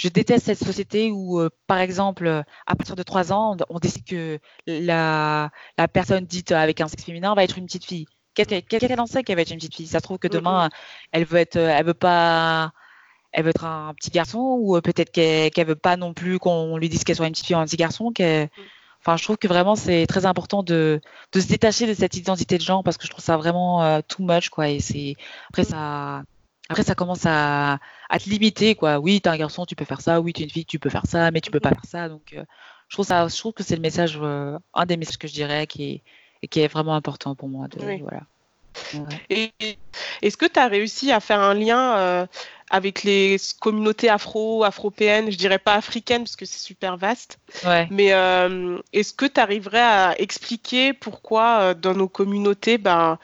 je 0.00 0.08
déteste 0.08 0.46
cette 0.46 0.64
société 0.64 1.10
où, 1.10 1.40
euh, 1.40 1.50
par 1.66 1.78
exemple, 1.78 2.42
à 2.66 2.74
partir 2.74 2.96
de 2.96 3.02
3 3.02 3.32
ans, 3.34 3.54
on, 3.68 3.78
décide 3.78 4.04
que 4.04 4.38
la, 4.66 5.50
la, 5.76 5.88
personne 5.88 6.24
dite 6.24 6.52
avec 6.52 6.80
un 6.80 6.88
sexe 6.88 7.04
féminin 7.04 7.34
va 7.34 7.44
être 7.44 7.58
une 7.58 7.66
petite 7.66 7.84
fille. 7.84 8.06
Qu'est-ce 8.34 8.78
qu'elle 8.78 9.00
en 9.00 9.06
sait 9.06 9.22
qu'elle 9.22 9.36
va 9.36 9.42
être 9.42 9.50
une 9.50 9.58
petite 9.58 9.74
fille? 9.74 9.86
Ça 9.86 9.98
se 9.98 10.02
trouve 10.02 10.18
que 10.18 10.28
demain, 10.28 10.70
elle 11.12 11.24
veut 11.24 11.38
être, 11.38 11.56
elle 11.56 11.84
veut 11.84 11.92
pas, 11.92 12.72
elle 13.32 13.44
veut 13.44 13.50
être 13.50 13.64
un 13.64 13.92
petit 13.92 14.10
garçon 14.10 14.56
ou 14.58 14.76
euh, 14.76 14.80
peut-être 14.80 15.10
qu'elle 15.12 15.50
ne 15.54 15.64
veut 15.64 15.76
pas 15.76 15.98
non 15.98 16.14
plus 16.14 16.38
qu'on 16.38 16.78
lui 16.78 16.88
dise 16.88 17.04
qu'elle 17.04 17.16
soit 17.16 17.26
une 17.26 17.32
petite 17.32 17.46
fille 17.46 17.56
ou 17.56 17.58
un 17.58 17.66
petit 17.66 17.76
garçon. 17.76 18.10
Enfin, 19.02 19.16
je 19.18 19.22
trouve 19.24 19.36
que 19.36 19.48
vraiment 19.48 19.76
c'est 19.76 20.06
très 20.06 20.24
important 20.24 20.62
de, 20.62 21.00
de, 21.32 21.40
se 21.40 21.48
détacher 21.48 21.86
de 21.86 21.94
cette 21.94 22.16
identité 22.16 22.56
de 22.56 22.62
genre 22.62 22.82
parce 22.82 22.96
que 22.96 23.04
je 23.04 23.10
trouve 23.10 23.24
ça 23.24 23.36
vraiment 23.36 23.82
euh, 23.82 24.00
too 24.06 24.22
much 24.22 24.48
quoi. 24.48 24.70
Et 24.70 24.80
c'est 24.80 25.16
après 25.50 25.64
ça 25.64 26.22
après, 26.70 26.84
ça 26.84 26.94
commence 26.94 27.26
à, 27.26 27.80
te 28.12 28.30
limiter, 28.30 28.76
quoi. 28.76 29.00
Oui, 29.00 29.20
t'es 29.20 29.28
un 29.28 29.36
garçon, 29.36 29.66
tu 29.66 29.74
peux 29.74 29.84
faire 29.84 30.00
ça. 30.00 30.20
Oui, 30.20 30.32
t'es 30.32 30.44
une 30.44 30.50
fille, 30.50 30.64
tu 30.64 30.78
peux 30.78 30.88
faire 30.88 31.04
ça, 31.04 31.32
mais 31.32 31.40
tu 31.40 31.50
peux 31.50 31.58
pas 31.58 31.70
faire 31.70 31.84
ça. 31.84 32.08
Donc, 32.08 32.32
euh, 32.32 32.44
je 32.86 32.94
trouve 32.94 33.04
ça, 33.04 33.26
je 33.26 33.36
trouve 33.36 33.52
que 33.52 33.64
c'est 33.64 33.74
le 33.74 33.82
message, 33.82 34.16
euh, 34.22 34.56
un 34.74 34.86
des 34.86 34.96
messages 34.96 35.18
que 35.18 35.26
je 35.26 35.32
dirais 35.32 35.66
qui 35.66 36.02
est, 36.42 36.48
qui 36.48 36.60
est 36.60 36.68
vraiment 36.68 36.94
important 36.94 37.34
pour 37.34 37.48
moi. 37.48 37.66
De, 37.66 37.80
voilà. 38.00 38.22
Est-ce 39.28 40.36
que 40.36 40.46
tu 40.46 40.60
as 40.60 40.68
réussi 40.68 41.10
à 41.10 41.18
faire 41.18 41.40
un 41.40 41.54
lien 41.54 41.96
euh, 41.96 42.26
avec 42.70 43.02
les 43.02 43.36
communautés 43.58 44.08
afro, 44.08 44.62
afropéennes, 44.62 45.32
je 45.32 45.36
dirais 45.36 45.58
pas 45.58 45.74
africaines 45.74 46.22
parce 46.22 46.36
que 46.36 46.46
c'est 46.46 46.60
super 46.60 46.96
vaste, 46.96 47.40
ouais. 47.66 47.88
mais 47.90 48.10
est-ce 48.92 49.12
que 49.12 49.26
tu 49.26 49.40
arriverais 49.40 49.80
à 49.80 50.14
expliquer 50.20 50.92
pourquoi 50.92 51.74
dans 51.74 51.94
nos 51.94 52.06
communautés, 52.06 52.78
ben, 52.78 53.18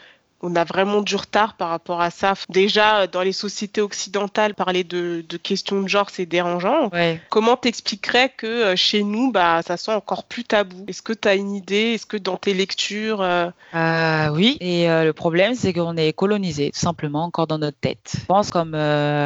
on 0.46 0.54
a 0.54 0.64
vraiment 0.64 1.02
du 1.02 1.16
retard 1.16 1.54
par 1.54 1.70
rapport 1.70 2.00
à 2.00 2.10
ça. 2.10 2.34
Déjà, 2.48 3.08
dans 3.08 3.22
les 3.22 3.32
sociétés 3.32 3.80
occidentales, 3.80 4.54
parler 4.54 4.84
de, 4.84 5.24
questions 5.42 5.82
de 5.82 5.88
genre, 5.88 6.08
c'est 6.10 6.26
dérangeant. 6.26 6.90
Comment 7.30 7.56
t'expliquerais 7.56 8.32
que 8.36 8.46
euh, 8.46 8.76
chez 8.76 9.02
nous, 9.02 9.32
bah, 9.32 9.60
ça 9.66 9.76
soit 9.76 9.96
encore 9.96 10.24
plus 10.24 10.44
tabou? 10.44 10.84
Est-ce 10.86 11.02
que 11.02 11.12
tu 11.12 11.26
as 11.26 11.34
une 11.34 11.54
idée? 11.54 11.94
Est-ce 11.94 12.06
que 12.06 12.16
dans 12.16 12.36
tes 12.36 12.54
lectures 12.54 13.22
euh, 13.22 13.50
euh, 13.74 14.28
Oui, 14.28 14.56
et 14.60 14.86
le 14.86 15.12
problème, 15.12 15.54
c'est 15.54 15.72
qu'on 15.72 15.96
est 15.96 16.12
colonisé, 16.12 16.70
tout 16.70 16.78
simplement, 16.78 17.24
encore 17.24 17.48
dans 17.48 17.58
notre 17.58 17.78
tête. 17.78 18.12
Je 18.20 18.24
pense, 18.24 18.50
comme, 18.50 18.76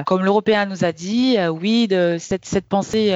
comme 0.06 0.24
l'Européen 0.24 0.66
nous 0.66 0.84
a 0.84 0.92
dit, 0.92 1.36
oui, 1.50 1.86
de 1.86 2.16
cette, 2.18 2.46
cette 2.46 2.66
pensée 2.66 3.10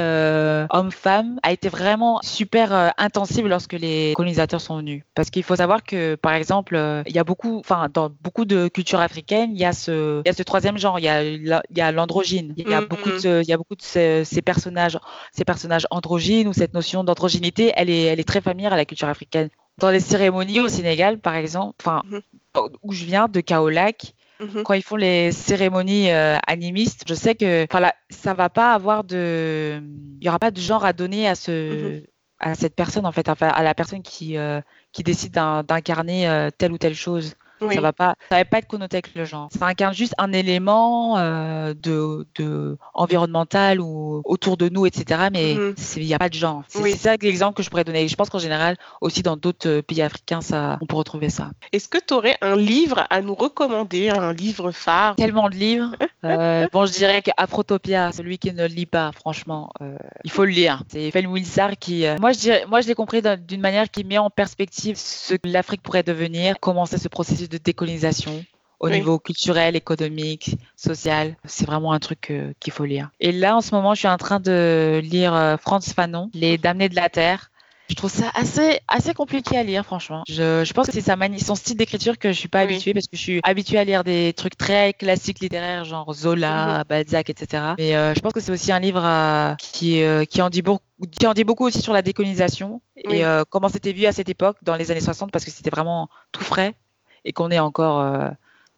homme-femme 0.71 1.39
a 1.43 1.53
été 1.53 1.69
vraiment 1.71 2.21
super 2.23 2.93
intensive 2.99 3.47
lorsque 3.47 3.73
les 3.73 4.13
colonisateurs 4.15 4.61
sont 4.61 4.77
venus. 4.77 5.03
Parce 5.15 5.31
qu'il 5.31 5.43
faut 5.43 5.57
savoir 5.57 5.83
que, 5.83 6.17
par 6.17 6.35
exemple, 6.35 6.79
il 7.07 7.15
y 7.15 7.19
a 7.19 7.25
beaucoup, 7.25 7.59
enfin, 7.61 7.89
dans 7.95 8.11
beaucoup 8.21 8.45
de 8.45 8.69
cultures 8.69 9.01
africaines, 9.01 9.53
il 9.53 9.61
y 9.61 9.65
a 9.65 9.73
ce, 9.73 10.21
il 10.25 10.27
y 10.27 10.31
a 10.31 10.35
ce 10.35 10.43
troisième 10.43 10.77
genre, 10.77 10.99
il 10.99 11.05
y 11.05 11.09
a, 11.09 11.23
y 11.23 11.93
l'androgyne. 11.93 12.53
Il 12.57 12.69
y 12.69 12.75
a 12.75 12.83
beaucoup 12.83 13.11
de, 13.11 13.41
il 13.43 13.49
y 13.49 13.53
a 13.53 13.57
beaucoup 13.57 13.77
de 13.77 13.83
ces, 13.83 14.25
personnages, 14.45 14.99
ces 15.33 15.45
personnages 15.45 15.87
androgynes 15.91 16.49
ou 16.49 16.53
cette 16.53 16.75
notion 16.75 17.05
d'androgynité, 17.05 17.73
elle 17.77 17.89
est, 17.89 18.03
elle 18.03 18.21
est 18.21 18.29
très 18.29 18.41
familière 18.41 18.73
à 18.73 18.77
la 18.77 18.85
culture 18.85 19.09
africaine. 19.09 19.49
Dans 19.79 19.91
les 19.91 20.01
cérémonies 20.01 20.61
au 20.61 20.69
Sénégal, 20.69 21.19
par 21.19 21.35
exemple, 21.35 21.75
enfin, 21.81 22.03
mm-hmm. 22.11 22.71
où 22.83 22.93
je 22.93 23.05
viens, 23.05 23.29
de 23.29 23.41
Kaolac, 23.41 24.15
mm-hmm. 24.41 24.63
quand 24.63 24.75
ils 24.75 24.83
font 24.83 24.97
les 24.97 25.33
cérémonies 25.33 26.11
euh, 26.11 26.37
animistes, 26.47 27.05
je 27.09 27.15
sais 27.15 27.35
que 27.35 27.65
enfin, 27.65 27.91
ça 28.11 28.35
va 28.35 28.51
pas 28.51 28.73
avoir 28.75 29.03
de. 29.05 29.81
Il 30.21 30.23
n'y 30.23 30.29
aura 30.29 30.39
pas 30.39 30.51
de 30.51 30.61
genre 30.61 30.85
à 30.85 30.93
donner 30.93 31.27
à, 31.29 31.35
ce, 31.35 31.51
mm-hmm. 31.51 32.07
à 32.41 32.55
cette 32.55 32.77
personne, 32.77 33.07
en 33.07 33.13
fait, 33.13 33.29
à 33.29 33.63
la 33.63 33.75
personne 33.75 34.03
qui, 34.03 34.37
euh, 34.37 34.61
qui 34.93 35.03
décide 35.03 35.33
d'incarner 35.33 36.29
euh, 36.29 36.51
telle 36.57 36.73
ou 36.73 36.79
telle 36.79 36.95
chose. 36.95 37.35
Ça 37.61 37.81
va 37.81 37.93
pas, 37.93 38.15
ça 38.29 38.37
va 38.37 38.45
pas 38.45 38.59
être 38.59 38.67
connoté 38.67 38.97
avec 38.97 39.15
le 39.15 39.25
genre. 39.25 39.49
Ça 39.57 39.67
incarne 39.67 39.95
juste 39.95 40.15
un 40.19 40.33
élément 40.33 41.19
euh, 41.19 41.75
de, 41.75 42.27
de, 42.37 42.77
environnemental 42.93 43.81
ou 43.81 44.23
autour 44.25 44.57
de 44.57 44.69
nous, 44.69 44.87
etc. 44.87 45.29
Mais 45.33 45.55
mhm. 45.55 45.75
il 45.97 46.07
n'y 46.07 46.15
a 46.15 46.19
pas 46.19 46.29
de 46.29 46.35
genre. 46.35 46.63
C'est 46.69 46.93
ça 46.93 47.17
l'exemple 47.21 47.57
que 47.57 47.63
je 47.63 47.71
pourrais 47.71 47.85
donner. 47.85 48.07
Je 48.09 48.17
pense 48.17 48.29
qu'en 48.29 48.39
général, 48.39 48.77
aussi 49.01 49.23
dans 49.23 49.37
d'autres 49.37 49.69
euh, 49.69 49.83
pays 49.83 50.03
africains, 50.03 50.41
ça, 50.41 50.79
on 50.81 50.87
peut 50.87 50.97
retrouver 50.97 51.31
ça. 51.31 51.51
Est-ce 51.73 51.89
que 51.89 51.99
tu 51.99 52.15
aurais 52.15 52.37
un 52.41 52.57
livre 52.57 53.07
à 53.11 53.23
nous 53.23 53.35
recommander, 53.35 54.11
un 54.11 54.33
livre 54.33 54.71
phare? 54.71 55.17
Tellement 55.17 55.49
de 55.49 55.55
livres. 55.55 55.97
euh, 56.25 56.67
bon, 56.73 56.87
je 56.87 56.93
dirais 56.93 57.23
qu'Afrotopia, 57.23 58.13
celui 58.13 58.39
qui 58.39 58.53
ne 58.53 58.63
le 58.63 58.75
lit 58.75 58.87
pas, 58.87 59.13
franchement, 59.13 59.71
euh, 59.81 59.97
il 60.25 60.31
faut 60.31 60.45
le 60.45 60.51
lire. 60.51 60.83
C'est 60.89 61.11
Fel 61.11 61.27
Wilsar 61.27 61.73
qui, 61.79 62.05
moi, 62.21 62.33
je 62.33 62.39
dirais, 62.39 62.65
moi, 62.69 62.81
je 62.81 62.89
l'ai 62.89 62.95
compris 62.95 63.23
d'une 63.23 63.61
manière 63.61 63.91
qui 63.91 64.05
met 64.05 64.19
en 64.19 64.31
perspective 64.31 64.97
ce 64.97 65.35
que 65.35 65.49
l'Afrique 65.49 65.83
pourrait 65.83 66.03
devenir, 66.03 66.59
commencer 66.61 66.99
ce 66.99 67.09
processus 67.09 67.44
de 67.49 67.59
décolonisation 67.59 68.45
au 68.85 68.91
niveau 68.91 69.19
culturel, 69.19 69.77
économique, 69.77 70.57
social. 70.77 71.37
C'est 71.45 71.67
vraiment 71.67 71.93
un 71.93 71.99
truc 71.99 72.33
qu'il 72.61 72.73
faut 72.73 72.85
lire. 72.85 73.11
Et 73.21 73.33
là, 73.33 73.57
en 73.57 73.61
ce 73.61 73.75
moment, 73.75 73.95
je 73.95 74.01
suis 74.01 74.09
en 74.09 74.17
train 74.17 74.41
de 74.41 75.01
lire 75.03 75.35
euh, 75.35 75.57
Franz 75.57 75.93
Fanon, 75.95 76.31
Les 76.35 76.59
Damnés 76.59 76.89
de 76.89 76.97
la 76.97 77.09
Terre. 77.09 77.51
Je 77.91 77.97
trouve 77.97 78.11
ça 78.11 78.31
assez, 78.35 78.81
assez 78.89 79.13
compliqué 79.13 79.59
à 79.59 79.63
lire, 79.63 79.85
franchement. 79.85 80.23
Je, 80.27 80.65
je 80.65 80.73
pense 80.73 80.87
que 80.87 80.93
c'est 80.93 81.03
sa 81.03 81.17
son 81.39 81.55
style 81.55 81.77
d'écriture 81.77 82.19
que 82.19 82.33
je 82.33 82.39
suis 82.39 82.49
pas 82.49 82.61
habituée 82.61 82.95
parce 82.95 83.07
que 83.07 83.17
je 83.17 83.21
suis 83.21 83.41
habituée 83.43 83.77
à 83.77 83.85
lire 83.85 84.05
des 84.05 84.33
trucs 84.33 84.57
très 84.57 84.95
classiques 84.95 85.41
littéraires, 85.41 85.85
genre 85.85 86.11
Zola, 86.15 86.79
mhm. 86.79 86.85
Balzac, 86.89 87.29
etc. 87.29 87.75
Mais 87.79 87.95
euh, 87.95 88.15
je 88.15 88.21
pense 88.21 88.33
que 88.33 88.41
c'est 88.41 88.53
aussi 88.53 88.73
un 88.73 88.81
livre 88.81 89.05
euh, 89.05 89.55
qui, 89.57 90.01
qui, 90.31 90.41
en 90.41 90.49
dit 90.49 90.63
beaucoup, 90.63 90.83
qui 91.11 91.27
en 91.27 91.35
dit 91.35 91.45
beaucoup 91.45 91.67
aussi 91.67 91.83
sur 91.83 91.93
la 91.93 92.01
décolonisation 92.01 92.81
et 92.97 93.23
comment 93.51 93.69
c'était 93.69 93.93
vu 93.93 94.07
à 94.07 94.13
cette 94.13 94.31
époque, 94.31 94.57
dans 94.63 94.77
les 94.77 94.91
années 94.91 95.01
60, 95.01 95.31
parce 95.31 95.45
que 95.45 95.51
c'était 95.51 95.71
vraiment 95.71 96.09
tout 96.33 96.43
frais 96.43 96.75
et 97.25 97.33
qu'on 97.33 97.51
est 97.51 97.59
encore 97.59 98.01
euh, 98.01 98.29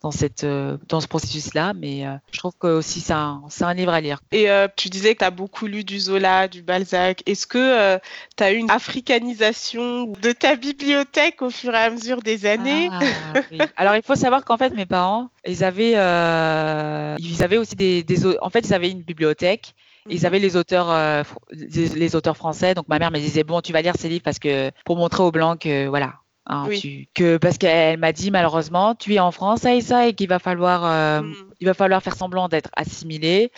dans, 0.02 0.10
cette, 0.10 0.44
euh, 0.44 0.76
dans 0.88 1.00
ce 1.00 1.08
processus-là. 1.08 1.72
Mais 1.74 2.06
euh, 2.06 2.14
je 2.32 2.38
trouve 2.38 2.52
que 2.58 2.66
aussi 2.66 3.00
c'est 3.00 3.12
un, 3.12 3.42
un, 3.60 3.74
livre 3.74 3.92
à 3.92 4.00
lire. 4.00 4.20
Et 4.32 4.48
tu 4.76 4.88
disais 4.88 5.14
que 5.14 5.20
tu 5.20 5.24
as 5.24 5.30
beaucoup 5.30 5.66
lu 5.66 5.84
du 5.84 5.98
Zola, 5.98 6.48
du 6.48 6.62
Balzac. 6.62 7.22
Est-ce 7.26 7.46
que 7.46 7.98
tu 8.36 8.44
as 8.44 8.52
eu 8.52 8.56
une 8.56 8.70
africanisation 8.70 10.06
de 10.06 10.32
ta 10.32 10.56
bibliothèque 10.56 11.42
au 11.42 11.50
fur 11.50 11.74
et 11.74 11.78
à 11.78 11.90
mesure 11.90 12.22
des 12.22 12.46
années 12.46 12.88
ah, 12.92 13.66
Alors 13.76 13.96
il 13.96 14.02
faut 14.02 14.14
savoir 14.14 14.44
qu'en 14.44 14.56
fait 14.56 14.70
mes 14.70 14.86
parents, 14.86 15.28
ils 15.46 15.64
avaient, 15.64 15.92
ils 15.92 17.42
avaient 17.42 17.58
aussi 17.58 17.76
des, 17.76 18.02
des, 18.02 18.26
En 18.40 18.50
fait, 18.50 18.60
ils 18.60 18.74
avaient 18.74 18.90
une 18.90 19.02
bibliothèque. 19.02 19.74
Ils 20.08 20.20
mhm. 20.20 20.26
avaient 20.26 20.38
les 20.38 20.56
auteurs, 20.56 21.24
les, 21.50 22.14
auteurs 22.14 22.36
français. 22.36 22.74
Donc 22.74 22.86
ma 22.86 23.00
mère 23.00 23.10
me 23.10 23.18
disait 23.18 23.42
bon, 23.42 23.60
tu 23.60 23.72
vas 23.72 23.82
lire 23.82 23.94
ces 23.98 24.08
livres 24.08 24.22
parce 24.22 24.38
que 24.38 24.70
pour 24.84 24.96
montrer 24.96 25.24
aux 25.24 25.32
blancs 25.32 25.58
que 25.60 25.88
voilà, 25.88 26.14
Hein, 26.48 26.68
que 27.12 27.38
parce 27.38 27.58
qu'elle 27.58 27.98
m'a 27.98 28.12
dit 28.12 28.30
malheureusement 28.30 28.94
tu 28.94 29.14
es 29.14 29.18
en 29.18 29.32
France 29.32 29.62
ça 29.62 30.06
et 30.06 30.14
qu'il 30.14 30.28
va 30.28 30.38
falloir 30.38 30.84
euh, 30.84 31.20
mm. 31.20 31.34
il 31.58 31.66
va 31.66 31.74
falloir 31.74 32.00
faire 32.00 32.14
semblant 32.14 32.48
d'être 32.48 32.70
assimilé 32.76 33.50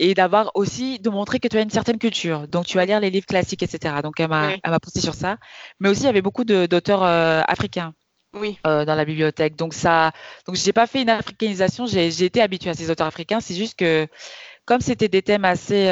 et 0.00 0.12
d'avoir 0.14 0.50
aussi 0.54 0.98
de 0.98 1.08
montrer 1.08 1.38
que 1.38 1.46
tu 1.46 1.56
as 1.56 1.60
une 1.60 1.70
certaine 1.70 1.98
culture. 1.98 2.48
Donc 2.48 2.66
tu 2.66 2.78
vas 2.78 2.84
lire 2.84 2.98
les 2.98 3.10
livres 3.10 3.26
classiques 3.26 3.62
etc 3.62 3.96
donc 4.02 4.18
elle 4.18 4.26
m'a 4.26 4.54
elle 4.60 4.70
m'a 4.72 4.80
poussé 4.80 5.00
sur 5.00 5.14
ça. 5.14 5.36
Mais 5.78 5.88
aussi 5.88 6.02
il 6.02 6.06
y 6.06 6.08
avait 6.08 6.20
beaucoup 6.20 6.42
d'auteurs 6.44 7.04
euh, 7.04 7.42
africains 7.46 7.94
oui. 8.34 8.58
Euh, 8.66 8.84
dans 8.84 8.96
la 8.96 9.04
bibliothèque. 9.04 9.54
Donc 9.54 9.72
ça 9.72 10.10
donc 10.48 10.56
j'ai 10.56 10.72
pas 10.72 10.88
fait 10.88 11.02
une 11.02 11.10
africanisation. 11.10 11.86
J'ai 11.86 12.24
été 12.24 12.42
habituée 12.42 12.70
à 12.70 12.74
ces 12.74 12.90
auteurs 12.90 13.06
africains. 13.06 13.38
C'est 13.38 13.54
juste 13.54 13.78
que 13.78 14.08
comme 14.64 14.80
c'était 14.80 15.08
des 15.08 15.22
thèmes 15.22 15.44
assez 15.44 15.84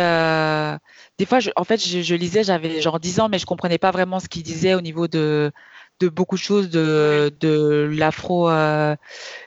des 1.18 1.26
fois 1.26 1.38
je, 1.38 1.50
en 1.54 1.62
fait 1.62 1.80
je, 1.86 2.02
je 2.02 2.14
lisais 2.16 2.42
j'avais 2.42 2.80
genre 2.80 2.98
10 2.98 3.20
ans 3.20 3.28
mais 3.28 3.38
je 3.38 3.46
comprenais 3.46 3.78
pas 3.78 3.92
vraiment 3.92 4.18
ce 4.18 4.28
qu'ils 4.28 4.42
disaient 4.42 4.74
au 4.74 4.80
niveau 4.80 5.06
de 5.06 5.52
de 6.00 6.08
beaucoup 6.08 6.36
de 6.36 6.40
choses 6.40 6.70
de, 6.70 7.32
de 7.40 7.88
l'afro 7.92 8.50
euh, 8.50 8.96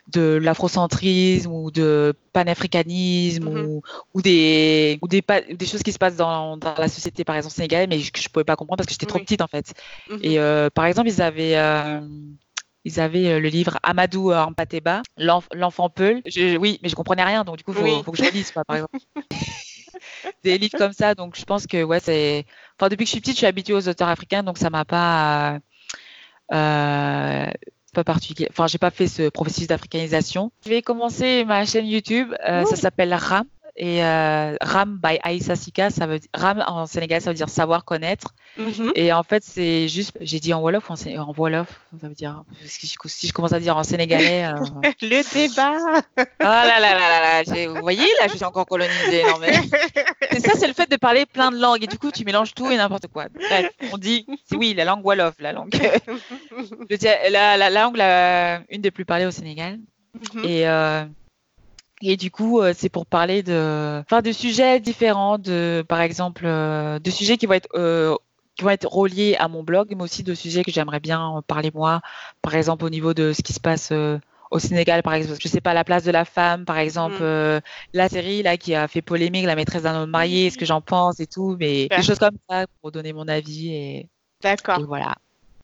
de 0.07 0.39
l'afrocentrisme 0.41 1.51
ou 1.51 1.71
de 1.71 2.13
panafricanisme 2.31 3.49
mm-hmm. 3.49 3.65
ou, 3.65 3.81
ou, 4.13 4.21
des 4.21 4.97
ou 5.01 5.07
des, 5.07 5.23
des 5.51 5.65
choses 5.65 5.83
qui 5.83 5.91
se 5.91 5.97
passent 5.97 6.15
dans, 6.15 6.57
dans, 6.57 6.73
la 6.77 6.87
société 6.87 7.23
par 7.23 7.35
exemple 7.35 7.53
sénégalaise 7.53 7.87
mais 7.89 8.01
que 8.01 8.21
je 8.21 8.29
pouvais 8.29 8.45
pas 8.45 8.55
comprendre 8.55 8.77
parce 8.77 8.87
que 8.87 8.93
j'étais 8.93 9.05
trop 9.05 9.19
petite 9.19 9.41
en 9.41 9.47
fait 9.47 9.73
mm-hmm. 10.09 10.19
et 10.21 10.39
euh, 10.39 10.69
par 10.69 10.85
exemple 10.85 11.09
ils 11.09 11.21
avaient 11.21 11.57
euh, 11.57 11.99
ils 12.85 13.01
avaient 13.01 13.41
le 13.41 13.49
livre 13.49 13.77
Amadou 13.83 14.31
Ampateba, 14.31 15.01
l'enfant 15.17 15.89
Peul. 15.89 16.21
oui, 16.57 16.79
mais 16.81 16.87
je 16.87 16.95
comprenais 16.95 17.25
rien, 17.25 17.43
donc 17.43 17.57
du 17.57 17.65
coup, 17.65 17.73
il 17.73 18.01
faut, 18.01 18.13
que 18.13 18.17
je 18.17 18.23
le 18.23 18.29
lise, 18.29 18.53
par 18.53 18.63
exemple. 18.73 18.97
des 20.43 20.57
livres 20.57 20.77
comme 20.77 20.93
ça, 20.93 21.13
donc 21.13 21.35
je 21.37 21.43
pense 21.43 21.67
que 21.67 21.83
ouais, 21.83 21.99
c'est. 21.99 22.45
Enfin, 22.79 22.87
depuis 22.87 23.03
que 23.03 23.07
je 23.07 23.11
suis 23.11 23.19
petite, 23.19 23.33
je 23.33 23.39
suis 23.39 23.45
habituée 23.45 23.73
aux 23.73 23.89
auteurs 23.89 24.07
africains, 24.07 24.41
donc 24.41 24.57
ça 24.57 24.69
m'a 24.69 24.85
pas 24.85 25.59
pas 26.49 28.03
particulier. 28.03 28.47
Enfin, 28.51 28.67
j'ai 28.67 28.77
pas 28.77 28.91
fait 28.91 29.07
ce 29.07 29.29
processus 29.29 29.67
d'africanisation. 29.67 30.51
Je 30.63 30.69
vais 30.69 30.81
commencer 30.81 31.45
ma 31.45 31.65
chaîne 31.65 31.87
YouTube. 31.87 32.33
Euh, 32.47 32.63
ça 32.65 32.75
s'appelle 32.75 33.13
RAM 33.13 33.45
et 33.79 34.03
euh, 34.03 34.55
Ram 34.59 34.99
by 35.01 35.19
Aïssa 35.21 35.55
Sika, 35.55 35.91
ça 35.91 36.07
veut 36.07 36.17
dire, 36.17 36.29
Ram 36.33 36.63
en 36.65 36.87
Sénégal, 36.87 37.21
ça 37.21 37.29
veut 37.29 37.35
dire 37.35 37.49
savoir 37.49 37.85
connaître. 37.85 38.33
Mm-hmm. 38.59 38.91
Et 38.95 39.13
en 39.13 39.21
fait, 39.21 39.43
c'est 39.43 39.87
juste, 39.87 40.17
j'ai 40.19 40.39
dit 40.39 40.51
en 40.51 40.61
Wolof 40.61 40.89
en, 40.89 40.95
en 40.95 41.31
Wolof, 41.37 41.79
ça 42.01 42.07
veut 42.07 42.15
dire, 42.15 42.43
si 42.65 43.27
je 43.27 43.33
commence 43.33 43.53
à 43.53 43.59
dire 43.59 43.77
en 43.77 43.83
sénégalais. 43.83 44.45
Euh... 44.45 44.55
Le 45.03 45.31
débat 45.31 45.77
Oh 46.17 46.23
là 46.39 46.79
là 46.79 46.79
là 46.79 47.21
là 47.21 47.43
là, 47.43 47.67
vous 47.67 47.81
voyez, 47.81 48.07
là, 48.19 48.27
je 48.27 48.35
suis 48.35 48.45
encore 48.45 48.65
colonisée. 48.65 49.23
Non, 49.23 49.37
mais... 49.39 49.53
c'est 50.31 50.39
ça, 50.39 50.53
c'est 50.55 50.67
le 50.67 50.73
fait 50.73 50.89
de 50.89 50.95
parler 50.95 51.27
plein 51.27 51.51
de 51.51 51.57
langues. 51.57 51.83
Et 51.83 51.87
du 51.87 51.99
coup, 51.99 52.11
tu 52.11 52.25
mélanges 52.25 52.55
tout 52.55 52.71
et 52.71 52.77
n'importe 52.77 53.07
quoi. 53.07 53.27
Bref, 53.29 53.69
on 53.93 53.99
dit, 53.99 54.25
oui, 54.53 54.73
la 54.73 54.85
langue 54.85 55.05
Wolof, 55.05 55.35
la 55.39 55.53
langue. 55.53 55.69
la, 57.29 57.57
la, 57.57 57.69
langue, 57.69 57.95
la, 57.95 58.61
une 58.71 58.81
des 58.81 58.89
plus 58.89 59.05
parlées 59.05 59.27
au 59.27 59.31
Sénégal. 59.31 59.77
Mm-hmm. 60.19 60.45
Et. 60.47 60.67
Euh, 60.67 61.05
et 62.01 62.17
du 62.17 62.29
coup, 62.29 62.61
euh, 62.61 62.73
c'est 62.75 62.89
pour 62.89 63.05
parler 63.05 63.43
de, 63.43 64.01
enfin, 64.01 64.21
de 64.21 64.31
sujets 64.31 64.79
différents, 64.79 65.37
de, 65.37 65.83
par 65.87 66.01
exemple, 66.01 66.43
euh, 66.45 66.99
de 66.99 67.09
sujets 67.09 67.37
qui 67.37 67.47
vont 67.47 67.53
être 67.53 67.69
euh, 67.73 68.15
qui 68.55 68.63
vont 68.63 68.69
être 68.69 68.87
reliés 68.87 69.35
à 69.39 69.47
mon 69.47 69.63
blog, 69.63 69.93
mais 69.95 70.03
aussi 70.03 70.23
de 70.23 70.33
sujets 70.33 70.63
que 70.63 70.71
j'aimerais 70.71 70.99
bien 70.99 71.43
parler 71.47 71.71
moi, 71.73 72.01
par 72.41 72.55
exemple 72.55 72.85
au 72.85 72.89
niveau 72.89 73.13
de 73.13 73.31
ce 73.33 73.43
qui 73.43 73.53
se 73.53 73.59
passe 73.59 73.93
au 74.49 74.59
Sénégal, 74.59 75.03
par 75.03 75.13
exemple, 75.13 75.39
je 75.39 75.47
sais 75.47 75.61
pas 75.61 75.75
la 75.75 75.83
place 75.83 76.03
de 76.03 76.09
la 76.09 76.25
femme, 76.25 76.65
par 76.65 76.79
exemple, 76.79 77.21
mm. 77.21 77.61
la 77.93 78.09
série 78.09 78.41
là 78.41 78.57
qui 78.57 78.73
a 78.73 78.87
fait 78.87 79.03
polémique, 79.03 79.45
la 79.45 79.55
maîtresse 79.55 79.83
d'un 79.83 80.01
homme 80.01 80.09
marié, 80.09 80.49
ce 80.49 80.57
que 80.57 80.65
j'en 80.65 80.81
pense 80.81 81.19
et 81.19 81.27
tout, 81.27 81.55
mais 81.59 81.87
des 81.87 82.01
choses 82.01 82.17
comme 82.17 82.37
ça 82.49 82.65
pour 82.81 82.91
donner 82.91 83.13
mon 83.13 83.27
avis 83.27 83.75
et. 83.75 84.09
D'accord. 84.41 84.83
Voilà. 84.87 85.15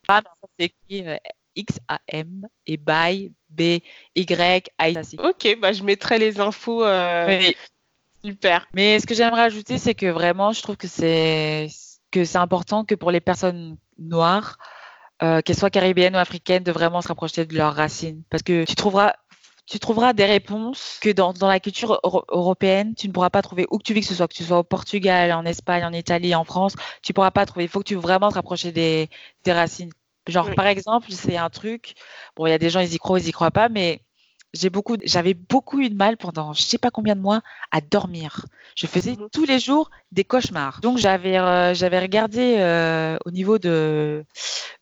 Ah, 0.06 0.22
c'est 0.58 0.72
écrit 0.88 1.04
X 1.56 1.78
A 1.88 2.00
M 2.08 2.46
et 2.66 2.76
by 2.76 3.32
B, 3.48 3.80
Y, 4.16 4.70
I. 4.80 4.98
Ok, 5.18 5.58
bah, 5.60 5.72
je 5.72 5.82
mettrai 5.82 6.18
les 6.18 6.40
infos. 6.40 6.84
Euh, 6.84 7.40
super. 8.24 8.66
Mais 8.74 8.98
ce 8.98 9.06
que 9.06 9.14
j'aimerais 9.14 9.42
ajouter, 9.42 9.78
c'est 9.78 9.94
que 9.94 10.06
vraiment, 10.06 10.52
je 10.52 10.62
trouve 10.62 10.76
que 10.76 10.88
c'est 10.88 11.68
que 12.10 12.24
c'est 12.24 12.38
important 12.38 12.84
que 12.84 12.94
pour 12.94 13.10
les 13.10 13.20
personnes 13.20 13.76
noires, 13.98 14.58
euh, 15.22 15.40
qu'elles 15.40 15.56
soient 15.56 15.70
caribéennes 15.70 16.16
ou 16.16 16.18
africaines, 16.18 16.62
de 16.62 16.72
vraiment 16.72 17.00
se 17.00 17.08
rapprocher 17.08 17.44
de 17.46 17.56
leurs 17.56 17.74
racines. 17.74 18.22
Parce 18.30 18.42
que 18.42 18.64
tu 18.64 18.74
trouveras 18.74 19.14
tu 19.66 19.78
trouveras 19.78 20.12
des 20.12 20.26
réponses 20.26 20.98
que 21.00 21.08
dans, 21.08 21.32
dans 21.32 21.48
la 21.48 21.58
culture 21.58 21.98
européenne, 22.28 22.94
tu 22.94 23.08
ne 23.08 23.14
pourras 23.14 23.30
pas 23.30 23.40
trouver 23.40 23.66
où 23.70 23.78
que 23.78 23.82
tu 23.82 23.94
vis, 23.94 24.02
que 24.02 24.08
ce 24.08 24.14
soit 24.14 24.28
que 24.28 24.34
tu 24.34 24.44
sois 24.44 24.58
au 24.58 24.62
Portugal, 24.62 25.32
en 25.32 25.46
Espagne, 25.46 25.84
en 25.86 25.92
Italie, 25.94 26.34
en 26.34 26.44
France, 26.44 26.74
tu 27.02 27.12
ne 27.12 27.14
pourras 27.14 27.30
pas 27.30 27.46
trouver. 27.46 27.64
Il 27.64 27.68
faut 27.68 27.78
que 27.78 27.88
tu 27.88 27.94
vraiment 27.94 28.28
te 28.28 28.34
rapprocher 28.34 28.72
des, 28.72 29.08
des 29.44 29.52
racines 29.52 29.90
Genre, 30.26 30.54
par 30.54 30.66
exemple, 30.66 31.08
c'est 31.10 31.36
un 31.36 31.50
truc, 31.50 31.94
bon, 32.36 32.46
il 32.46 32.50
y 32.50 32.54
a 32.54 32.58
des 32.58 32.70
gens, 32.70 32.80
ils 32.80 32.94
y 32.94 32.98
croient, 32.98 33.18
ils 33.18 33.28
y 33.28 33.32
croient 33.32 33.50
pas, 33.50 33.68
mais 33.68 34.00
j'ai 34.54 34.70
beaucoup, 34.70 34.96
j'avais 35.04 35.34
beaucoup 35.34 35.80
eu 35.80 35.90
de 35.90 35.96
mal 35.96 36.16
pendant 36.16 36.52
je 36.52 36.62
sais 36.62 36.78
pas 36.78 36.90
combien 36.90 37.16
de 37.16 37.20
mois 37.20 37.42
à 37.72 37.80
dormir. 37.80 38.46
Je 38.76 38.86
faisais 38.86 39.12
mmh 39.12 39.28
tous 39.32 39.44
les 39.44 39.58
jours 39.58 39.90
des 40.12 40.24
cauchemars. 40.24 40.80
Donc 40.80 40.98
j'avais 40.98 41.38
euh, 41.38 41.74
j'avais 41.74 41.98
regardé 41.98 42.56
euh, 42.58 43.18
au 43.26 43.30
niveau 43.30 43.58
de 43.58 44.24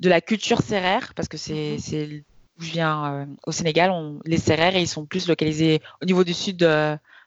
de 0.00 0.08
la 0.08 0.20
culture 0.20 0.60
serrère 0.60 1.14
parce 1.14 1.28
que 1.28 1.38
c'est 1.38 1.76
mmh 1.76 1.78
c'est 1.78 2.24
où 2.58 2.62
je 2.62 2.70
viens 2.70 3.14
euh, 3.14 3.26
au 3.46 3.52
Sénégal, 3.52 3.90
on, 3.90 4.20
les 4.26 4.36
serrères 4.36 4.76
ils 4.76 4.86
sont 4.86 5.06
plus 5.06 5.26
localisés 5.26 5.80
au 6.02 6.04
niveau 6.04 6.22
du 6.22 6.34
sud 6.34 6.68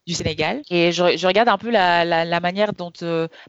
du 0.05 0.13
Sénégal. 0.13 0.61
Et 0.69 0.91
je, 0.91 1.17
je, 1.17 1.25
regarde 1.25 1.49
un 1.49 1.57
peu 1.57 1.71
la, 1.71 2.05
la, 2.05 2.25
la 2.25 2.39
manière 2.39 2.73
dont 2.73 2.91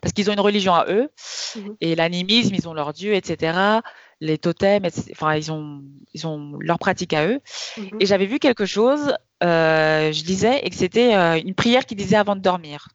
parce 0.00 0.14
qu'ils 0.14 0.31
ont 0.31 0.33
une 0.33 0.40
religion 0.40 0.74
à 0.74 0.87
eux 0.88 1.11
mmh 1.55 1.70
et 1.83 1.94
l'animisme, 1.94 2.55
ils 2.55 2.66
ont 2.66 2.72
leur 2.72 2.94
dieu, 2.94 3.12
etc 3.12 3.83
les 4.20 4.38
totems, 4.38 4.87
enfin 5.12 5.35
ils 5.35 5.52
ont 5.52 5.83
ils 6.14 6.26
ont 6.26 6.57
leur 6.61 6.79
pratique 6.79 7.12
à 7.12 7.26
eux. 7.26 7.40
Mhm. 7.76 7.98
Et 8.00 8.07
j'avais 8.07 8.26
vu 8.26 8.38
quelque 8.38 8.66
chose, 8.66 9.14
euh, 9.42 10.12
je 10.12 10.24
lisais, 10.24 10.61
et 10.62 10.70
que 10.70 10.76
c'était 10.76 11.14
euh, 11.14 11.40
une 11.40 11.55
prière 11.55 11.85
qu'ils 11.87 11.98
disaient 11.98 12.16
avant 12.16 12.37
de 12.37 12.40
dormir. 12.40 12.88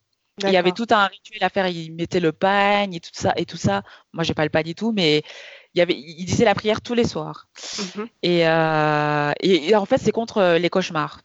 Il 0.44 0.50
y 0.50 0.58
avait 0.58 0.72
tout 0.72 0.88
un 0.90 1.06
rituel 1.06 1.44
à 1.44 1.50
faire. 1.50 1.68
Ils 1.68 1.94
mettaient 1.94 2.20
le 2.20 2.32
pagne 2.32 2.96
et 2.96 3.00
tout 3.00 3.12
ça 3.14 3.32
et 3.36 3.46
tout 3.46 3.58
ça. 3.58 3.84
Moi, 4.12 4.24
j'ai 4.24 4.34
pas 4.34 4.44
le 4.44 4.50
pagne 4.50 4.64
du 4.64 4.74
tout, 4.74 4.92
mais 4.92 5.24
il 5.76 5.80
y 5.80 5.82
avait, 5.82 5.94
ils 5.94 6.26
disaient 6.26 6.46
la 6.46 6.56
prière 6.56 6.82
tous 6.82 6.96
les 6.96 7.04
soirs. 7.04 7.48
Mhm. 7.78 8.08
Et, 8.24 8.48
euh, 8.48 9.32
et, 9.40 9.70
et, 9.70 9.76
en 9.76 9.86
fait, 9.86 10.00
c'est 10.00 10.12
contre 10.12 10.58
les 10.60 10.70
cauchemars. 10.70 11.22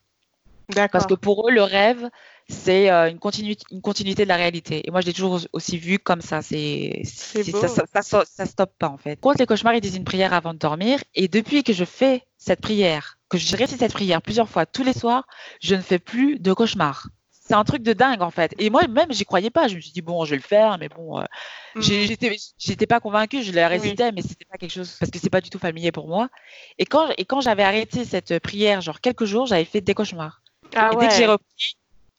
Parce 0.74 1.06
que 1.06 1.14
pour 1.14 1.48
eux, 1.48 1.52
le 1.52 1.62
rêve, 1.62 2.08
c'est 2.48 2.90
euh, 2.90 3.10
une, 3.10 3.18
continuité, 3.18 3.64
une 3.70 3.80
continuité 3.80 4.24
de 4.24 4.28
la 4.28 4.36
réalité. 4.36 4.86
Et 4.86 4.90
moi, 4.90 5.00
je 5.00 5.06
l'ai 5.06 5.12
toujours 5.12 5.40
aussi 5.52 5.78
vu 5.78 5.98
comme 5.98 6.20
ça. 6.20 6.42
C'est, 6.42 7.02
ça, 7.04 7.68
ça, 7.68 8.02
ça, 8.02 8.24
ça, 8.24 8.46
stoppe 8.46 8.72
pas, 8.78 8.88
en 8.88 8.98
fait. 8.98 9.20
Contre 9.20 9.38
les 9.38 9.46
cauchemars, 9.46 9.74
ils 9.74 9.80
disent 9.80 9.96
une 9.96 10.04
prière 10.04 10.32
avant 10.32 10.54
de 10.54 10.58
dormir. 10.58 11.00
Et 11.14 11.28
depuis 11.28 11.62
que 11.62 11.72
je 11.72 11.84
fais 11.84 12.22
cette 12.38 12.60
prière, 12.60 13.18
que 13.28 13.38
je 13.38 13.56
récite 13.56 13.78
cette 13.78 13.92
prière 13.92 14.22
plusieurs 14.22 14.48
fois 14.48 14.66
tous 14.66 14.84
les 14.84 14.92
soirs, 14.92 15.26
je 15.60 15.74
ne 15.74 15.80
fais 15.80 15.98
plus 15.98 16.38
de 16.38 16.52
cauchemars. 16.52 17.08
C'est 17.30 17.54
un 17.54 17.64
truc 17.64 17.82
de 17.82 17.92
dingue, 17.92 18.22
en 18.22 18.32
fait. 18.32 18.54
Et 18.58 18.70
moi, 18.70 18.88
même, 18.88 19.12
j'y 19.12 19.24
croyais 19.24 19.50
pas. 19.50 19.68
Je 19.68 19.76
me 19.76 19.80
suis 19.80 19.92
dit, 19.92 20.02
bon, 20.02 20.24
je 20.24 20.30
vais 20.30 20.36
le 20.36 20.42
faire, 20.42 20.78
mais 20.78 20.88
bon, 20.88 21.20
euh, 21.20 21.24
mmh. 21.76 21.80
j'étais, 21.80 22.36
j'étais 22.58 22.86
pas 22.86 22.98
convaincue. 22.98 23.44
Je 23.44 23.52
la 23.52 23.68
récitais, 23.68 24.10
mais 24.10 24.22
c'était 24.22 24.44
pas 24.44 24.58
quelque 24.58 24.72
chose, 24.72 24.96
parce 24.98 25.12
que 25.12 25.18
c'est 25.20 25.30
pas 25.30 25.40
du 25.40 25.48
tout 25.48 25.60
familier 25.60 25.92
pour 25.92 26.08
moi. 26.08 26.28
Et 26.78 26.86
quand, 26.86 27.08
et 27.16 27.24
quand 27.24 27.40
j'avais 27.40 27.62
arrêté 27.62 28.04
cette 28.04 28.40
prière, 28.40 28.80
genre 28.80 29.00
quelques 29.00 29.26
jours, 29.26 29.46
j'avais 29.46 29.64
fait 29.64 29.80
des 29.80 29.94
cauchemars. 29.94 30.42
Ah 30.74 30.90
dès 30.98 31.08
que 31.08 31.14
j'ai 31.14 31.26
repris, 31.26 31.76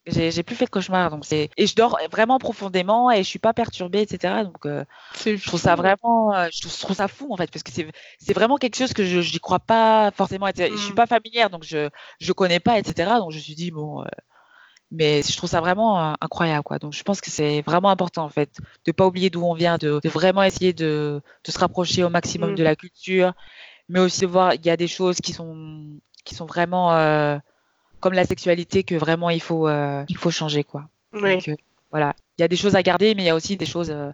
j'ai 0.07 0.43
plus 0.43 0.55
fait 0.55 0.65
de 0.65 0.69
cauchemar, 0.69 1.09
donc 1.09 1.25
c'est 1.25 1.49
et 1.57 1.67
je 1.67 1.75
dors 1.75 1.97
vraiment 2.11 2.39
profondément 2.39 3.11
et 3.11 3.17
je 3.17 3.27
suis 3.27 3.39
pas 3.39 3.53
perturbée, 3.53 4.01
etc. 4.01 4.43
Donc 4.43 4.65
euh, 4.65 4.83
je 5.25 5.45
trouve 5.45 5.59
ça 5.59 5.75
vraiment, 5.75 6.33
euh, 6.33 6.47
je 6.51 6.61
trouve, 6.61 6.95
ça 6.95 7.07
fou 7.07 7.27
en 7.31 7.37
fait 7.37 7.51
parce 7.51 7.63
que 7.63 7.71
c'est 7.71 8.33
vraiment 8.33 8.57
quelque 8.57 8.77
chose 8.77 8.93
que 8.93 9.03
je 9.03 9.19
n'y 9.19 9.39
crois 9.39 9.59
pas 9.59 10.11
forcément. 10.11 10.47
Je 10.55 10.75
suis 10.77 10.91
mm. 10.91 10.95
pas 10.95 11.07
familière, 11.07 11.49
donc 11.49 11.63
je 11.63 11.89
je 12.19 12.33
connais 12.33 12.59
pas, 12.59 12.79
etc. 12.79 13.11
Donc 13.17 13.31
je 13.31 13.37
me 13.37 13.41
suis 13.41 13.55
dit 13.55 13.71
bon, 13.71 14.01
euh, 14.01 14.05
mais 14.91 15.21
je 15.23 15.35
trouve 15.35 15.49
ça 15.49 15.59
vraiment 15.61 16.15
incroyable 16.21 16.63
quoi. 16.63 16.79
Donc 16.79 16.93
je 16.93 17.03
pense 17.03 17.19
que 17.19 17.29
c'est 17.29 17.61
vraiment 17.61 17.89
important 17.89 18.23
en 18.23 18.29
fait 18.29 18.57
de 18.85 18.91
pas 18.91 19.05
oublier 19.05 19.29
d'où 19.29 19.43
on 19.43 19.53
vient, 19.53 19.77
de, 19.77 19.99
de, 20.01 20.09
vraiment 20.09 20.43
essayer 20.43 20.73
de 20.73 21.21
de 21.43 21.51
se 21.51 21.59
rapprocher 21.59 22.03
au 22.03 22.09
maximum 22.09 22.55
de 22.55 22.61
mm. 22.61 22.65
la 22.65 22.75
culture, 22.75 23.33
mais 23.89 23.99
aussi 23.99 24.21
de 24.21 24.27
voir 24.27 24.53
il 24.53 24.65
y 24.65 24.69
a 24.69 24.77
des 24.77 24.87
choses 24.87 25.17
qui 25.17 25.33
sont 25.33 25.99
qui 26.23 26.35
sont 26.35 26.45
vraiment 26.45 26.91
comme 27.99 28.13
la 28.13 28.25
sexualité 28.25 28.83
que 28.83 28.95
vraiment 28.95 29.29
il 29.29 29.41
faut 29.41 29.67
euh, 29.67 30.03
il 30.09 30.17
faut 30.17 30.31
changer 30.31 30.63
quoi. 30.63 30.85
Oui. 31.13 31.39
Euh, 31.47 31.55
voilà, 31.91 32.13
il 32.37 32.41
y 32.41 32.45
a 32.45 32.47
des 32.47 32.55
choses 32.55 32.75
à 32.75 32.83
garder, 32.83 33.15
mais 33.15 33.23
il 33.23 33.25
y 33.25 33.29
a 33.29 33.35
aussi 33.35 33.55
des 33.55 33.65
choses 33.65 33.89
euh, 33.91 34.11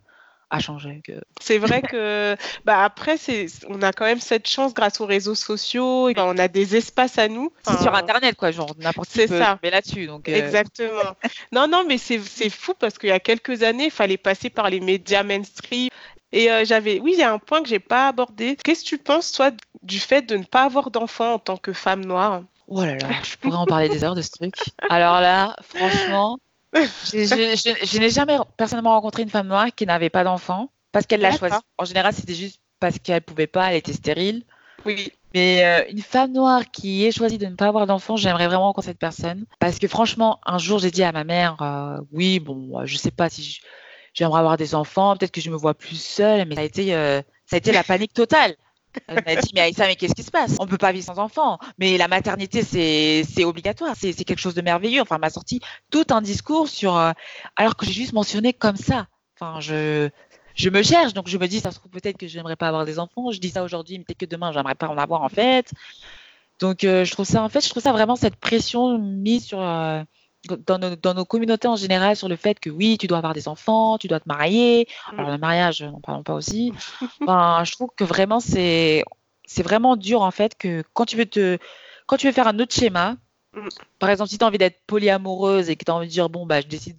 à 0.49 0.59
changer. 0.59 1.01
C'est 1.41 1.57
vrai 1.57 1.81
que 1.81 2.35
bah 2.65 2.83
après 2.83 3.17
c'est 3.17 3.47
on 3.67 3.81
a 3.81 3.91
quand 3.91 4.05
même 4.05 4.19
cette 4.19 4.47
chance 4.47 4.73
grâce 4.73 5.01
aux 5.01 5.05
réseaux 5.05 5.35
sociaux, 5.35 6.09
et, 6.09 6.13
on 6.17 6.37
a 6.37 6.47
des 6.47 6.75
espaces 6.75 7.17
à 7.17 7.27
nous. 7.27 7.51
C'est 7.63 7.81
sur 7.81 7.93
internet 7.95 8.35
quoi, 8.35 8.51
genre 8.51 8.73
n'importe 8.79 9.09
qui 9.09 9.27
peut 9.27 9.39
ça. 9.39 9.59
là-dessus 9.63 10.07
donc. 10.07 10.29
Exactement. 10.29 11.15
non 11.51 11.67
non 11.67 11.83
mais 11.87 11.97
c'est 11.97 12.19
fou 12.49 12.73
parce 12.79 12.97
qu'il 12.97 13.09
y 13.09 13.13
a 13.13 13.19
quelques 13.19 13.63
années 13.63 13.85
il 13.85 13.91
fallait 13.91 14.17
passer 14.17 14.49
par 14.49 14.69
les 14.69 14.79
médias 14.79 15.23
mainstream. 15.23 15.89
Et 16.35 16.49
j'avais, 16.65 16.99
oui, 16.99 17.11
il 17.13 17.19
y 17.19 17.21
a 17.21 17.31
un 17.31 17.37
point 17.37 17.61
que 17.61 17.69
j'ai 17.69 17.77
pas 17.77 18.07
abordé. 18.07 18.57
Qu'est-ce 18.63 18.83
que 18.83 18.89
tu 18.89 18.97
penses, 18.97 19.31
toi, 19.31 19.51
du 19.83 19.99
fait 19.99 20.23
de 20.23 20.35
ne 20.35 20.43
pas 20.43 20.63
avoir 20.63 20.89
d'enfants 20.89 21.33
en 21.33 21.37
tant 21.37 21.57
que 21.57 21.73
femme 21.73 22.03
noire? 22.03 22.41
Oh 22.67 22.83
là 22.83 22.95
là, 22.95 23.09
je 23.23 23.35
pourrais 23.37 23.57
en 23.57 23.65
parler 23.65 23.89
des 23.89 24.03
heures 24.03 24.15
de 24.15 24.21
ce 24.21 24.31
truc. 24.31 24.55
Alors 24.89 25.21
là, 25.21 25.55
franchement, 25.61 26.39
je, 26.73 27.99
n'ai 27.99 28.09
jamais 28.09 28.37
personnellement 28.57 28.91
rencontré 28.91 29.23
une 29.23 29.29
femme 29.29 29.47
noire 29.47 29.67
qui 29.75 29.85
n'avait 29.85 30.09
pas 30.09 30.23
d'enfant 30.23 30.69
parce 30.91 31.05
qu'elle 31.05 31.21
l'a 31.21 31.35
choisi. 31.35 31.55
En 31.77 31.85
général, 31.85 32.13
c'était 32.13 32.33
juste 32.33 32.59
parce 32.79 32.99
qu'elle 32.99 33.21
pouvait 33.21 33.47
pas, 33.47 33.71
elle 33.71 33.77
était 33.77 33.93
stérile. 33.93 34.43
Oui. 34.85 35.11
Mais 35.33 35.65
euh, 35.65 35.83
une 35.89 36.01
femme 36.01 36.31
noire 36.31 36.69
qui 36.71 37.05
ait 37.05 37.11
choisi 37.11 37.37
de 37.37 37.47
ne 37.47 37.55
pas 37.55 37.67
avoir 37.67 37.87
d'enfant, 37.87 38.17
j'aimerais 38.17 38.47
vraiment 38.47 38.65
rencontrer 38.65 38.91
cette 38.91 38.99
personne. 38.99 39.45
Parce 39.59 39.79
que 39.79 39.87
franchement, 39.87 40.39
un 40.45 40.59
jour, 40.59 40.79
j'ai 40.79 40.91
dit 40.91 41.03
à 41.03 41.11
ma 41.11 41.23
mère, 41.23 41.57
euh, 41.61 41.99
oui, 42.11 42.39
bon, 42.39 42.85
je 42.85 42.97
sais 42.97 43.11
pas 43.11 43.29
si 43.29 43.61
j'aimerais 44.13 44.39
avoir 44.39 44.57
des 44.57 44.75
enfants, 44.75 45.15
peut-être 45.17 45.31
que 45.31 45.41
je 45.41 45.49
me 45.49 45.55
vois 45.55 45.73
plus 45.73 45.99
seule, 45.99 46.47
mais 46.47 46.55
ça 46.55 46.61
a 46.61 46.65
été, 46.65 46.93
euh, 46.93 47.21
ça 47.47 47.55
a 47.55 47.57
été 47.57 47.71
la 47.71 47.83
panique 47.83 48.13
totale. 48.13 48.55
Elle 49.07 49.23
m'a 49.25 49.35
dit, 49.35 49.51
mais 49.53 49.61
Aïssa, 49.61 49.87
mais 49.87 49.95
qu'est-ce 49.95 50.15
qui 50.15 50.23
se 50.23 50.31
passe? 50.31 50.55
On 50.59 50.67
peut 50.67 50.77
pas 50.77 50.91
vivre 50.91 51.05
sans 51.05 51.19
enfant. 51.19 51.59
Mais 51.77 51.97
la 51.97 52.07
maternité, 52.07 52.63
c'est 52.63 53.43
obligatoire. 53.43 53.95
C'est 53.97 54.13
quelque 54.13 54.39
chose 54.39 54.55
de 54.55 54.61
merveilleux. 54.61 55.01
Enfin, 55.01 55.17
m'a 55.17 55.29
sorti 55.29 55.61
tout 55.89 56.05
un 56.11 56.21
discours 56.21 56.67
sur. 56.67 56.95
Euh, 56.97 57.11
alors 57.55 57.75
que 57.75 57.85
j'ai 57.85 57.93
juste 57.93 58.13
mentionné 58.13 58.53
comme 58.53 58.77
ça. 58.77 59.07
Enfin, 59.39 59.59
je, 59.59 60.09
je 60.55 60.69
me 60.69 60.83
cherche. 60.83 61.13
Donc, 61.13 61.27
je 61.27 61.37
me 61.37 61.47
dis, 61.47 61.59
ça 61.59 61.71
se 61.71 61.79
trouve 61.79 61.91
peut-être 61.91 62.17
que 62.17 62.27
je 62.27 62.37
n'aimerais 62.37 62.55
pas 62.55 62.67
avoir 62.67 62.85
des 62.85 62.99
enfants. 62.99 63.31
Je 63.31 63.39
dis 63.39 63.49
ça 63.49 63.63
aujourd'hui, 63.63 63.97
mais 63.97 64.03
peut-être 64.03 64.19
que 64.19 64.25
demain, 64.25 64.51
j'aimerais 64.51 64.75
pas 64.75 64.87
en 64.87 64.97
avoir, 64.97 65.21
en 65.21 65.29
fait. 65.29 65.71
Donc, 66.59 66.83
euh, 66.83 67.03
je 67.03 67.11
trouve 67.11 67.25
ça, 67.25 67.41
en 67.43 67.49
fait, 67.49 67.63
je 67.63 67.69
trouve 67.69 67.83
ça 67.83 67.91
vraiment 67.91 68.15
cette 68.15 68.35
pression 68.35 68.97
mise 68.99 69.45
sur. 69.45 69.61
Euh, 69.61 70.03
dans 70.47 70.77
nos, 70.77 70.95
dans 70.95 71.13
nos, 71.13 71.25
communautés 71.25 71.67
en 71.67 71.75
général 71.75 72.15
sur 72.15 72.27
le 72.27 72.35
fait 72.35 72.59
que 72.59 72.69
oui, 72.69 72.97
tu 72.97 73.07
dois 73.07 73.17
avoir 73.17 73.33
des 73.33 73.47
enfants, 73.47 73.97
tu 73.97 74.07
dois 74.07 74.19
te 74.19 74.27
marier. 74.27 74.87
Mm. 75.11 75.19
Alors 75.19 75.31
le 75.31 75.37
mariage, 75.37 75.81
n'en 75.83 75.99
parlons 75.99 76.23
pas 76.23 76.33
aussi. 76.33 76.73
Enfin, 77.21 77.63
je 77.63 77.71
trouve 77.71 77.89
que 77.95 78.03
vraiment 78.03 78.39
c'est 78.39 79.03
c'est 79.45 79.63
vraiment 79.63 79.95
dur 79.95 80.21
en 80.21 80.31
fait 80.31 80.55
que 80.57 80.83
quand 80.93 81.05
tu 81.05 81.17
veux 81.17 81.25
te 81.25 81.57
quand 82.05 82.17
tu 82.17 82.27
veux 82.27 82.33
faire 82.33 82.47
un 82.47 82.59
autre 82.59 82.73
schéma, 82.73 83.15
mm. 83.53 83.67
par 83.99 84.09
exemple 84.09 84.29
si 84.29 84.37
tu 84.37 84.43
as 84.43 84.47
envie 84.47 84.57
d'être 84.57 84.81
polyamoureuse 84.87 85.69
et 85.69 85.75
que 85.75 85.85
tu 85.85 85.91
as 85.91 85.95
envie 85.95 86.07
de 86.07 86.11
dire 86.11 86.29
bon 86.29 86.45
bah 86.45 86.61
je 86.61 86.67
décide 86.67 86.97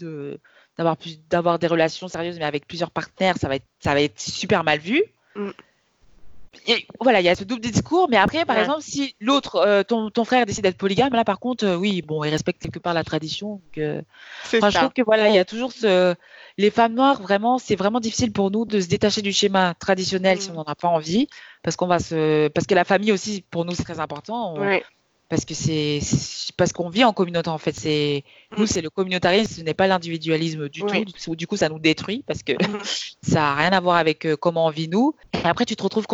d'avoir 0.76 0.96
plus 0.96 1.20
d'avoir 1.28 1.59
des 1.59 1.66
relations 1.66 2.09
sérieuses 2.09 2.38
mais 2.38 2.44
avec 2.44 2.66
plusieurs 2.66 2.90
partenaires, 2.90 3.37
ça 3.38 3.48
va 3.48 3.57
être 3.57 3.66
ça 3.80 3.94
va 3.94 4.00
être 4.00 4.18
super 4.20 4.64
mal 4.64 4.78
vu. 4.78 5.02
Voilà, 7.00 7.20
il 7.20 7.24
y 7.24 7.28
a 7.28 7.34
ce 7.34 7.44
double 7.44 7.60
discours, 7.60 8.08
mais 8.10 8.16
après, 8.16 8.44
par 8.44 8.58
exemple, 8.58 8.82
si 8.82 9.14
l'autre, 9.20 9.56
euh, 9.56 9.82
ton, 9.82 10.10
ton, 10.10 10.24
frère 10.24 10.46
décide 10.46 10.62
d'être 10.64 10.78
polygame, 10.78 11.12
là, 11.12 11.24
par 11.24 11.38
contre, 11.38 11.64
euh, 11.64 11.76
oui, 11.76 12.02
bon, 12.02 12.24
il 12.24 12.30
respecte 12.30 12.62
quelque 12.62 12.78
part 12.78 12.94
la 12.94 13.04
tradition. 13.04 13.60
Euh, 13.78 14.02
je 14.50 14.58
trouve 14.58 14.92
que 14.92 15.02
voilà, 15.02 15.28
il 15.28 15.34
y 15.34 15.38
a 15.38 15.44
toujours 15.44 15.72
ce, 15.72 16.14
les 16.56 16.70
femmes 16.70 16.94
noires, 16.94 17.20
vraiment, 17.20 17.58
c'est 17.58 17.76
vraiment 17.76 18.00
difficile 18.00 18.32
pour 18.32 18.50
nous 18.50 18.64
de 18.64 18.80
se 18.80 18.88
détacher 18.88 19.22
du 19.22 19.32
schéma 19.32 19.74
traditionnel 19.74 20.40
si 20.40 20.50
mm. 20.50 20.52
on 20.52 20.56
n'en 20.56 20.64
a 20.64 20.74
pas 20.74 20.88
envie, 20.88 21.28
parce 21.62 21.76
qu'on 21.76 21.86
va 21.86 21.98
se, 21.98 22.48
parce 22.48 22.66
que 22.66 22.74
la 22.74 22.84
famille 22.84 23.12
aussi, 23.12 23.44
pour 23.50 23.64
nous, 23.64 23.74
c'est 23.74 23.84
très 23.84 24.00
important. 24.00 24.54
Parce 25.30 25.46
que 25.46 25.54
c'est 25.54 26.00
parce 26.58 26.72
qu'on 26.72 26.90
vit 26.90 27.02
en 27.02 27.14
communauté 27.14 27.48
en 27.48 27.58
fait. 27.58 27.74
C'est 27.74 28.24
nous, 28.56 28.64
mm. 28.64 28.66
c'est 28.66 28.82
le 28.82 28.90
communautarisme, 28.90 29.54
ce 29.54 29.60
n'est 29.62 29.74
pas 29.74 29.86
l'individualisme 29.86 30.68
du 30.68 30.82
tout. 30.82 31.34
Du 31.34 31.46
coup, 31.46 31.56
ça 31.56 31.68
nous 31.68 31.78
détruit 31.78 32.22
parce 32.26 32.42
que 32.42 32.52
mm. 32.52 32.78
ça 33.22 33.52
a 33.52 33.54
rien 33.54 33.72
à 33.72 33.80
voir 33.80 33.96
avec 33.96 34.28
comment 34.40 34.66
on 34.66 34.70
vit 34.70 34.88
nous. 34.88 35.14
Et 35.32 35.46
après, 35.46 35.64
tu 35.64 35.76
te 35.76 35.82
retrouves 35.82 36.06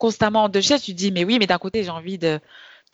constamment 0.00 0.48
de 0.48 0.60
chaises, 0.60 0.82
tu 0.82 0.92
te 0.92 0.96
dis, 0.96 1.12
mais 1.12 1.24
oui, 1.24 1.38
mais 1.38 1.46
d'un 1.46 1.58
côté, 1.58 1.84
j'ai 1.84 1.90
envie 1.90 2.18
de, 2.18 2.40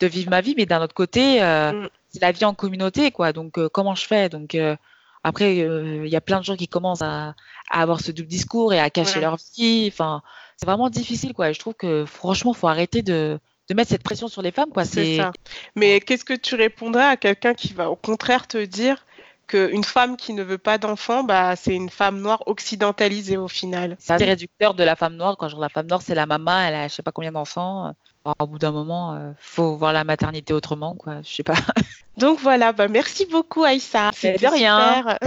de, 0.01 0.07
vivre 0.07 0.29
ma 0.29 0.41
vie, 0.41 0.53
mais 0.57 0.65
d'un 0.67 0.83
autre 0.83 0.93
côté, 0.93 1.41
euh, 1.41 1.71
mm. 1.71 1.89
c'est 2.09 2.21
la 2.21 2.31
vie 2.33 2.45
en 2.45 2.53
communauté, 2.53 3.11
quoi. 3.11 3.31
Donc, 3.33 3.57
euh, 3.57 3.69
comment 3.69 3.95
je 3.95 4.05
fais? 4.05 4.29
Donc, 4.29 4.53
euh, 4.53 4.75
après, 5.23 5.55
il 5.57 6.07
y 6.07 6.15
a 6.15 6.21
plein 6.21 6.39
de 6.39 6.43
gens 6.43 6.55
qui 6.55 6.67
commencent 6.67 7.01
à, 7.01 7.33
à, 7.71 7.81
avoir 7.81 8.01
ce 8.01 8.11
double 8.11 8.27
discours 8.27 8.73
et 8.73 8.79
à 8.79 8.89
cacher 8.89 9.19
leur 9.19 9.37
vie. 9.55 9.89
Enfin, 9.91 10.21
c'est 10.57 10.65
vraiment 10.65 10.89
difficile, 10.89 11.33
quoi. 11.33 11.51
je 11.51 11.59
trouve 11.59 11.73
que, 11.73 12.05
franchement, 12.05 12.53
faut 12.53 12.67
arrêter 12.67 13.01
de, 13.01 13.39
de 13.69 13.73
mettre 13.73 13.89
cette 13.89 14.03
pression 14.03 14.27
sur 14.27 14.41
les 14.41 14.51
femmes, 14.51 14.69
quoi. 14.69 14.85
C'est 14.85 15.17
ça. 15.17 15.31
Mais 15.75 16.01
qu'est-ce 16.01 16.25
que 16.25 16.33
tu 16.33 16.55
répondrais 16.55 17.05
à 17.05 17.17
quelqu'un 17.17 17.53
qui 17.53 17.73
va, 17.73 17.89
au 17.89 17.95
contraire, 17.95 18.47
te 18.47 18.63
dire 18.63 19.05
qu'une 19.47 19.83
femme 19.83 20.17
qui 20.17 20.33
ne 20.33 20.43
veut 20.43 20.57
pas 20.57 20.77
d'enfant, 20.77 21.23
bah, 21.23 21.55
c'est 21.55 21.73
une 21.73 21.89
femme 21.89 22.19
noire 22.21 22.43
occidentalisée 22.47 23.37
au 23.37 23.47
final. 23.47 23.95
C'est 23.99 24.13
un 24.13 24.17
réducteur 24.17 24.73
de 24.73 24.83
la 24.83 24.95
femme 24.95 25.15
noire. 25.15 25.37
Quand 25.37 25.47
je 25.47 25.57
la 25.57 25.69
femme 25.69 25.87
noire, 25.87 26.01
c'est 26.01 26.15
la 26.15 26.25
maman, 26.25 26.59
elle 26.59 26.75
a 26.75 26.87
je 26.87 26.93
sais 26.93 27.03
pas 27.03 27.11
combien 27.11 27.31
d'enfants. 27.31 27.93
au 28.39 28.47
bout 28.47 28.59
d'un 28.59 28.71
moment, 28.71 29.15
il 29.15 29.21
euh, 29.21 29.31
faut 29.39 29.75
voir 29.75 29.93
la 29.93 30.03
maternité 30.03 30.53
autrement, 30.53 30.95
quoi. 30.95 31.21
Je 31.23 31.33
sais 31.33 31.43
pas. 31.43 31.55
Donc 32.17 32.39
voilà, 32.39 32.73
bah, 32.73 32.87
merci 32.87 33.25
beaucoup 33.25 33.63
Aïssa. 33.63 34.11
C'est 34.13 34.41
de 34.41 34.47
rien. 34.47 35.17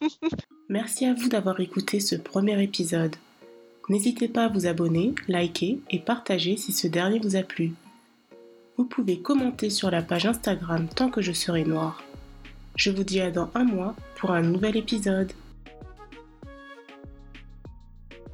merci 0.68 1.04
à 1.06 1.14
vous 1.14 1.28
d'avoir 1.28 1.60
écouté 1.60 2.00
ce 2.00 2.16
premier 2.16 2.60
épisode. 2.62 3.16
N'hésitez 3.88 4.26
pas 4.26 4.44
à 4.44 4.48
vous 4.48 4.66
abonner, 4.66 5.14
liker 5.28 5.80
et 5.90 6.00
partager 6.00 6.56
si 6.56 6.72
ce 6.72 6.88
dernier 6.88 7.20
vous 7.20 7.36
a 7.36 7.42
plu. 7.42 7.72
Vous 8.76 8.84
pouvez 8.84 9.20
commenter 9.20 9.70
sur 9.70 9.90
la 9.90 10.02
page 10.02 10.26
Instagram 10.26 10.88
tant 10.94 11.08
que 11.08 11.22
je 11.22 11.32
serai 11.32 11.64
noire. 11.64 12.02
Je 12.76 12.90
vous 12.90 13.04
dis 13.04 13.20
à 13.20 13.30
dans 13.30 13.50
un 13.54 13.64
mois 13.64 13.94
pour 14.16 14.32
un 14.32 14.42
nouvel 14.42 14.76
épisode. 14.76 15.32